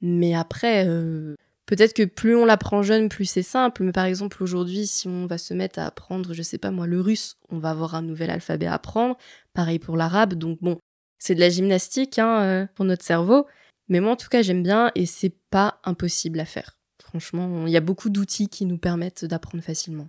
Mais 0.00 0.34
après, 0.34 0.86
euh, 0.86 1.34
Peut-être 1.66 1.94
que 1.94 2.04
plus 2.04 2.36
on 2.36 2.44
l'apprend 2.44 2.82
jeune, 2.82 3.08
plus 3.08 3.24
c'est 3.24 3.42
simple. 3.42 3.82
Mais 3.82 3.92
par 3.92 4.04
exemple, 4.04 4.42
aujourd'hui, 4.42 4.86
si 4.86 5.08
on 5.08 5.26
va 5.26 5.36
se 5.36 5.52
mettre 5.52 5.80
à 5.80 5.86
apprendre, 5.86 6.32
je 6.32 6.42
sais 6.42 6.58
pas 6.58 6.70
moi, 6.70 6.86
le 6.86 7.00
russe, 7.00 7.36
on 7.48 7.58
va 7.58 7.70
avoir 7.70 7.96
un 7.96 8.02
nouvel 8.02 8.30
alphabet 8.30 8.66
à 8.66 8.74
apprendre. 8.74 9.16
Pareil 9.52 9.80
pour 9.80 9.96
l'arabe. 9.96 10.34
Donc 10.34 10.58
bon, 10.62 10.78
c'est 11.18 11.34
de 11.34 11.40
la 11.40 11.50
gymnastique 11.50 12.18
hein, 12.18 12.40
euh, 12.42 12.66
pour 12.74 12.84
notre 12.84 13.04
cerveau. 13.04 13.46
Mais 13.88 14.00
moi, 14.00 14.12
en 14.12 14.16
tout 14.16 14.28
cas, 14.28 14.42
j'aime 14.42 14.62
bien 14.62 14.92
et 14.94 15.06
c'est 15.06 15.34
pas 15.50 15.80
impossible 15.84 16.40
à 16.40 16.44
faire. 16.44 16.78
Franchement, 17.02 17.66
il 17.66 17.72
y 17.72 17.76
a 17.76 17.80
beaucoup 17.80 18.10
d'outils 18.10 18.48
qui 18.48 18.64
nous 18.64 18.78
permettent 18.78 19.24
d'apprendre 19.24 19.62
facilement. 19.62 20.08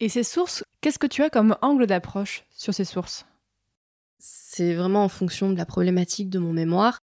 Et 0.00 0.08
ces 0.08 0.22
sources, 0.22 0.62
qu'est-ce 0.80 0.98
que 0.98 1.06
tu 1.06 1.22
as 1.22 1.30
comme 1.30 1.56
angle 1.62 1.86
d'approche 1.86 2.44
sur 2.50 2.72
ces 2.72 2.84
sources? 2.84 3.26
C'est 4.18 4.74
vraiment 4.74 5.04
en 5.04 5.08
fonction 5.08 5.50
de 5.50 5.56
la 5.56 5.66
problématique 5.66 6.30
de 6.30 6.38
mon 6.38 6.52
mémoire. 6.52 6.98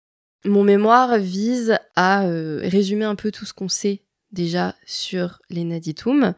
Mon 0.45 0.63
mémoire 0.63 1.17
vise 1.17 1.77
à 1.95 2.25
euh, 2.25 2.59
résumer 2.63 3.05
un 3.05 3.15
peu 3.15 3.31
tout 3.31 3.45
ce 3.45 3.53
qu'on 3.53 3.67
sait 3.67 4.03
déjà 4.31 4.75
sur 4.85 5.41
les 5.49 5.63
Naditum, 5.63 6.35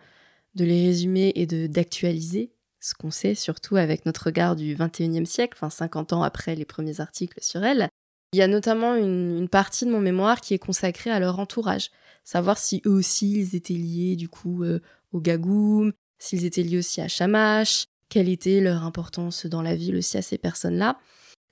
de 0.56 0.66
les 0.66 0.86
résumer 0.88 1.34
et 1.36 1.46
d'actualiser 1.46 2.54
ce 2.80 2.94
qu'on 2.94 3.12
sait, 3.12 3.36
surtout 3.36 3.76
avec 3.76 4.06
notre 4.06 4.28
regard 4.28 4.56
du 4.56 4.76
21e 4.76 5.26
siècle, 5.26 5.58
enfin 5.58 5.70
50 5.70 6.14
ans 6.14 6.24
après 6.24 6.56
les 6.56 6.64
premiers 6.64 7.02
articles 7.02 7.40
sur 7.42 7.66
elles. 7.66 7.90
Il 8.32 8.40
y 8.40 8.42
a 8.42 8.48
notamment 8.48 8.96
une, 8.96 9.50
partie 9.50 9.86
de 9.86 9.92
mon 9.92 10.00
mémoire 10.00 10.40
qui 10.40 10.54
est 10.54 10.60
consacrée 10.60 11.10
à 11.10 11.20
leur 11.20 11.40
entourage, 11.40 11.92
savoir 12.24 12.58
si 12.58 12.82
eux 12.86 12.92
aussi 12.92 13.34
ils 13.34 13.56
étaient 13.56 13.74
liés 13.74 14.16
du 14.16 14.30
coup 14.30 14.64
euh, 14.64 14.80
au 15.12 15.20
Gagoum, 15.20 15.92
s'ils 16.18 16.46
étaient 16.46 16.64
liés 16.64 16.78
aussi 16.78 17.02
à 17.02 17.10
Shamash, 17.10 17.88
quelle 18.08 18.30
était 18.30 18.62
leur 18.62 18.84
importance 18.84 19.46
dans 19.46 19.62
la 19.62 19.76
ville 19.76 19.98
aussi 19.98 20.18
à 20.18 20.22
ces 20.22 20.38
personnes-là. 20.38 20.98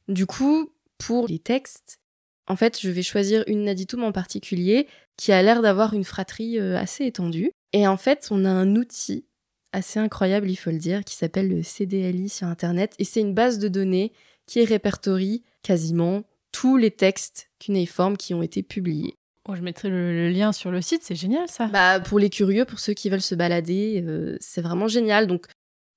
Du 0.07 0.25
coup, 0.25 0.71
pour 0.97 1.27
les 1.27 1.39
textes, 1.39 1.99
en 2.47 2.55
fait, 2.55 2.79
je 2.79 2.89
vais 2.89 3.01
choisir 3.01 3.43
une 3.47 3.63
Naditum 3.63 4.03
en 4.03 4.11
particulier 4.11 4.87
qui 5.17 5.31
a 5.31 5.41
l'air 5.41 5.61
d'avoir 5.61 5.93
une 5.93 6.03
fratrie 6.03 6.59
euh, 6.59 6.77
assez 6.77 7.05
étendue. 7.05 7.51
Et 7.73 7.87
en 7.87 7.97
fait, 7.97 8.27
on 8.31 8.45
a 8.45 8.49
un 8.49 8.75
outil 8.75 9.25
assez 9.71 9.99
incroyable, 9.99 10.49
il 10.49 10.55
faut 10.55 10.71
le 10.71 10.77
dire, 10.77 11.03
qui 11.03 11.15
s'appelle 11.15 11.49
le 11.49 11.63
CDLI 11.63 12.29
sur 12.29 12.47
Internet. 12.47 12.93
Et 12.99 13.03
c'est 13.03 13.19
une 13.19 13.33
base 13.33 13.59
de 13.59 13.67
données 13.67 14.13
qui 14.45 14.63
répertorie 14.63 15.43
quasiment 15.63 16.23
tous 16.51 16.77
les 16.77 16.91
textes 16.91 17.49
cunéiformes 17.59 18.15
qui 18.15 18.33
ont 18.33 18.41
été 18.41 18.63
publiés. 18.63 19.15
Oh, 19.47 19.55
je 19.55 19.61
mettrai 19.61 19.89
le, 19.89 20.29
lien 20.29 20.53
sur 20.53 20.71
le 20.71 20.81
site, 20.81 21.01
c'est 21.03 21.15
génial 21.15 21.47
ça. 21.47 21.67
Bah, 21.67 21.99
pour 21.99 22.17
les 22.17 22.29
curieux, 22.29 22.65
pour 22.65 22.79
ceux 22.79 22.93
qui 22.93 23.09
veulent 23.09 23.21
se 23.21 23.35
balader, 23.35 24.03
euh, 24.07 24.37
c'est 24.39 24.61
vraiment 24.61 24.87
génial. 24.87 25.27
Donc, 25.27 25.47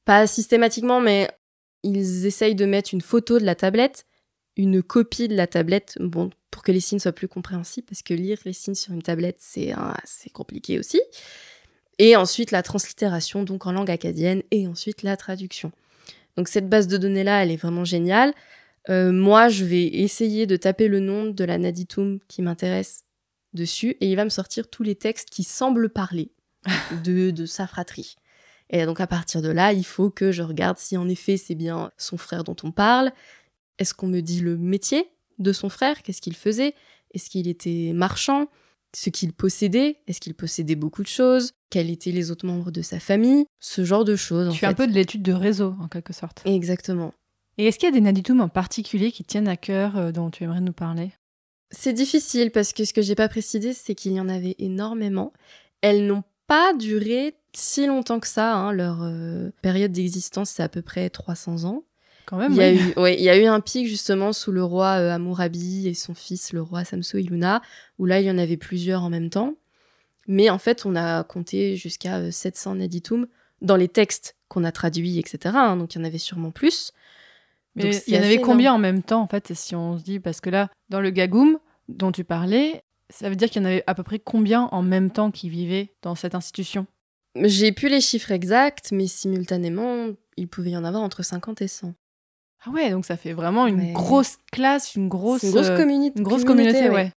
pas 0.04 0.26
systématiquement, 0.26 1.00
mais 1.00 1.28
ils 1.82 2.26
essayent 2.26 2.54
de 2.54 2.66
mettre 2.66 2.92
une 2.92 3.00
photo 3.00 3.38
de 3.38 3.44
la 3.44 3.54
tablette 3.54 4.04
une 4.58 4.82
copie 4.82 5.28
de 5.28 5.36
la 5.36 5.46
tablette, 5.46 5.96
bon, 6.00 6.30
pour 6.50 6.62
que 6.62 6.72
les 6.72 6.80
signes 6.80 6.98
soient 6.98 7.12
plus 7.12 7.28
compréhensibles, 7.28 7.86
parce 7.86 8.02
que 8.02 8.12
lire 8.12 8.38
les 8.44 8.52
signes 8.52 8.74
sur 8.74 8.92
une 8.92 9.02
tablette, 9.02 9.36
c'est 9.38 9.72
assez 9.72 10.30
compliqué 10.30 10.78
aussi. 10.78 11.00
Et 11.98 12.16
ensuite 12.16 12.50
la 12.50 12.62
translittération, 12.62 13.44
donc 13.44 13.66
en 13.66 13.72
langue 13.72 13.90
acadienne, 13.90 14.42
et 14.50 14.66
ensuite 14.66 15.02
la 15.02 15.16
traduction. 15.16 15.70
Donc 16.36 16.48
cette 16.48 16.68
base 16.68 16.88
de 16.88 16.96
données-là, 16.96 17.42
elle 17.42 17.52
est 17.52 17.56
vraiment 17.56 17.84
géniale. 17.84 18.34
Euh, 18.90 19.12
moi, 19.12 19.48
je 19.48 19.64
vais 19.64 19.86
essayer 19.86 20.46
de 20.46 20.56
taper 20.56 20.88
le 20.88 21.00
nom 21.00 21.26
de 21.26 21.44
la 21.44 21.56
Naditum 21.58 22.18
qui 22.26 22.42
m'intéresse 22.42 23.04
dessus, 23.54 23.96
et 24.00 24.10
il 24.10 24.16
va 24.16 24.24
me 24.24 24.30
sortir 24.30 24.68
tous 24.68 24.82
les 24.82 24.96
textes 24.96 25.30
qui 25.30 25.44
semblent 25.44 25.88
parler 25.88 26.32
de, 27.04 27.30
de 27.30 27.46
sa 27.46 27.68
fratrie. 27.68 28.16
Et 28.70 28.84
donc 28.84 29.00
à 29.00 29.06
partir 29.06 29.40
de 29.40 29.48
là, 29.48 29.72
il 29.72 29.84
faut 29.84 30.10
que 30.10 30.30
je 30.30 30.42
regarde 30.42 30.78
si 30.78 30.96
en 30.96 31.08
effet 31.08 31.36
c'est 31.36 31.54
bien 31.54 31.90
son 31.96 32.18
frère 32.18 32.44
dont 32.44 32.56
on 32.62 32.70
parle, 32.70 33.12
est-ce 33.78 33.94
qu'on 33.94 34.08
me 34.08 34.20
dit 34.20 34.40
le 34.40 34.56
métier 34.56 35.08
de 35.38 35.52
son 35.52 35.68
frère? 35.68 36.02
Qu'est-ce 36.02 36.20
qu'il 36.20 36.36
faisait? 36.36 36.74
Est-ce 37.14 37.30
qu'il 37.30 37.48
était 37.48 37.92
marchand? 37.94 38.48
Ce 38.94 39.10
qu'il 39.10 39.32
possédait? 39.32 40.00
Est-ce 40.06 40.20
qu'il 40.20 40.34
possédait 40.34 40.74
beaucoup 40.74 41.02
de 41.02 41.08
choses? 41.08 41.52
Quels 41.70 41.90
étaient 41.90 42.10
les 42.10 42.30
autres 42.30 42.46
membres 42.46 42.70
de 42.70 42.82
sa 42.82 43.00
famille? 43.00 43.44
Ce 43.60 43.84
genre 43.84 44.04
de 44.04 44.16
choses. 44.16 44.52
Tu 44.52 44.60
fais 44.60 44.66
un 44.66 44.74
peu 44.74 44.86
de 44.86 44.92
l'étude 44.92 45.22
de 45.22 45.32
réseau, 45.32 45.74
en 45.80 45.88
quelque 45.88 46.12
sorte. 46.12 46.42
Exactement. 46.44 47.12
Et 47.58 47.66
est-ce 47.66 47.78
qu'il 47.78 47.88
y 47.88 47.92
a 47.92 47.94
des 47.94 48.00
Naditum 48.00 48.40
en 48.40 48.48
particulier 48.48 49.12
qui 49.12 49.24
tiennent 49.24 49.48
à 49.48 49.56
cœur 49.56 49.96
euh, 49.96 50.12
dont 50.12 50.30
tu 50.30 50.44
aimerais 50.44 50.60
nous 50.60 50.72
parler? 50.72 51.10
C'est 51.70 51.92
difficile 51.92 52.50
parce 52.50 52.72
que 52.72 52.84
ce 52.84 52.92
que 52.92 53.02
j'ai 53.02 53.14
pas 53.14 53.28
précisé, 53.28 53.74
c'est 53.74 53.94
qu'il 53.94 54.12
y 54.12 54.20
en 54.20 54.28
avait 54.28 54.56
énormément. 54.58 55.32
Elles 55.82 56.06
n'ont 56.06 56.24
pas 56.46 56.72
duré 56.72 57.34
si 57.52 57.86
longtemps 57.86 58.20
que 58.20 58.26
ça. 58.26 58.54
Hein. 58.54 58.72
Leur 58.72 59.02
euh, 59.02 59.50
période 59.60 59.92
d'existence, 59.92 60.50
c'est 60.50 60.62
à 60.62 60.68
peu 60.68 60.82
près 60.82 61.10
300 61.10 61.64
ans 61.64 61.84
même. 62.36 62.52
Il 62.52 62.58
y, 62.58 62.62
a 62.62 62.72
eu, 62.72 62.92
il 63.14 63.22
y 63.22 63.28
a 63.28 63.38
eu 63.38 63.46
un 63.46 63.60
pic 63.60 63.86
justement 63.86 64.32
sous 64.32 64.52
le 64.52 64.62
roi 64.62 64.98
euh, 64.98 65.14
Amourabi 65.14 65.88
et 65.88 65.94
son 65.94 66.14
fils, 66.14 66.52
le 66.52 66.62
roi 66.62 66.84
Samso 66.84 67.18
Iluna, 67.18 67.62
où 67.98 68.06
là, 68.06 68.20
il 68.20 68.26
y 68.26 68.30
en 68.30 68.38
avait 68.38 68.56
plusieurs 68.56 69.02
en 69.02 69.10
même 69.10 69.30
temps. 69.30 69.54
Mais 70.26 70.50
en 70.50 70.58
fait, 70.58 70.84
on 70.84 70.94
a 70.94 71.24
compté 71.24 71.76
jusqu'à 71.76 72.30
700 72.30 72.72
euh, 72.72 72.74
Naditum 72.74 73.26
dans 73.62 73.76
les 73.76 73.88
textes 73.88 74.36
qu'on 74.48 74.64
a 74.64 74.72
traduits, 74.72 75.18
etc. 75.18 75.54
Hein, 75.56 75.76
donc, 75.76 75.94
il 75.94 75.98
y 75.98 76.00
en 76.02 76.04
avait 76.04 76.18
sûrement 76.18 76.50
plus. 76.50 76.92
Mais 77.74 77.90
il 78.06 78.14
y 78.14 78.18
en 78.18 78.22
avait 78.22 78.40
combien 78.40 78.74
en 78.74 78.78
même 78.78 79.02
temps, 79.02 79.22
en 79.22 79.26
fait, 79.26 79.54
si 79.54 79.74
on 79.74 79.98
se 79.98 80.04
dit? 80.04 80.20
Parce 80.20 80.40
que 80.40 80.50
là, 80.50 80.68
dans 80.90 81.00
le 81.00 81.10
Gagoum 81.10 81.58
dont 81.88 82.12
tu 82.12 82.24
parlais, 82.24 82.82
ça 83.10 83.28
veut 83.28 83.36
dire 83.36 83.48
qu'il 83.48 83.62
y 83.62 83.64
en 83.64 83.68
avait 83.68 83.84
à 83.86 83.94
peu 83.94 84.02
près 84.02 84.18
combien 84.18 84.64
en 84.72 84.82
même 84.82 85.10
temps 85.10 85.30
qui 85.30 85.48
vivaient 85.48 85.94
dans 86.02 86.14
cette 86.14 86.34
institution? 86.34 86.86
J'ai 87.36 87.72
plus 87.72 87.88
les 87.88 88.00
chiffres 88.00 88.32
exacts, 88.32 88.90
mais 88.92 89.06
simultanément, 89.06 90.08
il 90.36 90.48
pouvait 90.48 90.70
y 90.70 90.76
en 90.76 90.84
avoir 90.84 91.02
entre 91.02 91.22
50 91.22 91.62
et 91.62 91.68
100. 91.68 91.94
Ah 92.64 92.70
ouais, 92.70 92.90
donc 92.90 93.04
ça 93.04 93.16
fait 93.16 93.32
vraiment 93.32 93.66
une 93.66 93.92
grosse 93.92 94.38
classe, 94.52 94.94
une 94.94 95.08
grosse, 95.08 95.42
une 95.42 95.52
grosse, 95.52 95.68
euh, 95.68 95.76
communauté, 95.76 96.18
une 96.18 96.24
grosse 96.24 96.44
communauté, 96.44 96.90
ouais. 96.90 97.12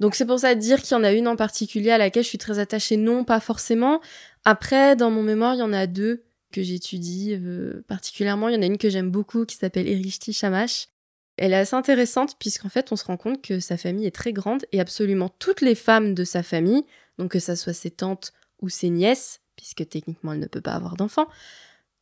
Donc 0.00 0.14
c'est 0.14 0.24
pour 0.24 0.38
ça 0.38 0.54
dire 0.54 0.80
qu'il 0.80 0.96
y 0.96 1.00
en 1.00 1.04
a 1.04 1.12
une 1.12 1.28
en 1.28 1.36
particulier 1.36 1.90
à 1.90 1.98
laquelle 1.98 2.22
je 2.22 2.28
suis 2.28 2.38
très 2.38 2.58
attachée, 2.58 2.96
non, 2.96 3.22
pas 3.22 3.38
forcément. 3.38 4.00
Après, 4.46 4.96
dans 4.96 5.10
mon 5.10 5.22
mémoire, 5.22 5.54
il 5.54 5.58
y 5.58 5.62
en 5.62 5.74
a 5.74 5.86
deux 5.86 6.24
que 6.52 6.62
j'étudie 6.62 7.34
euh, 7.34 7.84
particulièrement. 7.86 8.48
Il 8.48 8.54
y 8.54 8.58
en 8.58 8.62
a 8.62 8.66
une 8.66 8.78
que 8.78 8.88
j'aime 8.88 9.10
beaucoup 9.10 9.44
qui 9.44 9.56
s'appelle 9.56 9.86
Erishti 9.86 10.32
Shamash. 10.32 10.88
Elle 11.36 11.52
est 11.52 11.56
assez 11.56 11.76
intéressante 11.76 12.36
puisqu'en 12.38 12.70
fait, 12.70 12.92
on 12.92 12.96
se 12.96 13.04
rend 13.04 13.18
compte 13.18 13.42
que 13.42 13.60
sa 13.60 13.76
famille 13.76 14.06
est 14.06 14.14
très 14.14 14.32
grande 14.32 14.64
et 14.72 14.80
absolument 14.80 15.28
toutes 15.38 15.60
les 15.60 15.74
femmes 15.74 16.14
de 16.14 16.24
sa 16.24 16.42
famille, 16.42 16.84
donc 17.18 17.32
que 17.32 17.38
ça 17.38 17.54
soit 17.54 17.74
ses 17.74 17.90
tantes 17.90 18.32
ou 18.60 18.68
ses 18.68 18.90
nièces, 18.90 19.40
puisque 19.56 19.88
techniquement 19.88 20.32
elle 20.32 20.40
ne 20.40 20.46
peut 20.46 20.60
pas 20.60 20.72
avoir 20.72 20.96
d'enfants, 20.96 21.28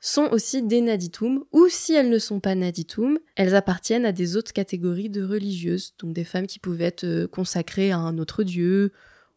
sont 0.01 0.28
aussi 0.30 0.62
des 0.62 0.80
naditum, 0.80 1.44
ou 1.53 1.66
si 1.68 1.92
elles 1.92 2.11
ne 2.11 2.18
sont 2.18 2.40
pas 2.40 2.55
naditum, 2.55 3.18
elles 3.36 3.55
appartiennent 3.55 4.07
à 4.07 4.12
des 4.12 4.36
autres 4.36 4.53
catégories 4.53 5.11
de 5.11 5.22
religieuses, 5.22 5.94
donc 5.99 6.12
des 6.12 6.24
femmes 6.24 6.46
qui 6.46 6.59
pouvaient 6.59 6.84
être 6.84 7.05
euh, 7.05 7.26
consacrées 7.26 7.90
à 7.90 7.99
un 7.99 8.18
autre 8.18 8.44
dieu, 8.44 8.92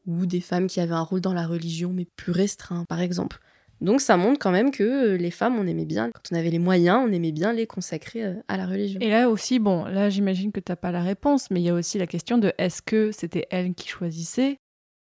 ou 0.06 0.26
des 0.26 0.42
femmes 0.42 0.68
qui 0.68 0.80
avaient 0.80 0.94
un 0.94 1.02
rôle 1.02 1.22
dans 1.22 1.34
la 1.34 1.46
religion 1.46 1.92
mais 1.94 2.06
plus 2.16 2.32
restreint, 2.32 2.86
par 2.86 3.02
exemple. 3.02 3.40
Donc 3.82 4.00
ça 4.00 4.16
montre 4.16 4.38
quand 4.38 4.52
même 4.52 4.70
que 4.70 4.84
euh, 4.84 5.18
les 5.18 5.32
femmes, 5.32 5.58
on 5.58 5.66
aimait 5.66 5.86
bien, 5.86 6.12
quand 6.12 6.22
on 6.32 6.36
avait 6.36 6.52
les 6.52 6.60
moyens, 6.60 7.02
on 7.04 7.12
aimait 7.12 7.32
bien 7.32 7.54
les 7.54 7.66
consacrer 7.66 8.24
euh, 8.24 8.36
à 8.48 8.58
la 8.58 8.68
religion. 8.68 9.00
Et 9.02 9.10
là 9.10 9.30
aussi, 9.30 9.58
bon, 9.58 9.86
là 9.86 10.12
j'imagine 10.12 10.52
que 10.52 10.60
t'as 10.60 10.76
pas 10.76 10.92
la 10.92 11.02
réponse, 11.02 11.50
mais 11.50 11.62
il 11.62 11.64
y 11.64 11.70
a 11.70 11.74
aussi 11.74 11.98
la 11.98 12.06
question 12.06 12.38
de 12.38 12.54
est-ce 12.60 12.84
que 12.84 13.12
c'était 13.12 13.48
elles 13.50 13.74
qui 13.74 13.88
choisissaient 13.88 14.58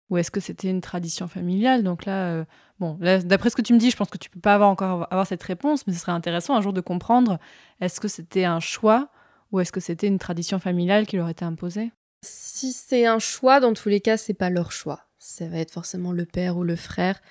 ou 0.10 0.18
est-ce 0.18 0.30
que 0.30 0.42
c'était 0.42 0.70
une 0.70 0.82
tradition 0.82 1.28
familiale? 1.28 1.84
Donc 1.84 2.06
là, 2.06 2.46
bon, 2.80 2.98
d'après 3.24 3.50
ce 3.50 3.56
que 3.56 3.62
tu 3.62 3.74
me 3.74 3.80
dis, 3.80 3.92
je 3.92 3.98
pense 3.98 4.10
que 4.10 4.18
tu 4.18 4.30
peux 4.30 4.40
pas 4.40 4.56
avoir 4.56 4.70
encore 4.70 5.08
avoir 5.12 5.28
cette 5.28 5.44
réponse, 5.44 5.86
mais 5.88 5.94
ce 5.94 6.00
serait 6.00 6.12
intéressant 6.12 6.56
un 6.56 6.62
jour 6.62 6.74
de 6.74 6.82
comprendre 6.82 7.40
est-ce 7.82 8.00
que 8.00 8.08
c'était 8.08 8.46
un 8.46 8.60
choix 8.60 9.10
ou 9.52 9.60
est-ce 9.60 9.72
que 9.72 9.80
c'était 9.80 10.08
une 10.08 10.20
tradition 10.20 10.60
familiale 10.60 11.06
qui 11.06 11.18
leur 11.18 11.30
était 11.30 11.46
imposée? 11.46 11.92
Si 12.24 12.74
c'est 12.74 13.06
un 13.06 13.20
choix, 13.20 13.60
dans 13.60 13.74
tous 13.74 13.90
les 13.90 14.02
cas, 14.02 14.18
c'est 14.18 14.34
pas 14.34 14.50
leur 14.50 14.72
choix. 14.72 15.02
Ça 15.20 15.48
va 15.48 15.58
être 15.58 15.72
forcément 15.72 16.12
le 16.12 16.26
père 16.26 16.58
ou 16.58 16.64
le 16.64 16.76
frère 16.76 17.22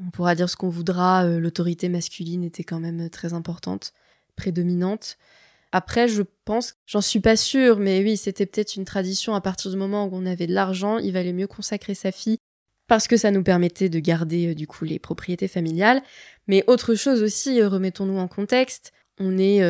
On 0.00 0.10
pourra 0.10 0.34
dire 0.34 0.48
ce 0.48 0.56
qu'on 0.56 0.68
voudra, 0.68 1.24
euh, 1.24 1.40
l'autorité 1.40 1.88
masculine 1.88 2.44
était 2.44 2.64
quand 2.64 2.80
même 2.80 3.10
très 3.10 3.34
importante, 3.34 3.92
prédominante. 4.36 5.18
Après, 5.72 6.06
je 6.06 6.22
pense, 6.44 6.76
j'en 6.86 7.00
suis 7.00 7.18
pas 7.18 7.36
sûre, 7.36 7.78
mais 7.80 8.00
oui, 8.02 8.16
c'était 8.16 8.46
peut-être 8.46 8.76
une 8.76 8.84
tradition 8.84 9.34
à 9.34 9.40
partir 9.40 9.72
du 9.72 9.76
moment 9.76 10.06
où 10.06 10.10
on 10.12 10.24
avait 10.24 10.46
de 10.46 10.54
l'argent, 10.54 10.98
il 10.98 11.12
valait 11.12 11.32
mieux 11.32 11.48
consacrer 11.48 11.94
sa 11.94 12.12
fille 12.12 12.38
parce 12.86 13.08
que 13.08 13.16
ça 13.16 13.30
nous 13.30 13.42
permettait 13.42 13.88
de 13.88 13.98
garder 13.98 14.48
euh, 14.48 14.54
du 14.54 14.66
coup 14.66 14.84
les 14.84 14.98
propriétés 14.98 15.48
familiales. 15.48 16.02
Mais 16.46 16.64
autre 16.66 16.94
chose 16.94 17.22
aussi, 17.22 17.60
euh, 17.60 17.68
remettons-nous 17.68 18.18
en 18.18 18.28
contexte, 18.28 18.92
on 19.18 19.38
est 19.38 19.62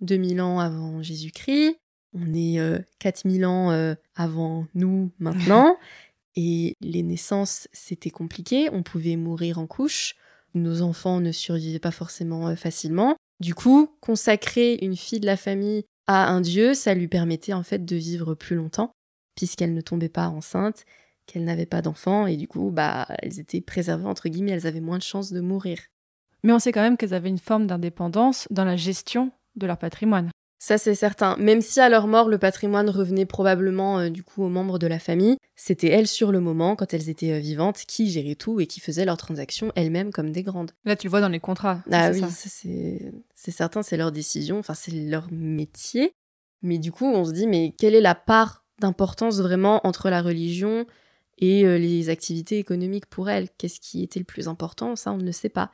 2000 0.00 0.40
ans 0.40 0.60
avant 0.60 1.02
Jésus-Christ, 1.02 1.76
on 2.14 2.32
est 2.32 2.58
4000 2.98 3.44
ans 3.44 3.94
avant 4.16 4.66
nous 4.74 5.10
maintenant, 5.18 5.76
et 6.36 6.74
les 6.80 7.02
naissances, 7.02 7.68
c'était 7.74 8.08
compliqué, 8.08 8.70
on 8.72 8.82
pouvait 8.82 9.16
mourir 9.16 9.58
en 9.58 9.66
couche, 9.66 10.14
nos 10.54 10.80
enfants 10.80 11.20
ne 11.20 11.32
survivaient 11.32 11.78
pas 11.78 11.90
forcément 11.90 12.56
facilement. 12.56 13.14
Du 13.40 13.54
coup, 13.54 13.90
consacrer 14.00 14.78
une 14.80 14.96
fille 14.96 15.20
de 15.20 15.26
la 15.26 15.36
famille 15.36 15.84
à 16.08 16.28
un 16.30 16.40
dieu, 16.40 16.74
ça 16.74 16.94
lui 16.94 17.06
permettait 17.06 17.52
en 17.52 17.62
fait 17.62 17.84
de 17.84 17.96
vivre 17.96 18.34
plus 18.34 18.56
longtemps, 18.56 18.92
puisqu'elle 19.36 19.74
ne 19.74 19.80
tombait 19.82 20.08
pas 20.08 20.28
enceinte, 20.28 20.84
qu'elle 21.28 21.44
n'avait 21.44 21.66
pas 21.66 21.82
d'enfants, 21.82 22.26
et 22.26 22.36
du 22.36 22.48
coup, 22.48 22.70
bah, 22.72 23.06
elles 23.22 23.38
étaient 23.38 23.60
préservées, 23.60 24.06
entre 24.06 24.28
guillemets, 24.28 24.52
elles 24.52 24.66
avaient 24.66 24.80
moins 24.80 24.98
de 24.98 25.02
chances 25.02 25.30
de 25.30 25.40
mourir. 25.40 25.78
Mais 26.42 26.52
on 26.52 26.58
sait 26.58 26.72
quand 26.72 26.82
même 26.82 26.96
qu'elles 26.96 27.14
avaient 27.14 27.28
une 27.28 27.38
forme 27.38 27.66
d'indépendance 27.66 28.48
dans 28.50 28.64
la 28.64 28.76
gestion 28.76 29.30
de 29.56 29.66
leur 29.66 29.78
patrimoine. 29.78 30.30
Ça, 30.60 30.76
c'est 30.76 30.96
certain. 30.96 31.36
Même 31.36 31.60
si 31.60 31.78
à 31.78 31.88
leur 31.88 32.08
mort, 32.08 32.28
le 32.28 32.38
patrimoine 32.38 32.90
revenait 32.90 33.26
probablement 33.26 34.00
euh, 34.00 34.08
du 34.08 34.24
coup 34.24 34.42
aux 34.42 34.48
membres 34.48 34.80
de 34.80 34.88
la 34.88 34.98
famille, 34.98 35.36
c'était 35.54 35.88
elles 35.88 36.08
sur 36.08 36.32
le 36.32 36.40
moment, 36.40 36.74
quand 36.74 36.92
elles 36.92 37.08
étaient 37.08 37.32
euh, 37.32 37.38
vivantes, 37.38 37.78
qui 37.86 38.10
géraient 38.10 38.34
tout 38.34 38.58
et 38.58 38.66
qui 38.66 38.80
faisaient 38.80 39.04
leurs 39.04 39.16
transactions 39.16 39.70
elles-mêmes 39.76 40.10
comme 40.10 40.32
des 40.32 40.42
grandes. 40.42 40.72
Là, 40.84 40.96
tu 40.96 41.06
le 41.06 41.10
vois 41.10 41.20
dans 41.20 41.28
les 41.28 41.38
contrats. 41.38 41.80
Ah 41.92 42.10
oui, 42.12 42.24
c'est 42.32 43.50
certain, 43.52 43.82
c'est 43.82 43.96
leur 43.96 44.10
décision, 44.10 44.58
enfin 44.58 44.74
c'est 44.74 44.90
leur 44.90 45.28
métier. 45.30 46.12
Mais 46.62 46.78
du 46.78 46.90
coup, 46.90 47.06
on 47.06 47.24
se 47.24 47.30
dit, 47.30 47.46
mais 47.46 47.72
quelle 47.78 47.94
est 47.94 48.00
la 48.00 48.16
part 48.16 48.64
d'importance 48.80 49.40
vraiment 49.40 49.86
entre 49.86 50.10
la 50.10 50.22
religion 50.22 50.86
et 51.38 51.64
euh, 51.64 51.78
les 51.78 52.08
activités 52.08 52.58
économiques 52.58 53.06
pour 53.06 53.30
elles 53.30 53.48
Qu'est-ce 53.56 53.80
qui 53.80 54.02
était 54.02 54.18
le 54.18 54.24
plus 54.24 54.48
important? 54.48 54.96
Ça, 54.96 55.12
on 55.12 55.18
ne 55.18 55.24
le 55.24 55.32
sait 55.32 55.48
pas. 55.48 55.70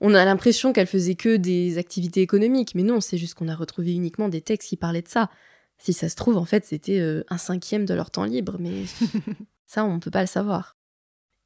On 0.00 0.12
a 0.12 0.24
l'impression 0.24 0.72
qu'elle 0.72 0.86
faisait 0.86 1.14
que 1.14 1.36
des 1.36 1.78
activités 1.78 2.20
économiques, 2.20 2.74
mais 2.74 2.82
non, 2.82 3.00
c'est 3.00 3.16
juste 3.16 3.34
qu'on 3.34 3.48
a 3.48 3.54
retrouvé 3.54 3.94
uniquement 3.94 4.28
des 4.28 4.40
textes 4.40 4.68
qui 4.68 4.76
parlaient 4.76 5.02
de 5.02 5.08
ça. 5.08 5.30
Si 5.78 5.92
ça 5.92 6.08
se 6.08 6.16
trouve, 6.16 6.36
en 6.36 6.44
fait, 6.44 6.64
c'était 6.64 7.00
euh, 7.00 7.24
un 7.28 7.38
cinquième 7.38 7.84
de 7.84 7.94
leur 7.94 8.10
temps 8.10 8.24
libre, 8.24 8.56
mais 8.58 8.84
ça, 9.66 9.84
on 9.84 9.94
ne 9.94 10.00
peut 10.00 10.10
pas 10.10 10.20
le 10.20 10.26
savoir. 10.26 10.76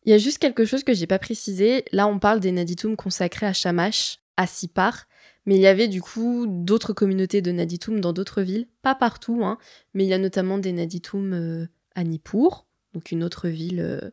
Il 0.05 0.11
y 0.11 0.15
a 0.15 0.19
juste 0.19 0.39
quelque 0.39 0.65
chose 0.65 0.85
que 0.85 0.95
j'ai 0.95 1.07
pas 1.07 1.19
précisé. 1.19 1.85
Là, 1.93 2.07
on 2.07 2.19
parle 2.19 2.41
des 2.41 2.53
Naditum 2.53 2.97
consacrés 2.97 3.47
à 3.47 3.53
Shamash, 3.53 4.21
à 4.37 4.47
Sipar, 4.47 5.07
mais 5.45 5.57
il 5.57 5.61
y 5.61 5.67
avait 5.67 5.89
du 5.89 6.01
coup 6.01 6.47
d'autres 6.47 6.93
communautés 6.93 7.43
de 7.43 7.51
Naditum 7.53 8.01
dans 8.01 8.13
d'autres 8.13 8.43
villes, 8.43 8.69
pas 8.83 8.95
partout, 8.95 9.45
hein, 9.45 9.59
mais 9.95 10.05
il 10.05 10.09
y 10.09 10.15
a 10.15 10.19
notamment 10.19 10.59
des 10.59 10.73
Naditum 10.73 11.33
euh, 11.33 11.67
à 11.95 12.05
Nippur, 12.05 12.68
donc 12.95 13.11
une 13.11 13.25
autre 13.25 13.49
ville 13.49 13.81
euh, 13.81 14.11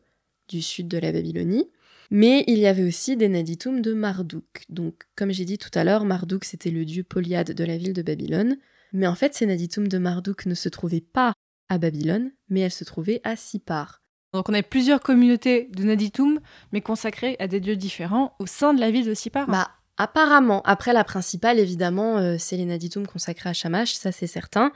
du 0.48 0.62
sud 0.62 0.88
de 0.88 0.98
la 0.98 1.12
Babylonie. 1.12 1.70
Mais 2.10 2.44
il 2.46 2.58
y 2.58 2.66
avait 2.66 2.86
aussi 2.86 3.16
des 3.16 3.28
Naditum 3.28 3.80
de 3.80 3.92
Marduk. 3.92 4.64
Donc, 4.68 5.04
comme 5.16 5.32
j'ai 5.32 5.44
dit 5.44 5.58
tout 5.58 5.70
à 5.74 5.82
l'heure, 5.82 6.04
Marduk 6.04 6.44
c'était 6.44 6.70
le 6.70 6.84
dieu 6.84 7.02
polyade 7.02 7.52
de 7.52 7.64
la 7.64 7.76
ville 7.76 7.92
de 7.92 8.02
Babylone. 8.02 8.58
Mais 8.92 9.06
en 9.06 9.14
fait, 9.14 9.34
ces 9.34 9.46
Naditum 9.46 9.88
de 9.88 9.98
Marduk 9.98 10.46
ne 10.46 10.54
se 10.54 10.68
trouvaient 10.68 11.00
pas 11.00 11.32
à 11.68 11.78
Babylone, 11.78 12.30
mais 12.48 12.60
elles 12.60 12.70
se 12.70 12.84
trouvaient 12.84 13.20
à 13.24 13.34
Sipar. 13.34 14.02
Donc 14.32 14.48
on 14.48 14.54
a 14.54 14.62
plusieurs 14.62 15.00
communautés 15.00 15.68
de 15.72 15.82
Naditum, 15.84 16.40
mais 16.72 16.80
consacrées 16.80 17.36
à 17.38 17.48
des 17.48 17.60
dieux 17.60 17.76
différents 17.76 18.34
au 18.38 18.46
sein 18.46 18.74
de 18.74 18.80
la 18.80 18.90
ville 18.90 19.06
de 19.06 19.14
Sipar. 19.14 19.48
Bah, 19.48 19.70
apparemment. 19.96 20.62
Après, 20.62 20.92
la 20.92 21.04
principale, 21.04 21.58
évidemment, 21.58 22.18
euh, 22.18 22.36
c'est 22.38 22.56
les 22.56 22.66
Naditum 22.66 23.06
consacrés 23.06 23.50
à 23.50 23.52
Shamash, 23.52 23.94
ça 23.94 24.12
c'est 24.12 24.26
certain. 24.26 24.72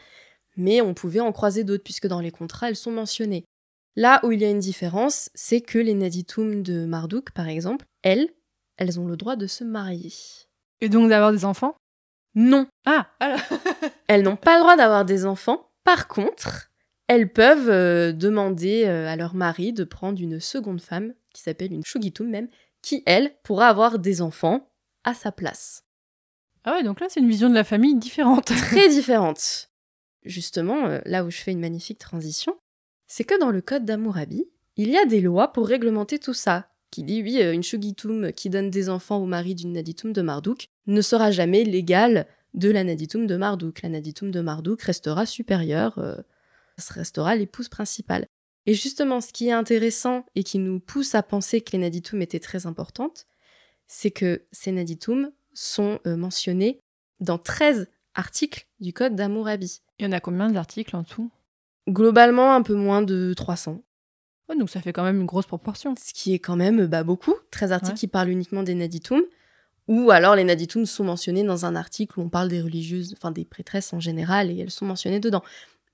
Mais 0.56 0.80
on 0.80 0.94
pouvait 0.94 1.20
en 1.20 1.32
croiser 1.32 1.62
d'autres, 1.62 1.84
puisque 1.84 2.06
dans 2.06 2.20
les 2.20 2.30
contrats, 2.30 2.68
elles 2.68 2.76
sont 2.76 2.90
mentionnées. 2.90 3.44
Là 3.96 4.20
où 4.22 4.32
il 4.32 4.40
y 4.40 4.44
a 4.44 4.50
une 4.50 4.60
différence, 4.60 5.30
c'est 5.34 5.60
que 5.60 5.78
les 5.78 5.94
Naditum 5.94 6.62
de 6.62 6.84
Marduk, 6.84 7.32
par 7.32 7.48
exemple, 7.48 7.86
elles, 8.02 8.28
elles 8.76 9.00
ont 9.00 9.06
le 9.06 9.16
droit 9.16 9.36
de 9.36 9.46
se 9.46 9.64
marier. 9.64 10.12
Et 10.80 10.88
donc 10.88 11.08
d'avoir 11.08 11.32
des 11.32 11.44
enfants? 11.44 11.74
Non. 12.34 12.66
Ah, 12.86 13.08
elles 14.08 14.22
n'ont 14.22 14.36
pas 14.36 14.56
le 14.56 14.60
droit 14.62 14.76
d'avoir 14.76 15.04
des 15.04 15.26
enfants. 15.26 15.70
Par 15.84 16.08
contre, 16.08 16.70
elles 17.08 17.32
peuvent 17.32 17.68
euh, 17.68 18.12
demander 18.12 18.84
euh, 18.86 19.08
à 19.08 19.16
leur 19.16 19.34
mari 19.34 19.72
de 19.72 19.84
prendre 19.84 20.20
une 20.20 20.38
seconde 20.38 20.80
femme, 20.80 21.12
qui 21.34 21.42
s'appelle 21.42 21.72
une 21.72 21.84
Shugitum 21.84 22.28
même, 22.28 22.48
qui, 22.82 23.02
elle, 23.06 23.34
pourra 23.42 23.68
avoir 23.68 23.98
des 23.98 24.22
enfants 24.22 24.70
à 25.04 25.14
sa 25.14 25.32
place. 25.32 25.84
Ah 26.64 26.74
ouais, 26.74 26.82
donc 26.82 27.00
là, 27.00 27.06
c'est 27.08 27.20
une 27.20 27.28
vision 27.28 27.48
de 27.48 27.54
la 27.54 27.64
famille 27.64 27.96
différente. 27.96 28.46
Très 28.46 28.88
différente. 28.90 29.70
Justement, 30.22 30.86
euh, 30.86 31.00
là 31.06 31.24
où 31.24 31.30
je 31.30 31.38
fais 31.38 31.52
une 31.52 31.60
magnifique 31.60 31.98
transition, 31.98 32.56
c'est 33.10 33.24
que 33.24 33.38
dans 33.40 33.50
le 33.50 33.60
code 33.60 33.84
d'Amourabi, 33.84 34.46
il 34.76 34.88
y 34.88 34.96
a 34.96 35.04
des 35.04 35.20
lois 35.20 35.52
pour 35.52 35.66
réglementer 35.66 36.20
tout 36.20 36.32
ça. 36.32 36.68
Qui 36.92 37.02
dit, 37.02 37.22
oui, 37.22 37.42
euh, 37.42 37.52
une 37.52 37.64
Shugitum 37.64 38.32
qui 38.32 38.50
donne 38.50 38.70
des 38.70 38.88
enfants 38.88 39.18
au 39.18 39.26
mari 39.26 39.56
d'une 39.56 39.72
Naditum 39.72 40.12
de 40.12 40.22
Marduk 40.22 40.68
ne 40.86 41.02
sera 41.02 41.32
jamais 41.32 41.64
l'égale 41.64 42.28
de 42.54 42.70
la 42.70 42.84
Naditum 42.84 43.26
de 43.26 43.36
Marduk. 43.36 43.82
La 43.82 43.88
Naditum 43.88 44.30
de 44.30 44.40
Marduk 44.40 44.80
restera 44.82 45.26
supérieure, 45.26 45.98
euh, 45.98 46.14
restera 46.88 47.34
l'épouse 47.34 47.68
principale. 47.68 48.26
Et 48.66 48.74
justement, 48.74 49.20
ce 49.20 49.32
qui 49.32 49.48
est 49.48 49.52
intéressant 49.52 50.24
et 50.36 50.44
qui 50.44 50.60
nous 50.60 50.78
pousse 50.78 51.16
à 51.16 51.24
penser 51.24 51.60
que 51.62 51.72
les 51.72 51.78
Naditum 51.78 52.22
étaient 52.22 52.38
très 52.38 52.66
importantes, 52.66 53.26
c'est 53.88 54.12
que 54.12 54.44
ces 54.52 54.70
Naditum 54.70 55.32
sont 55.52 55.98
euh, 56.06 56.16
mentionnés 56.16 56.80
dans 57.18 57.38
13 57.38 57.88
articles 58.14 58.68
du 58.78 58.92
code 58.92 59.16
d'Amourabi. 59.16 59.80
Il 59.98 60.04
y 60.04 60.08
en 60.08 60.12
a 60.12 60.20
combien 60.20 60.48
d'articles 60.48 60.94
en 60.94 61.02
tout? 61.02 61.32
Globalement, 61.90 62.54
un 62.54 62.62
peu 62.62 62.74
moins 62.74 63.02
de 63.02 63.34
300. 63.34 63.82
donc 64.58 64.70
ça 64.70 64.80
fait 64.80 64.92
quand 64.92 65.02
même 65.02 65.20
une 65.20 65.26
grosse 65.26 65.46
proportion. 65.46 65.94
Ce 65.96 66.12
qui 66.14 66.34
est 66.34 66.38
quand 66.38 66.56
même 66.56 66.86
bah, 66.86 67.02
beaucoup. 67.02 67.34
13 67.50 67.72
articles 67.72 67.98
qui 67.98 68.08
parlent 68.08 68.30
uniquement 68.30 68.62
des 68.62 68.74
Naditum. 68.74 69.22
Ou 69.88 70.10
alors 70.12 70.36
les 70.36 70.44
Naditum 70.44 70.86
sont 70.86 71.04
mentionnés 71.04 71.42
dans 71.42 71.66
un 71.66 71.74
article 71.74 72.20
où 72.20 72.22
on 72.22 72.28
parle 72.28 72.48
des 72.48 72.62
religieuses, 72.62 73.12
enfin 73.16 73.32
des 73.32 73.44
prêtresses 73.44 73.92
en 73.92 73.98
général, 73.98 74.50
et 74.50 74.58
elles 74.58 74.70
sont 74.70 74.86
mentionnées 74.86 75.18
dedans. 75.18 75.42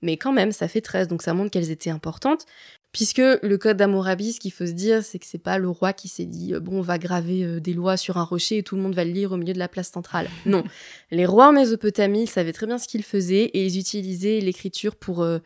Mais 0.03 0.17
quand 0.17 0.31
même, 0.31 0.51
ça 0.51 0.67
fait 0.67 0.81
13, 0.81 1.07
donc 1.07 1.23
ça 1.23 1.33
montre 1.33 1.49
qu'elles 1.49 1.71
étaient 1.71 1.89
importantes. 1.89 2.45
Puisque 2.91 3.17
le 3.17 3.57
code 3.57 3.77
d'Amorabi, 3.77 4.33
ce 4.33 4.39
qu'il 4.39 4.51
faut 4.51 4.65
se 4.65 4.71
dire, 4.71 5.03
c'est 5.03 5.19
que 5.19 5.25
c'est 5.25 5.37
pas 5.37 5.57
le 5.57 5.69
roi 5.69 5.93
qui 5.93 6.07
s'est 6.07 6.25
dit 6.25 6.53
euh, 6.53 6.59
bon, 6.59 6.77
on 6.77 6.81
va 6.81 6.97
graver 6.97 7.43
euh, 7.43 7.59
des 7.59 7.73
lois 7.73 7.97
sur 7.97 8.17
un 8.17 8.23
rocher 8.23 8.57
et 8.59 8.63
tout 8.63 8.75
le 8.75 8.81
monde 8.81 8.95
va 8.95 9.03
le 9.03 9.11
lire 9.11 9.31
au 9.31 9.37
milieu 9.37 9.53
de 9.53 9.59
la 9.59 9.67
place 9.67 9.91
centrale. 9.91 10.29
Non. 10.45 10.63
Les 11.11 11.25
rois 11.25 11.49
en 11.49 11.53
Mésopotamie, 11.53 12.23
ils 12.23 12.29
savaient 12.29 12.53
très 12.53 12.65
bien 12.65 12.77
ce 12.77 12.87
qu'ils 12.87 13.03
faisaient 13.03 13.43
et 13.43 13.65
ils 13.65 13.77
utilisaient 13.77 14.39
l'écriture 14.39 14.95
pour 14.95 15.21
euh, 15.21 15.39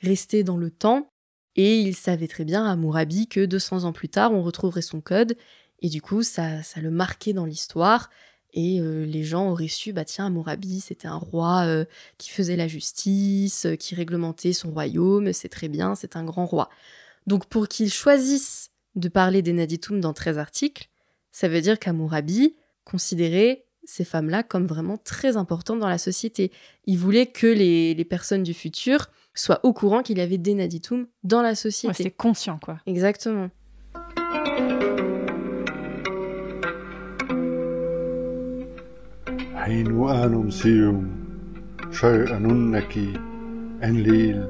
rester 0.00 0.44
dans 0.44 0.56
le 0.56 0.70
temps. 0.70 1.10
Et 1.56 1.80
il 1.80 1.94
savait 1.94 2.28
très 2.28 2.44
bien 2.44 2.64
à 2.64 2.76
Mourabi 2.76 3.26
que 3.26 3.44
200 3.44 3.84
ans 3.84 3.92
plus 3.92 4.08
tard, 4.08 4.32
on 4.32 4.42
retrouverait 4.42 4.82
son 4.82 5.00
code. 5.00 5.36
Et 5.80 5.88
du 5.88 6.02
coup, 6.02 6.22
ça, 6.22 6.62
ça 6.62 6.80
le 6.80 6.90
marquait 6.90 7.32
dans 7.32 7.44
l'histoire. 7.44 8.10
Et 8.54 8.80
euh, 8.80 9.04
les 9.04 9.24
gens 9.24 9.50
auraient 9.50 9.68
su, 9.68 9.92
bah 9.92 10.04
tiens, 10.04 10.30
Mourabi, 10.30 10.80
c'était 10.80 11.08
un 11.08 11.16
roi 11.16 11.64
euh, 11.66 11.84
qui 12.16 12.30
faisait 12.30 12.56
la 12.56 12.66
justice, 12.66 13.66
euh, 13.66 13.76
qui 13.76 13.94
réglementait 13.94 14.52
son 14.52 14.70
royaume, 14.70 15.32
c'est 15.32 15.50
très 15.50 15.68
bien, 15.68 15.94
c'est 15.94 16.16
un 16.16 16.24
grand 16.24 16.46
roi. 16.46 16.70
Donc 17.26 17.46
pour 17.46 17.68
qu'ils 17.68 17.92
choisissent 17.92 18.70
de 18.94 19.08
parler 19.08 19.42
des 19.42 19.52
Naditum 19.52 20.00
dans 20.00 20.14
13 20.14 20.38
articles, 20.38 20.88
ça 21.30 21.48
veut 21.48 21.60
dire 21.60 21.78
qu'Amourabi 21.78 22.56
considérait 22.84 23.66
ces 23.84 24.04
femmes-là 24.04 24.42
comme 24.42 24.66
vraiment 24.66 24.96
très 24.96 25.36
importantes 25.36 25.78
dans 25.78 25.88
la 25.88 25.98
société. 25.98 26.50
Il 26.86 26.98
voulait 26.98 27.26
que 27.26 27.46
les, 27.46 27.94
les 27.94 28.04
personnes 28.04 28.42
du 28.42 28.54
futur 28.54 29.10
soit 29.37 29.59
au 29.63 29.73
courant 29.73 30.01
qu'il 30.01 30.17
y 30.17 30.21
avait 30.21 30.37
des 30.37 30.53
Naditum 30.53 31.07
dans 31.23 31.41
la 31.41 31.55
société. 31.55 31.87
Ouais, 31.87 32.03
c'est 32.03 32.17
conscient, 32.17 32.59
quoi. 32.61 32.77
Exactement. 32.85 33.49
حين 39.63 39.91
وآنم 39.91 40.49
سيوم 40.49 41.11
شر 41.91 42.37
أننكي 42.37 43.13
أنليل 43.83 44.47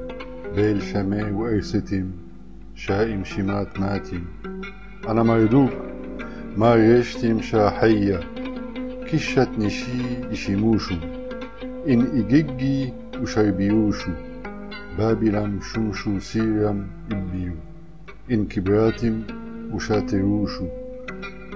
بيل 0.56 0.82
شمي 0.82 1.22
وأيستم 1.22 2.10
شائم 2.74 3.24
شمات 3.24 3.80
ماتم 3.80 4.24
أنا 5.08 5.22
مردوك 5.22 5.70
ما 6.56 6.74
يشتم 6.74 7.42
شاحية 7.42 8.20
كشت 9.06 9.48
نشي 9.58 10.30
إشيموشو 10.32 10.94
إن 11.88 12.00
إجيجي 12.00 12.92
وشيبيوشو 13.22 14.10
بابلم 14.98 15.60
شمشو 15.60 16.18
سيرم 16.18 16.86
إبيو 17.12 17.54
إن 18.30 18.46
كبراتم 18.46 19.22
وشاتروشو 19.72 20.66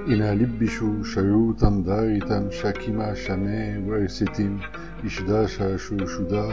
إنا 0.08 0.34
لبشو 0.34 1.02
شروطا 1.02 1.70
دارتا 1.86 2.50
شاكما 2.50 3.14
شمي 3.14 3.78
وإرستم 3.78 4.58
إشداشا 5.04 5.76
شوشدا 5.76 6.50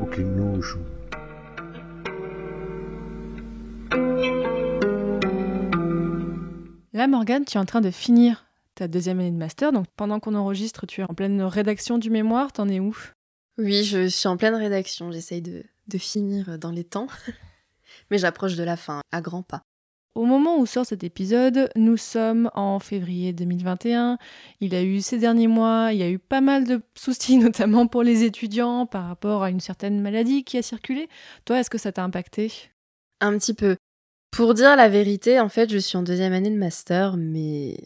وكنوشو 0.00 0.78
Là, 6.94 7.08
Morgane, 7.08 7.44
tu 7.44 7.56
es 7.56 7.60
en 7.60 7.64
train 7.64 7.80
de 7.80 7.90
finir 7.90 8.44
ta 8.74 8.86
deuxième 8.86 9.18
année 9.18 9.30
de 9.30 9.36
master. 9.36 9.72
Donc 9.72 9.86
pendant 9.96 10.20
qu'on 10.20 10.34
enregistre, 10.34 10.86
tu 10.86 11.00
es 11.00 11.04
en 11.04 11.14
pleine 11.14 11.42
rédaction 11.42 11.98
du 11.98 12.10
mémoire. 12.10 12.52
T'en 12.52 12.68
es 12.68 12.80
où 12.80 12.96
Oui, 13.58 13.82
je 13.82 14.08
suis 14.08 14.28
en 14.28 14.36
pleine 14.36 14.54
rédaction. 14.54 15.10
J'essaye 15.10 15.42
de, 15.42 15.64
de 15.87 15.97
finir 15.97 16.57
dans 16.57 16.71
les 16.71 16.83
temps. 16.83 17.07
Mais 18.11 18.17
j'approche 18.17 18.55
de 18.55 18.63
la 18.63 18.77
fin, 18.77 19.01
à 19.11 19.21
grands 19.21 19.43
pas. 19.43 19.61
Au 20.17 20.25
moment 20.25 20.57
où 20.57 20.65
sort 20.65 20.83
cet 20.83 21.03
épisode, 21.03 21.69
nous 21.75 21.95
sommes 21.95 22.49
en 22.55 22.79
février 22.79 23.33
2021. 23.33 24.17
Il 24.61 24.73
a 24.73 24.81
eu 24.81 24.99
ces 24.99 25.19
derniers 25.19 25.47
mois, 25.47 25.89
il 25.91 25.99
y 25.99 26.03
a 26.03 26.09
eu 26.09 26.17
pas 26.17 26.41
mal 26.41 26.63
de 26.63 26.81
soucis, 26.95 27.37
notamment 27.37 27.85
pour 27.85 28.01
les 28.01 28.23
étudiants, 28.23 28.87
par 28.87 29.07
rapport 29.07 29.43
à 29.43 29.51
une 29.51 29.59
certaine 29.59 30.01
maladie 30.01 30.43
qui 30.43 30.57
a 30.57 30.63
circulé. 30.63 31.07
Toi, 31.45 31.59
est-ce 31.59 31.69
que 31.69 31.77
ça 31.77 31.91
t'a 31.91 32.03
impacté? 32.03 32.51
Un 33.21 33.37
petit 33.37 33.53
peu. 33.53 33.77
Pour 34.31 34.55
dire 34.55 34.75
la 34.75 34.89
vérité, 34.89 35.39
en 35.39 35.49
fait, 35.49 35.69
je 35.69 35.77
suis 35.77 35.97
en 35.97 36.03
deuxième 36.03 36.33
année 36.33 36.49
de 36.49 36.57
master, 36.57 37.15
mais 37.15 37.77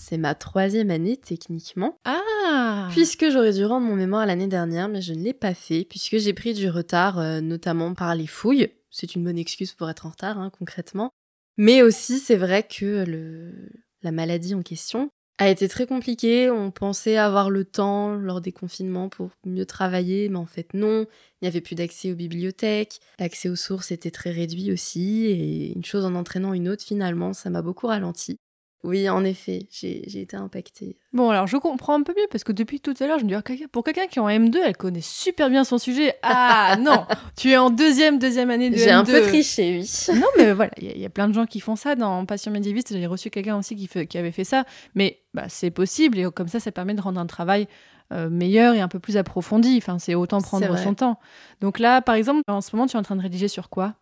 c'est 0.00 0.16
ma 0.16 0.34
troisième 0.34 0.90
année 0.90 1.16
techniquement. 1.16 1.96
Ah 2.04 2.88
Puisque 2.90 3.30
j'aurais 3.30 3.52
dû 3.52 3.64
rendre 3.64 3.86
mon 3.86 3.94
mémoire 3.94 4.26
l'année 4.26 4.48
dernière, 4.48 4.88
mais 4.88 5.02
je 5.02 5.12
ne 5.12 5.22
l'ai 5.22 5.34
pas 5.34 5.54
fait, 5.54 5.84
puisque 5.88 6.18
j'ai 6.18 6.32
pris 6.32 6.54
du 6.54 6.68
retard, 6.68 7.18
euh, 7.18 7.40
notamment 7.40 7.94
par 7.94 8.14
les 8.14 8.26
fouilles. 8.26 8.70
C'est 8.90 9.14
une 9.14 9.22
bonne 9.22 9.38
excuse 9.38 9.72
pour 9.72 9.88
être 9.88 10.06
en 10.06 10.10
retard, 10.10 10.38
hein, 10.38 10.50
concrètement. 10.58 11.10
Mais 11.56 11.82
aussi, 11.82 12.18
c'est 12.18 12.36
vrai 12.36 12.64
que 12.64 13.04
le... 13.06 13.70
la 14.02 14.10
maladie 14.10 14.54
en 14.54 14.62
question 14.62 15.10
a 15.38 15.48
été 15.48 15.68
très 15.68 15.86
compliquée. 15.86 16.50
On 16.50 16.70
pensait 16.70 17.16
avoir 17.16 17.50
le 17.50 17.64
temps 17.64 18.14
lors 18.14 18.40
des 18.40 18.52
confinements 18.52 19.08
pour 19.08 19.30
mieux 19.44 19.66
travailler, 19.66 20.28
mais 20.28 20.38
en 20.38 20.46
fait 20.46 20.74
non. 20.74 21.06
Il 21.40 21.44
n'y 21.44 21.48
avait 21.48 21.60
plus 21.60 21.74
d'accès 21.74 22.12
aux 22.12 22.16
bibliothèques. 22.16 23.00
L'accès 23.18 23.48
aux 23.48 23.56
sources 23.56 23.90
était 23.92 24.10
très 24.10 24.30
réduit 24.30 24.72
aussi. 24.72 25.26
Et 25.26 25.72
une 25.72 25.84
chose 25.84 26.04
en 26.04 26.14
entraînant 26.14 26.52
une 26.52 26.68
autre, 26.68 26.84
finalement, 26.84 27.32
ça 27.32 27.48
m'a 27.48 27.62
beaucoup 27.62 27.86
ralenti. 27.86 28.38
Oui, 28.82 29.10
en 29.10 29.24
effet, 29.24 29.66
j'ai 29.70 30.20
été 30.20 30.36
impactée. 30.36 30.96
Bon, 31.12 31.28
alors 31.28 31.46
je 31.46 31.58
comprends 31.58 31.98
un 31.98 32.02
peu 32.02 32.14
mieux 32.16 32.26
parce 32.30 32.44
que 32.44 32.52
depuis 32.52 32.80
tout 32.80 32.94
à 32.98 33.06
l'heure, 33.06 33.18
je 33.18 33.24
me 33.24 33.28
dis, 33.28 33.34
ah, 33.34 33.42
pour 33.70 33.84
quelqu'un 33.84 34.06
qui 34.06 34.18
est 34.18 34.22
en 34.22 34.28
M2, 34.28 34.56
elle 34.64 34.76
connaît 34.76 35.02
super 35.02 35.50
bien 35.50 35.64
son 35.64 35.76
sujet. 35.76 36.14
Ah 36.22 36.76
non, 36.80 37.06
tu 37.36 37.50
es 37.50 37.58
en 37.58 37.68
deuxième, 37.68 38.18
deuxième 38.18 38.48
année 38.48 38.70
de 38.70 38.76
J'ai 38.76 38.90
un 38.90 39.04
peu 39.04 39.20
triché, 39.20 39.80
oui. 39.80 40.14
non, 40.16 40.26
mais 40.38 40.52
voilà, 40.52 40.72
il 40.80 40.98
y, 40.98 41.04
a 41.04 41.10
plein 41.10 41.28
de 41.28 41.34
gens 41.34 41.44
qui 41.44 41.60
font 41.60 41.76
ça 41.76 41.94
dans 41.94 42.24
Passion 42.24 42.50
médiéviste. 42.50 42.96
J'ai 42.96 43.06
reçu 43.06 43.28
quelqu'un 43.28 43.58
aussi 43.58 43.76
qui, 43.76 44.06
qui, 44.06 44.18
avait 44.18 44.32
fait 44.32 44.44
ça. 44.44 44.64
Mais 44.94 45.20
bah, 45.34 45.44
c'est 45.48 45.70
possible 45.70 46.18
et 46.18 46.26
comme 46.34 46.48
ça, 46.48 46.58
ça 46.58 46.72
permet 46.72 46.94
de 46.94 47.02
rendre 47.02 47.20
un 47.20 47.26
travail 47.26 47.68
euh, 48.12 48.30
meilleur 48.30 48.74
et 48.74 48.80
un 48.80 48.88
peu 48.88 48.98
plus 48.98 49.18
approfondi. 49.18 49.76
Enfin, 49.76 49.98
c'est 49.98 50.14
autant 50.14 50.40
prendre 50.40 50.78
son 50.78 50.94
temps. 50.94 51.20
Donc 51.60 51.78
là, 51.78 52.00
par 52.00 52.14
exemple, 52.14 52.40
en 52.48 52.62
ce 52.62 52.74
moment, 52.74 52.86
tu 52.86 52.96
es 52.96 52.98
en 52.98 53.02
train 53.02 53.16
de 53.16 53.22
rédiger 53.22 53.48
sur 53.48 53.68
quoi? 53.68 53.94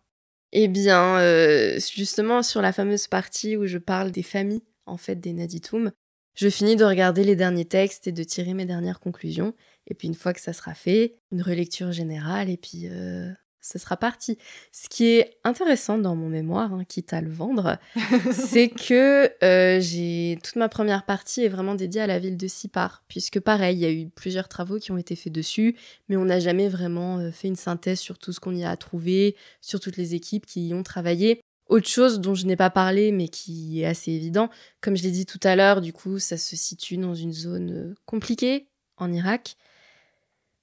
Eh 0.51 0.67
bien, 0.67 1.19
euh, 1.19 1.79
justement, 1.93 2.41
sur 2.41 2.61
la 2.61 2.71
fameuse 2.71 3.07
partie 3.07 3.55
où 3.55 3.67
je 3.67 3.77
parle 3.77 4.11
des 4.11 4.23
familles 4.23 4.63
en 4.89 4.97
fait 4.97 5.15
des 5.15 5.33
Naditum. 5.33 5.91
Je 6.35 6.49
finis 6.49 6.75
de 6.75 6.85
regarder 6.85 7.23
les 7.23 7.35
derniers 7.35 7.65
textes 7.65 8.07
et 8.07 8.11
de 8.11 8.23
tirer 8.23 8.53
mes 8.53 8.65
dernières 8.65 8.99
conclusions. 8.99 9.53
Et 9.87 9.93
puis 9.93 10.07
une 10.07 10.15
fois 10.15 10.33
que 10.33 10.41
ça 10.41 10.53
sera 10.53 10.73
fait, 10.73 11.15
une 11.31 11.41
relecture 11.41 11.91
générale 11.91 12.49
et 12.49 12.57
puis 12.57 12.87
euh, 12.87 13.31
ce 13.61 13.77
sera 13.77 13.97
parti. 13.97 14.37
Ce 14.71 14.87
qui 14.89 15.07
est 15.07 15.37
intéressant 15.43 15.97
dans 15.97 16.15
mon 16.15 16.29
mémoire, 16.29 16.73
hein, 16.73 16.83
quitte 16.87 17.13
à 17.13 17.21
le 17.21 17.29
vendre, 17.29 17.77
c'est 18.31 18.69
que 18.69 19.31
euh, 19.43 19.79
j'ai 19.81 20.39
toute 20.43 20.55
ma 20.55 20.69
première 20.69 21.05
partie 21.05 21.43
est 21.43 21.49
vraiment 21.49 21.75
dédiée 21.75 22.01
à 22.01 22.07
la 22.07 22.19
ville 22.19 22.37
de 22.37 22.47
Sipar, 22.47 23.03
puisque 23.07 23.39
pareil, 23.39 23.77
il 23.77 23.81
y 23.81 23.85
a 23.85 23.91
eu 23.91 24.07
plusieurs 24.09 24.47
travaux 24.47 24.77
qui 24.77 24.91
ont 24.91 24.97
été 24.97 25.15
faits 25.15 25.33
dessus, 25.33 25.75
mais 26.07 26.15
on 26.15 26.25
n'a 26.25 26.39
jamais 26.39 26.69
vraiment 26.69 27.19
euh, 27.19 27.31
fait 27.31 27.47
une 27.47 27.55
synthèse 27.55 27.99
sur 27.99 28.17
tout 28.17 28.31
ce 28.31 28.39
qu'on 28.39 28.55
y 28.55 28.63
a 28.63 28.75
trouvé, 28.77 29.35
sur 29.61 29.79
toutes 29.79 29.97
les 29.97 30.15
équipes 30.15 30.45
qui 30.45 30.67
y 30.67 30.73
ont 30.73 30.83
travaillé. 30.83 31.41
Autre 31.69 31.87
chose 31.87 32.19
dont 32.19 32.33
je 32.33 32.47
n'ai 32.47 32.55
pas 32.55 32.71
parlé, 32.71 33.11
mais 33.11 33.27
qui 33.27 33.81
est 33.81 33.85
assez 33.85 34.11
évident, 34.11 34.49
comme 34.81 34.97
je 34.97 35.03
l'ai 35.03 35.11
dit 35.11 35.27
tout 35.27 35.39
à 35.43 35.55
l'heure, 35.55 35.81
du 35.81 35.93
coup, 35.93 36.17
ça 36.17 36.37
se 36.37 36.55
situe 36.55 36.97
dans 36.97 37.13
une 37.13 37.31
zone 37.31 37.71
euh, 37.71 37.95
compliquée 38.05 38.67
en 38.97 39.13
Irak. 39.13 39.55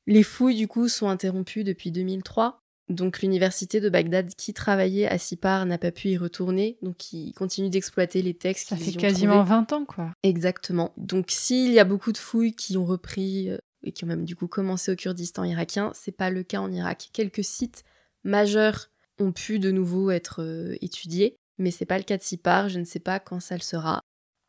Les 0.08 0.24
fouilles, 0.24 0.56
du 0.56 0.66
coup, 0.66 0.88
sont 0.88 1.08
interrompues 1.08 1.62
depuis 1.62 1.92
2003. 1.92 2.60
Donc 2.88 3.20
l'université 3.20 3.80
de 3.80 3.88
Bagdad 3.88 4.34
qui 4.36 4.52
travaillait 4.52 5.08
à 5.08 5.18
Sipar 5.18 5.66
n'a 5.66 5.76
pas 5.76 5.90
pu 5.90 6.10
y 6.10 6.16
retourner, 6.16 6.78
donc 6.82 7.12
ils 7.12 7.32
continuent 7.32 7.70
d'exploiter 7.70 8.22
les 8.22 8.34
textes. 8.34 8.68
Ça 8.68 8.76
fait 8.76 8.92
quasiment 8.92 9.42
20 9.42 9.72
ans, 9.72 9.84
quoi. 9.84 10.12
Exactement. 10.22 10.92
Donc 10.96 11.26
s'il 11.30 11.72
y 11.72 11.80
a 11.80 11.84
beaucoup 11.84 12.12
de 12.12 12.18
fouilles 12.18 12.54
qui 12.54 12.76
ont 12.76 12.84
repris 12.84 13.50
euh, 13.50 13.58
et 13.82 13.90
qui 13.90 14.04
ont 14.04 14.06
même 14.06 14.24
du 14.24 14.36
coup 14.36 14.46
commencé 14.46 14.92
au 14.92 14.96
Kurdistan 14.96 15.42
irakien, 15.42 15.90
c'est 15.94 16.16
pas 16.16 16.30
le 16.30 16.44
cas 16.44 16.60
en 16.60 16.70
Irak. 16.70 17.08
Quelques 17.12 17.42
sites 17.42 17.82
majeurs 18.22 18.88
ont 19.18 19.32
pu 19.32 19.58
de 19.58 19.70
nouveau 19.70 20.10
être 20.10 20.42
euh, 20.42 20.76
étudiés, 20.80 21.36
mais 21.58 21.70
c'est 21.70 21.86
pas 21.86 21.98
le 21.98 22.04
cas 22.04 22.16
de 22.16 22.22
Sipar, 22.22 22.68
je 22.68 22.78
ne 22.78 22.84
sais 22.84 23.00
pas 23.00 23.20
quand 23.20 23.40
ça 23.40 23.54
le 23.54 23.62
sera. 23.62 24.00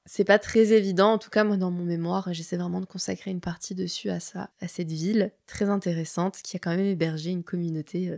C'est 0.05 0.23
pas 0.23 0.39
très 0.39 0.71
évident, 0.71 1.13
en 1.13 1.17
tout 1.17 1.29
cas 1.29 1.43
moi 1.43 1.57
dans 1.57 1.71
mon 1.71 1.83
mémoire, 1.83 2.33
j'essaie 2.33 2.57
vraiment 2.57 2.79
de 2.79 2.85
consacrer 2.85 3.31
une 3.31 3.41
partie 3.41 3.75
dessus 3.75 4.09
à 4.09 4.19
ça, 4.19 4.51
à 4.61 4.67
cette 4.67 4.91
ville 4.91 5.31
très 5.47 5.69
intéressante 5.69 6.41
qui 6.41 6.55
a 6.55 6.59
quand 6.59 6.75
même 6.75 6.85
hébergé 6.85 7.31
une 7.31 7.43
communauté 7.43 8.09
euh, 8.09 8.17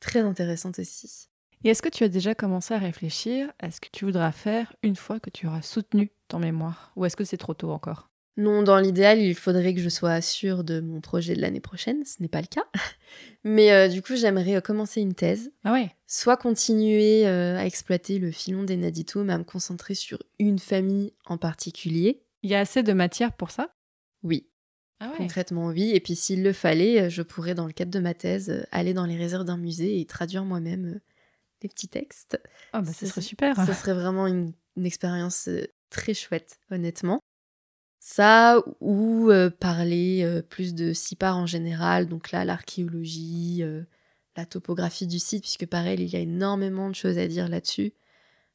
très 0.00 0.20
intéressante 0.20 0.78
aussi. 0.78 1.28
Et 1.62 1.68
est-ce 1.68 1.82
que 1.82 1.90
tu 1.90 2.04
as 2.04 2.08
déjà 2.08 2.34
commencé 2.34 2.72
à 2.72 2.78
réfléchir 2.78 3.52
à 3.58 3.70
ce 3.70 3.80
que 3.80 3.88
tu 3.92 4.06
voudras 4.06 4.32
faire 4.32 4.74
une 4.82 4.96
fois 4.96 5.20
que 5.20 5.28
tu 5.28 5.46
auras 5.46 5.60
soutenu 5.60 6.10
ton 6.28 6.38
mémoire? 6.38 6.90
Ou 6.96 7.04
est-ce 7.04 7.16
que 7.16 7.24
c'est 7.24 7.36
trop 7.36 7.52
tôt 7.52 7.70
encore? 7.70 8.09
Non, 8.36 8.62
dans 8.62 8.78
l'idéal, 8.78 9.20
il 9.20 9.34
faudrait 9.34 9.74
que 9.74 9.80
je 9.80 9.88
sois 9.88 10.20
sûre 10.20 10.64
de 10.64 10.80
mon 10.80 11.00
projet 11.00 11.34
de 11.34 11.40
l'année 11.40 11.60
prochaine. 11.60 12.04
Ce 12.04 12.22
n'est 12.22 12.28
pas 12.28 12.40
le 12.40 12.46
cas. 12.46 12.64
Mais 13.44 13.72
euh, 13.72 13.88
du 13.88 14.02
coup, 14.02 14.16
j'aimerais 14.16 14.56
euh, 14.56 14.60
commencer 14.60 15.00
une 15.00 15.14
thèse. 15.14 15.50
Ah 15.64 15.72
ouais 15.72 15.90
Soit 16.06 16.36
continuer 16.36 17.26
euh, 17.26 17.58
à 17.58 17.66
exploiter 17.66 18.18
le 18.18 18.30
filon 18.30 18.62
des 18.62 18.76
Naditomes, 18.76 19.30
à 19.30 19.38
me 19.38 19.44
concentrer 19.44 19.94
sur 19.94 20.18
une 20.38 20.58
famille 20.58 21.12
en 21.26 21.38
particulier. 21.38 22.22
Il 22.42 22.50
y 22.50 22.54
a 22.54 22.60
assez 22.60 22.82
de 22.82 22.92
matière 22.92 23.32
pour 23.32 23.50
ça? 23.50 23.74
Oui. 24.22 24.48
Ah 25.00 25.10
ouais. 25.10 25.16
Concrètement, 25.16 25.66
oui. 25.66 25.90
Et 25.94 26.00
puis, 26.00 26.14
s'il 26.14 26.42
le 26.42 26.52
fallait, 26.52 27.10
je 27.10 27.22
pourrais, 27.22 27.54
dans 27.54 27.66
le 27.66 27.72
cadre 27.72 27.90
de 27.90 28.00
ma 28.00 28.14
thèse, 28.14 28.66
aller 28.70 28.94
dans 28.94 29.06
les 29.06 29.16
réserves 29.16 29.44
d'un 29.44 29.56
musée 29.56 30.00
et 30.00 30.06
traduire 30.06 30.44
moi-même 30.44 31.00
les 31.62 31.68
petits 31.68 31.88
textes. 31.88 32.40
Ah 32.72 32.80
bah, 32.80 32.92
ce 32.92 33.06
serait 33.06 33.20
super. 33.20 33.56
Ce 33.66 33.72
serait 33.72 33.94
vraiment 33.94 34.26
une 34.26 34.52
expérience 34.82 35.48
très 35.90 36.14
chouette, 36.14 36.58
honnêtement. 36.70 37.20
Ça, 38.02 38.64
ou 38.80 39.30
euh, 39.30 39.50
parler 39.50 40.22
euh, 40.24 40.40
plus 40.40 40.74
de 40.74 40.94
Sipar 40.94 41.36
en 41.36 41.44
général, 41.44 42.08
donc 42.08 42.32
là, 42.32 42.46
l'archéologie, 42.46 43.58
euh, 43.60 43.82
la 44.38 44.46
topographie 44.46 45.06
du 45.06 45.18
site, 45.18 45.42
puisque 45.42 45.66
pareil, 45.66 45.98
il 46.00 46.08
y 46.08 46.16
a 46.16 46.20
énormément 46.20 46.88
de 46.88 46.94
choses 46.94 47.18
à 47.18 47.28
dire 47.28 47.48
là-dessus. 47.48 47.92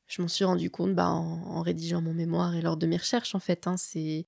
Je 0.07 0.23
m'en 0.23 0.27
suis 0.27 0.45
rendu 0.45 0.71
compte 0.71 0.95
bah, 0.95 1.09
en, 1.09 1.61
rédigeant 1.61 2.01
mon 2.01 2.13
mémoire 2.13 2.55
et 2.55 2.61
lors 2.61 2.75
de 2.75 2.87
mes 2.87 2.97
recherches, 2.97 3.35
en 3.35 3.39
fait. 3.39 3.67
Hein, 3.67 3.77
c'est... 3.77 4.25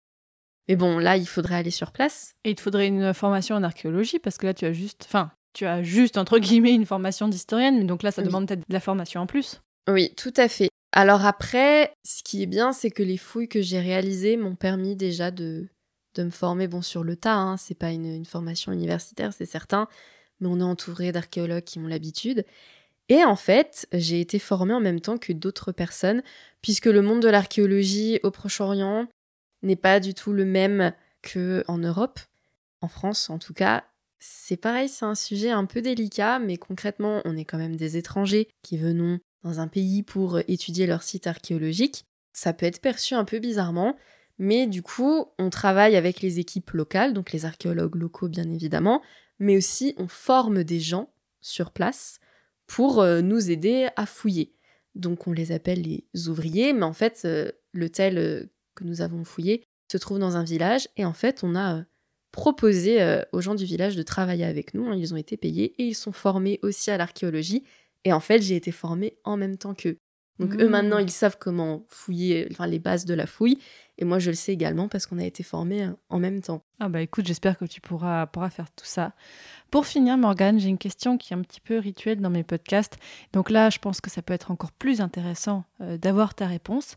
Mais 0.67 0.75
bon, 0.75 0.99
là, 0.99 1.17
il 1.17 1.27
faudrait 1.27 1.55
aller 1.55 1.71
sur 1.71 1.91
place. 1.91 2.35
Et 2.43 2.51
il 2.51 2.55
te 2.55 2.61
faudrait 2.61 2.87
une 2.87 3.11
formation 3.13 3.55
en 3.55 3.63
archéologie, 3.63 4.19
parce 4.19 4.37
que 4.37 4.45
là, 4.45 4.53
tu 4.53 4.65
as 4.65 4.73
juste... 4.73 5.03
Enfin, 5.05 5.31
tu 5.53 5.65
as 5.65 5.81
juste, 5.81 6.17
entre 6.19 6.37
guillemets, 6.37 6.75
une 6.75 6.85
formation 6.85 7.27
d'historienne, 7.27 7.79
mais 7.79 7.85
donc 7.85 8.03
là, 8.03 8.11
ça 8.11 8.21
demande 8.21 8.47
peut-être 8.47 8.69
de 8.69 8.73
la 8.73 8.79
formation 8.79 9.21
en 9.21 9.25
plus. 9.25 9.61
Oui, 9.89 10.13
tout 10.15 10.33
à 10.37 10.47
fait. 10.47 10.69
Alors 10.97 11.27
après, 11.27 11.93
ce 12.03 12.23
qui 12.23 12.41
est 12.41 12.47
bien, 12.47 12.73
c'est 12.73 12.89
que 12.89 13.03
les 13.03 13.17
fouilles 13.17 13.47
que 13.47 13.61
j'ai 13.61 13.79
réalisées 13.79 14.35
m'ont 14.35 14.55
permis 14.55 14.95
déjà 14.95 15.29
de, 15.29 15.67
me 16.17 16.31
former 16.31 16.67
bon 16.67 16.81
sur 16.81 17.03
le 17.03 17.15
tas. 17.15 17.35
Hein. 17.35 17.55
C'est 17.55 17.77
pas 17.77 17.91
une, 17.91 18.25
formation 18.25 18.71
universitaire, 18.71 19.31
c'est 19.31 19.45
certain, 19.45 19.87
mais 20.39 20.47
on 20.47 20.59
est 20.59 20.63
entouré 20.63 21.11
d'archéologues 21.11 21.65
qui 21.65 21.77
ont 21.77 21.85
l'habitude. 21.85 22.45
Et 23.09 23.23
en 23.23 23.35
fait, 23.35 23.87
j'ai 23.93 24.21
été 24.21 24.39
formée 24.39 24.73
en 24.73 24.79
même 24.79 24.99
temps 24.99 25.19
que 25.19 25.33
d'autres 25.33 25.71
personnes, 25.71 26.23
puisque 26.63 26.87
le 26.87 27.03
monde 27.03 27.21
de 27.21 27.29
l'archéologie 27.29 28.19
au 28.23 28.31
Proche-Orient 28.31 29.05
n'est 29.61 29.75
pas 29.75 29.99
du 29.99 30.15
tout 30.15 30.33
le 30.33 30.45
même 30.45 30.93
que 31.21 31.63
Europe, 31.69 32.19
en 32.81 32.87
France 32.87 33.29
en 33.29 33.37
tout 33.37 33.53
cas. 33.53 33.83
C'est 34.17 34.57
pareil, 34.57 34.89
c'est 34.89 35.05
un 35.05 35.13
sujet 35.13 35.51
un 35.51 35.65
peu 35.65 35.83
délicat, 35.83 36.39
mais 36.39 36.57
concrètement, 36.57 37.21
on 37.23 37.37
est 37.37 37.45
quand 37.45 37.59
même 37.59 37.75
des 37.75 37.97
étrangers 37.97 38.47
qui 38.63 38.79
venons 38.79 39.19
dans 39.43 39.59
un 39.59 39.67
pays 39.67 40.03
pour 40.03 40.39
étudier 40.47 40.87
leur 40.87 41.03
site 41.03 41.27
archéologique. 41.27 42.05
Ça 42.33 42.53
peut 42.53 42.65
être 42.65 42.81
perçu 42.81 43.13
un 43.13 43.25
peu 43.25 43.39
bizarrement, 43.39 43.95
mais 44.37 44.67
du 44.67 44.83
coup, 44.83 45.25
on 45.39 45.49
travaille 45.49 45.95
avec 45.95 46.21
les 46.21 46.39
équipes 46.39 46.71
locales, 46.71 47.13
donc 47.13 47.31
les 47.31 47.45
archéologues 47.45 47.95
locaux 47.95 48.27
bien 48.27 48.49
évidemment, 48.51 49.01
mais 49.39 49.57
aussi 49.57 49.93
on 49.97 50.07
forme 50.07 50.63
des 50.63 50.79
gens 50.79 51.09
sur 51.41 51.71
place 51.71 52.19
pour 52.67 53.01
euh, 53.01 53.21
nous 53.21 53.49
aider 53.49 53.87
à 53.95 54.05
fouiller. 54.05 54.53
Donc 54.95 55.27
on 55.27 55.31
les 55.31 55.51
appelle 55.51 55.81
les 55.81 56.27
ouvriers, 56.27 56.73
mais 56.73 56.83
en 56.83 56.93
fait, 56.93 57.21
euh, 57.25 57.51
le 57.71 57.89
tel 57.89 58.17
euh, 58.17 58.45
que 58.75 58.83
nous 58.83 59.01
avons 59.01 59.23
fouillé 59.23 59.63
se 59.91 59.97
trouve 59.97 60.19
dans 60.19 60.35
un 60.35 60.43
village, 60.43 60.87
et 60.97 61.05
en 61.05 61.13
fait, 61.13 61.43
on 61.43 61.55
a 61.55 61.85
proposé 62.33 63.23
aux 63.31 63.39
gens 63.39 63.55
du 63.55 63.63
village 63.63 63.95
de 63.95 64.03
travailler 64.03 64.43
avec 64.43 64.73
nous, 64.73 64.93
ils 64.93 65.13
ont 65.13 65.17
été 65.17 65.37
payés, 65.37 65.73
et 65.81 65.87
ils 65.87 65.95
sont 65.95 66.11
formés 66.11 66.59
aussi 66.61 66.91
à 66.91 66.97
l'archéologie, 66.97 67.63
et 68.03 68.13
en 68.13 68.19
fait, 68.19 68.41
j'ai 68.41 68.55
été 68.55 68.71
formée 68.71 69.17
en 69.23 69.37
même 69.37 69.57
temps 69.57 69.73
qu'eux. 69.73 69.97
Donc 70.39 70.55
eux 70.55 70.69
maintenant, 70.69 70.99
mmh. 70.99 71.05
ils 71.05 71.11
savent 71.11 71.37
comment 71.39 71.83
fouiller, 71.87 72.47
enfin 72.51 72.67
les 72.67 72.79
bases 72.79 73.05
de 73.05 73.13
la 73.13 73.25
fouille. 73.25 73.57
Et 73.97 74.05
moi, 74.05 74.19
je 74.19 74.29
le 74.29 74.35
sais 74.35 74.53
également 74.53 74.87
parce 74.87 75.07
qu'on 75.07 75.17
a 75.17 75.25
été 75.25 75.41
formés 75.41 75.83
euh, 75.83 75.91
en 76.09 76.19
même 76.19 76.41
temps. 76.41 76.61
Ah 76.79 76.89
bah 76.89 77.01
écoute, 77.01 77.25
j'espère 77.25 77.57
que 77.57 77.65
tu 77.65 77.81
pourras, 77.81 78.27
pourras 78.27 78.51
faire 78.51 78.69
tout 78.71 78.85
ça. 78.85 79.13
Pour 79.71 79.87
finir, 79.87 80.17
Morgane, 80.17 80.59
j'ai 80.59 80.69
une 80.69 80.77
question 80.77 81.17
qui 81.17 81.33
est 81.33 81.35
un 81.35 81.41
petit 81.41 81.61
peu 81.61 81.79
rituelle 81.79 82.21
dans 82.21 82.29
mes 82.29 82.43
podcasts. 82.43 82.97
Donc 83.33 83.49
là, 83.49 83.71
je 83.71 83.79
pense 83.79 83.99
que 83.99 84.11
ça 84.11 84.21
peut 84.21 84.33
être 84.33 84.51
encore 84.51 84.71
plus 84.71 85.01
intéressant 85.01 85.63
euh, 85.81 85.97
d'avoir 85.97 86.35
ta 86.35 86.45
réponse. 86.45 86.95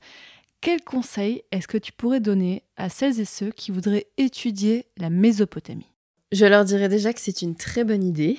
quel 0.60 0.82
conseil 0.82 1.42
est-ce 1.52 1.66
que 1.66 1.78
tu 1.78 1.92
pourrais 1.92 2.20
donner 2.20 2.64
à 2.76 2.90
celles 2.90 3.18
et 3.18 3.24
ceux 3.24 3.50
qui 3.50 3.70
voudraient 3.70 4.08
étudier 4.18 4.84
la 4.98 5.08
Mésopotamie? 5.08 5.90
Je 6.32 6.44
leur 6.44 6.66
dirais 6.66 6.90
déjà 6.90 7.14
que 7.14 7.20
c'est 7.20 7.40
une 7.40 7.56
très 7.56 7.84
bonne 7.84 8.04
idée. 8.04 8.38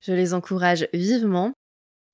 Je 0.00 0.12
les 0.12 0.32
encourage 0.32 0.88
vivement. 0.94 1.52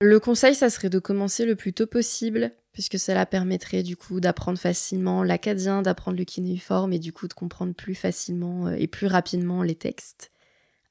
Le 0.07 0.21
conseil, 0.21 0.55
ça 0.55 0.69
serait 0.69 0.91
de 0.91 0.99
commencer 0.99 1.47
le 1.47 1.57
plus 1.57 1.73
tôt 1.73 1.87
possible, 1.87 2.53
puisque 2.75 2.99
cela 2.99 3.25
permettrait 3.25 3.83
du 3.83 3.97
coup 3.97 4.21
d'apprendre 4.21 4.59
facilement 4.59 5.23
l'acadien, 5.23 5.81
d'apprendre 5.81 6.19
le 6.19 6.27
kinéiforme 6.27 6.93
et 6.93 6.99
du 6.99 7.15
coup 7.15 7.27
de 7.27 7.33
comprendre 7.33 7.73
plus 7.73 7.95
facilement 7.95 8.67
euh, 8.67 8.77
et 8.79 8.87
plus 8.87 9.07
rapidement 9.07 9.63
les 9.63 9.77
textes. 9.77 10.31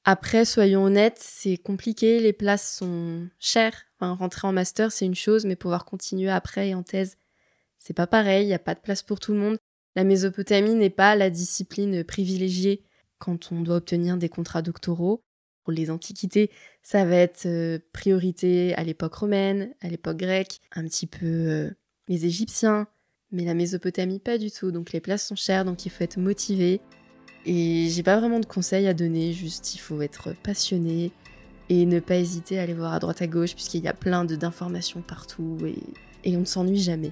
Après, 0.04 0.46
soyons 0.46 0.86
honnêtes, 0.86 1.20
c'est 1.20 1.58
compliqué, 1.58 2.20
les 2.20 2.34
places 2.34 2.78
sont 2.78 3.30
chères. 3.40 3.84
Rentrer 4.00 4.48
en 4.48 4.52
master, 4.52 4.92
c'est 4.92 5.06
une 5.06 5.14
chose, 5.14 5.46
mais 5.46 5.56
pouvoir 5.56 5.86
continuer 5.86 6.32
après 6.32 6.70
et 6.70 6.74
en 6.74 6.82
thèse, 6.82 7.16
c'est 7.78 7.94
pas 7.94 8.08
pareil, 8.08 8.46
il 8.46 8.48
n'y 8.48 8.56
a 8.56 8.60
pas 8.60 8.74
de 8.74 8.80
place 8.80 9.04
pour 9.04 9.20
tout 9.20 9.34
le 9.34 9.40
monde. 9.40 9.58
La 9.96 10.06
Mésopotamie 10.06 10.74
n'est 10.74 10.90
pas 10.90 11.16
la 11.16 11.30
discipline 11.30 12.04
privilégiée 12.04 12.84
quand 13.20 13.52
on 13.52 13.62
doit 13.62 13.76
obtenir 13.76 14.18
des 14.18 14.30
contrats 14.30 14.64
doctoraux. 14.64 15.22
Pour 15.64 15.74
les 15.74 15.90
antiquités, 15.90 16.50
ça 16.82 17.06
va 17.06 17.16
être 17.16 17.46
euh, 17.46 17.80
priorité 17.94 18.76
à 18.76 18.84
l'époque 18.84 19.14
romaine, 19.16 19.74
à 19.82 19.88
l'époque 19.88 20.18
grecque, 20.18 20.60
un 20.74 20.84
petit 20.84 21.08
peu 21.08 21.26
euh, 21.26 21.72
les 22.08 22.26
Égyptiens, 22.26 22.88
mais 23.32 23.46
la 23.46 23.54
Mésopotamie 23.54 24.20
pas 24.20 24.38
du 24.38 24.52
tout. 24.52 24.72
Donc 24.72 24.92
les 24.92 25.00
places 25.00 25.28
sont 25.28 25.36
chères, 25.36 25.64
donc 25.64 25.86
il 25.86 25.90
faut 25.90 26.04
être 26.04 26.18
motivé. 26.18 26.82
Et 27.46 27.88
j'ai 27.90 28.04
pas 28.04 28.20
vraiment 28.20 28.40
de 28.40 28.46
conseils 28.46 28.88
à 28.88 28.94
donner, 28.94 29.34
juste 29.34 29.76
il 29.76 29.80
faut 29.80 30.02
être 30.02 30.34
passionné 30.44 31.12
et 31.70 31.86
ne 31.86 32.00
pas 32.00 32.16
hésiter 32.16 32.60
à 32.60 32.64
aller 32.64 32.74
voir 32.74 32.94
à 32.94 33.00
droite 33.00 33.22
à 33.22 33.28
gauche 33.28 33.54
puisqu'il 33.54 33.84
y 33.84 33.88
a 33.88 33.94
plein 33.94 34.26
d'informations 34.26 35.02
partout 35.02 35.58
et, 35.66 35.76
et 36.24 36.38
on 36.38 36.42
ne 36.42 36.46
s'ennuie 36.46 36.82
jamais. 36.82 37.12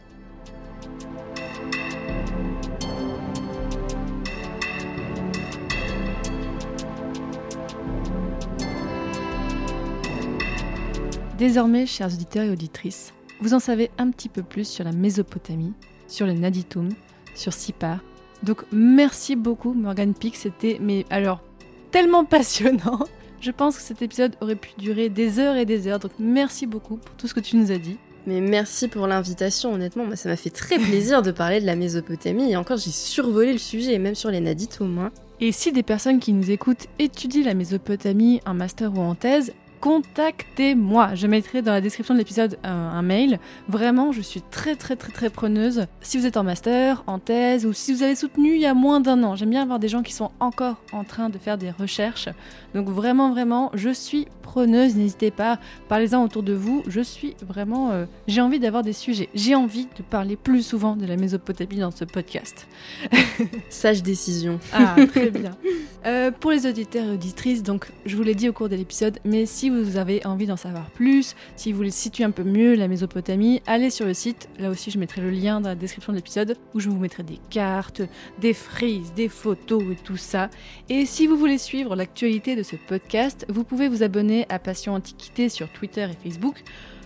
Désormais, 11.41 11.87
chers 11.87 12.13
auditeurs 12.13 12.43
et 12.43 12.51
auditrices, 12.51 13.15
vous 13.39 13.55
en 13.55 13.59
savez 13.59 13.89
un 13.97 14.11
petit 14.11 14.29
peu 14.29 14.43
plus 14.43 14.67
sur 14.67 14.83
la 14.83 14.91
Mésopotamie, 14.91 15.73
sur 16.07 16.27
les 16.27 16.35
Naditum, 16.35 16.89
sur 17.33 17.51
Sipar. 17.51 17.97
Donc 18.43 18.61
merci 18.71 19.35
beaucoup 19.35 19.73
Morgan 19.73 20.13
Peak, 20.13 20.35
c'était 20.35 20.77
mais 20.79 21.03
alors 21.09 21.41
tellement 21.89 22.25
passionnant. 22.25 22.99
Je 23.39 23.49
pense 23.49 23.77
que 23.77 23.81
cet 23.81 24.03
épisode 24.03 24.35
aurait 24.39 24.55
pu 24.55 24.69
durer 24.77 25.09
des 25.09 25.39
heures 25.39 25.55
et 25.55 25.65
des 25.65 25.87
heures, 25.87 25.97
donc 25.97 26.11
merci 26.19 26.67
beaucoup 26.67 26.97
pour 26.97 27.15
tout 27.15 27.27
ce 27.27 27.33
que 27.33 27.39
tu 27.39 27.57
nous 27.57 27.71
as 27.71 27.79
dit. 27.79 27.97
Mais 28.27 28.39
merci 28.39 28.87
pour 28.87 29.07
l'invitation, 29.07 29.73
honnêtement, 29.73 30.05
moi 30.05 30.15
ça 30.17 30.29
m'a 30.29 30.35
fait 30.35 30.51
très 30.51 30.77
plaisir 30.77 31.23
de 31.23 31.31
parler 31.31 31.59
de 31.59 31.65
la 31.65 31.75
Mésopotamie 31.75 32.51
et 32.51 32.55
encore 32.55 32.77
j'ai 32.77 32.91
survolé 32.91 33.51
le 33.51 33.57
sujet, 33.57 33.97
même 33.97 34.13
sur 34.13 34.29
les 34.29 34.41
Naditum. 34.41 34.99
Hein. 34.99 35.11
Et 35.39 35.51
si 35.51 35.71
des 35.71 35.81
personnes 35.81 36.19
qui 36.19 36.33
nous 36.33 36.51
écoutent 36.51 36.85
étudient 36.99 37.45
la 37.45 37.55
Mésopotamie 37.55 38.41
en 38.45 38.53
master 38.53 38.93
ou 38.95 38.99
en 38.99 39.15
thèse, 39.15 39.53
contactez-moi. 39.81 41.15
Je 41.15 41.25
mettrai 41.25 41.63
dans 41.63 41.71
la 41.71 41.81
description 41.81 42.13
de 42.13 42.19
l'épisode 42.19 42.57
un, 42.63 43.01
mail. 43.01 43.39
Vraiment, 43.67 44.11
je 44.11 44.21
suis 44.21 44.41
très 44.41 44.75
très 44.75 44.95
très 44.95 45.11
très 45.11 45.31
preneuse. 45.31 45.87
Si 46.01 46.19
vous 46.19 46.27
êtes 46.27 46.37
en 46.37 46.43
master, 46.43 47.03
en 47.07 47.17
thèse 47.17 47.65
ou 47.65 47.73
si 47.73 47.91
vous 47.91 48.03
avez 48.03 48.15
soutenu 48.15 48.53
il 48.53 48.61
y 48.61 48.67
a 48.67 48.75
moins 48.75 48.99
d'un 48.99 49.23
an, 49.23 49.35
j'aime 49.35 49.49
bien 49.49 49.63
avoir 49.63 49.79
des 49.79 49.87
gens 49.87 50.03
qui 50.03 50.13
sont 50.13 50.29
encore 50.39 50.77
en 50.93 51.03
train 51.03 51.29
de 51.29 51.37
faire 51.39 51.57
des 51.57 51.71
recherches. 51.71 52.29
Donc 52.75 52.87
vraiment 52.87 53.31
vraiment, 53.31 53.71
je 53.73 53.89
suis 53.89 54.27
preneuse. 54.41 54.95
N'hésitez 54.95 55.31
pas, 55.31 55.59
parlez-en 55.89 56.23
autour 56.23 56.43
de 56.43 56.53
vous. 56.53 56.83
Je 56.87 57.01
suis 57.01 57.35
vraiment, 57.41 57.91
euh, 57.91 58.05
j'ai 58.27 58.41
envie 58.41 58.59
d'avoir 58.59 58.83
des 58.83 58.93
sujets. 58.93 59.29
J'ai 59.33 59.55
envie 59.55 59.87
de 59.97 60.03
parler 60.03 60.35
plus 60.35 60.61
souvent 60.61 60.95
de 60.95 61.07
la 61.07 61.17
Mésopotamie 61.17 61.77
dans 61.77 61.91
ce 61.91 62.05
podcast. 62.05 62.67
Sage 63.69 64.03
décision. 64.03 64.59
Ah 64.73 64.95
très 65.07 65.31
bien. 65.31 65.57
Euh, 66.05 66.29
pour 66.31 66.51
les 66.51 66.67
auditeurs 66.67 67.05
et 67.05 67.11
auditrices, 67.11 67.63
donc 67.63 67.87
je 68.05 68.15
vous 68.15 68.23
l'ai 68.23 68.35
dit 68.35 68.47
au 68.47 68.53
cours 68.53 68.69
de 68.69 68.75
l'épisode, 68.75 69.17
mais 69.25 69.45
si 69.45 69.70
vous 69.71 69.97
avez 69.97 70.25
envie 70.25 70.45
d'en 70.45 70.57
savoir 70.57 70.89
plus, 70.91 71.35
si 71.55 71.71
vous 71.71 71.77
voulez 71.77 71.91
situer 71.91 72.23
un 72.23 72.31
peu 72.31 72.43
mieux 72.43 72.75
la 72.75 72.87
Mésopotamie, 72.87 73.61
allez 73.65 73.89
sur 73.89 74.05
le 74.05 74.13
site. 74.13 74.49
Là 74.59 74.69
aussi, 74.69 74.91
je 74.91 74.99
mettrai 74.99 75.21
le 75.21 75.29
lien 75.29 75.61
dans 75.61 75.69
la 75.69 75.75
description 75.75 76.13
de 76.13 76.17
l'épisode 76.17 76.57
où 76.73 76.79
je 76.79 76.89
vous 76.89 76.97
mettrai 76.97 77.23
des 77.23 77.39
cartes, 77.49 78.01
des 78.39 78.53
frises, 78.53 79.13
des 79.13 79.29
photos 79.29 79.83
et 79.91 79.95
tout 79.95 80.17
ça. 80.17 80.49
Et 80.89 81.05
si 81.05 81.27
vous 81.27 81.37
voulez 81.37 81.57
suivre 81.57 81.95
l'actualité 81.95 82.55
de 82.55 82.63
ce 82.63 82.75
podcast, 82.75 83.45
vous 83.49 83.63
pouvez 83.63 83.87
vous 83.87 84.03
abonner 84.03 84.45
à 84.49 84.59
Passion 84.59 84.93
Antiquité 84.93 85.49
sur 85.49 85.69
Twitter 85.69 86.07
et 86.11 86.23
Facebook. 86.23 86.63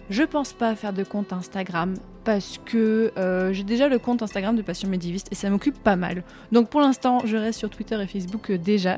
Je 0.10 0.24
pense 0.24 0.54
pas 0.54 0.76
faire 0.76 0.94
de 0.94 1.04
compte 1.04 1.34
Instagram 1.34 1.96
parce 2.24 2.60
que 2.64 3.12
euh, 3.18 3.54
j'ai 3.54 3.64
déjà 3.64 3.88
le 3.88 3.98
compte 3.98 4.22
Instagram 4.22 4.56
de 4.56 4.62
Passion 4.62 4.88
Médiviste 4.88 5.28
et 5.32 5.36
ça 5.36 5.50
m'occupe 5.50 5.78
pas 5.82 5.96
mal. 5.96 6.24
Donc 6.52 6.70
pour 6.70 6.82
l'instant, 6.82 7.22
je 7.26 7.38
reste 7.38 7.60
sur 7.60 7.70
Twitter 7.70 8.00
et 8.02 8.08
Facebook 8.08 8.52
euh, 8.52 8.58
déjà. 8.58 8.98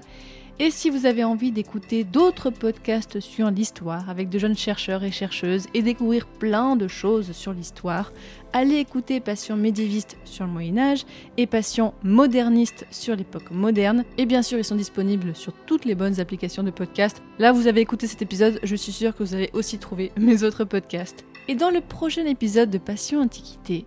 Et 0.59 0.71
si 0.71 0.89
vous 0.89 1.05
avez 1.05 1.23
envie 1.23 1.51
d'écouter 1.51 2.03
d'autres 2.03 2.49
podcasts 2.49 3.19
sur 3.19 3.51
l'histoire 3.51 4.09
avec 4.09 4.27
de 4.27 4.39
jeunes 4.39 4.57
chercheurs 4.57 5.03
et 5.03 5.11
chercheuses 5.11 5.67
et 5.75 5.83
découvrir 5.83 6.25
plein 6.25 6.75
de 6.75 6.87
choses 6.87 7.31
sur 7.33 7.53
l'histoire, 7.53 8.11
allez 8.53 8.77
écouter 8.77 9.19
Passion 9.19 9.55
médiéviste 9.55 10.17
sur 10.25 10.45
le 10.45 10.51
Moyen 10.51 10.79
Âge 10.79 11.05
et 11.37 11.45
Passion 11.45 11.93
moderniste 12.01 12.87
sur 12.89 13.15
l'époque 13.15 13.51
moderne. 13.51 14.03
Et 14.17 14.25
bien 14.25 14.41
sûr, 14.41 14.57
ils 14.57 14.63
sont 14.63 14.75
disponibles 14.75 15.35
sur 15.35 15.53
toutes 15.67 15.85
les 15.85 15.93
bonnes 15.93 16.19
applications 16.19 16.63
de 16.63 16.71
podcast. 16.71 17.21
Là, 17.37 17.51
vous 17.51 17.67
avez 17.67 17.81
écouté 17.81 18.07
cet 18.07 18.23
épisode, 18.23 18.59
je 18.63 18.75
suis 18.75 18.91
sûre 18.91 19.15
que 19.15 19.21
vous 19.21 19.35
avez 19.35 19.51
aussi 19.53 19.77
trouvé 19.77 20.11
mes 20.17 20.41
autres 20.41 20.63
podcasts. 20.63 21.23
Et 21.47 21.53
dans 21.53 21.69
le 21.69 21.81
prochain 21.81 22.25
épisode 22.25 22.71
de 22.71 22.79
Passion 22.79 23.21
Antiquité, 23.21 23.85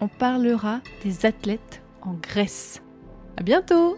on 0.00 0.08
parlera 0.08 0.80
des 1.04 1.24
athlètes 1.24 1.82
en 2.02 2.14
Grèce. 2.14 2.82
À 3.36 3.44
bientôt 3.44 3.96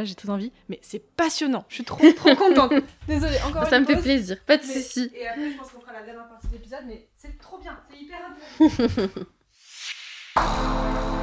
là 0.00 0.04
j'ai 0.04 0.14
très 0.14 0.30
envie, 0.30 0.52
mais 0.68 0.78
c'est 0.82 0.98
passionnant. 0.98 1.64
Je 1.68 1.76
suis 1.76 1.84
trop 1.84 2.00
trop 2.12 2.34
contente. 2.34 2.72
Désolée, 3.06 3.38
encore 3.46 3.66
Ça 3.66 3.78
me 3.78 3.84
fait 3.84 4.00
plaisir, 4.00 4.38
pas 4.46 4.56
de 4.56 4.62
soucis. 4.62 5.10
Et 5.14 5.28
après, 5.28 5.50
je 5.50 5.56
pense 5.56 5.70
qu'on 5.70 5.80
fera 5.80 5.92
la 5.92 6.02
dernière 6.02 6.28
partie 6.28 6.48
de 6.48 6.52
l'épisode, 6.54 6.84
mais 6.86 7.08
c'est 7.16 7.38
trop 7.38 7.58
bien, 7.58 7.78
c'est 7.90 7.98
hyper 7.98 8.18
intéressant. 8.58 9.20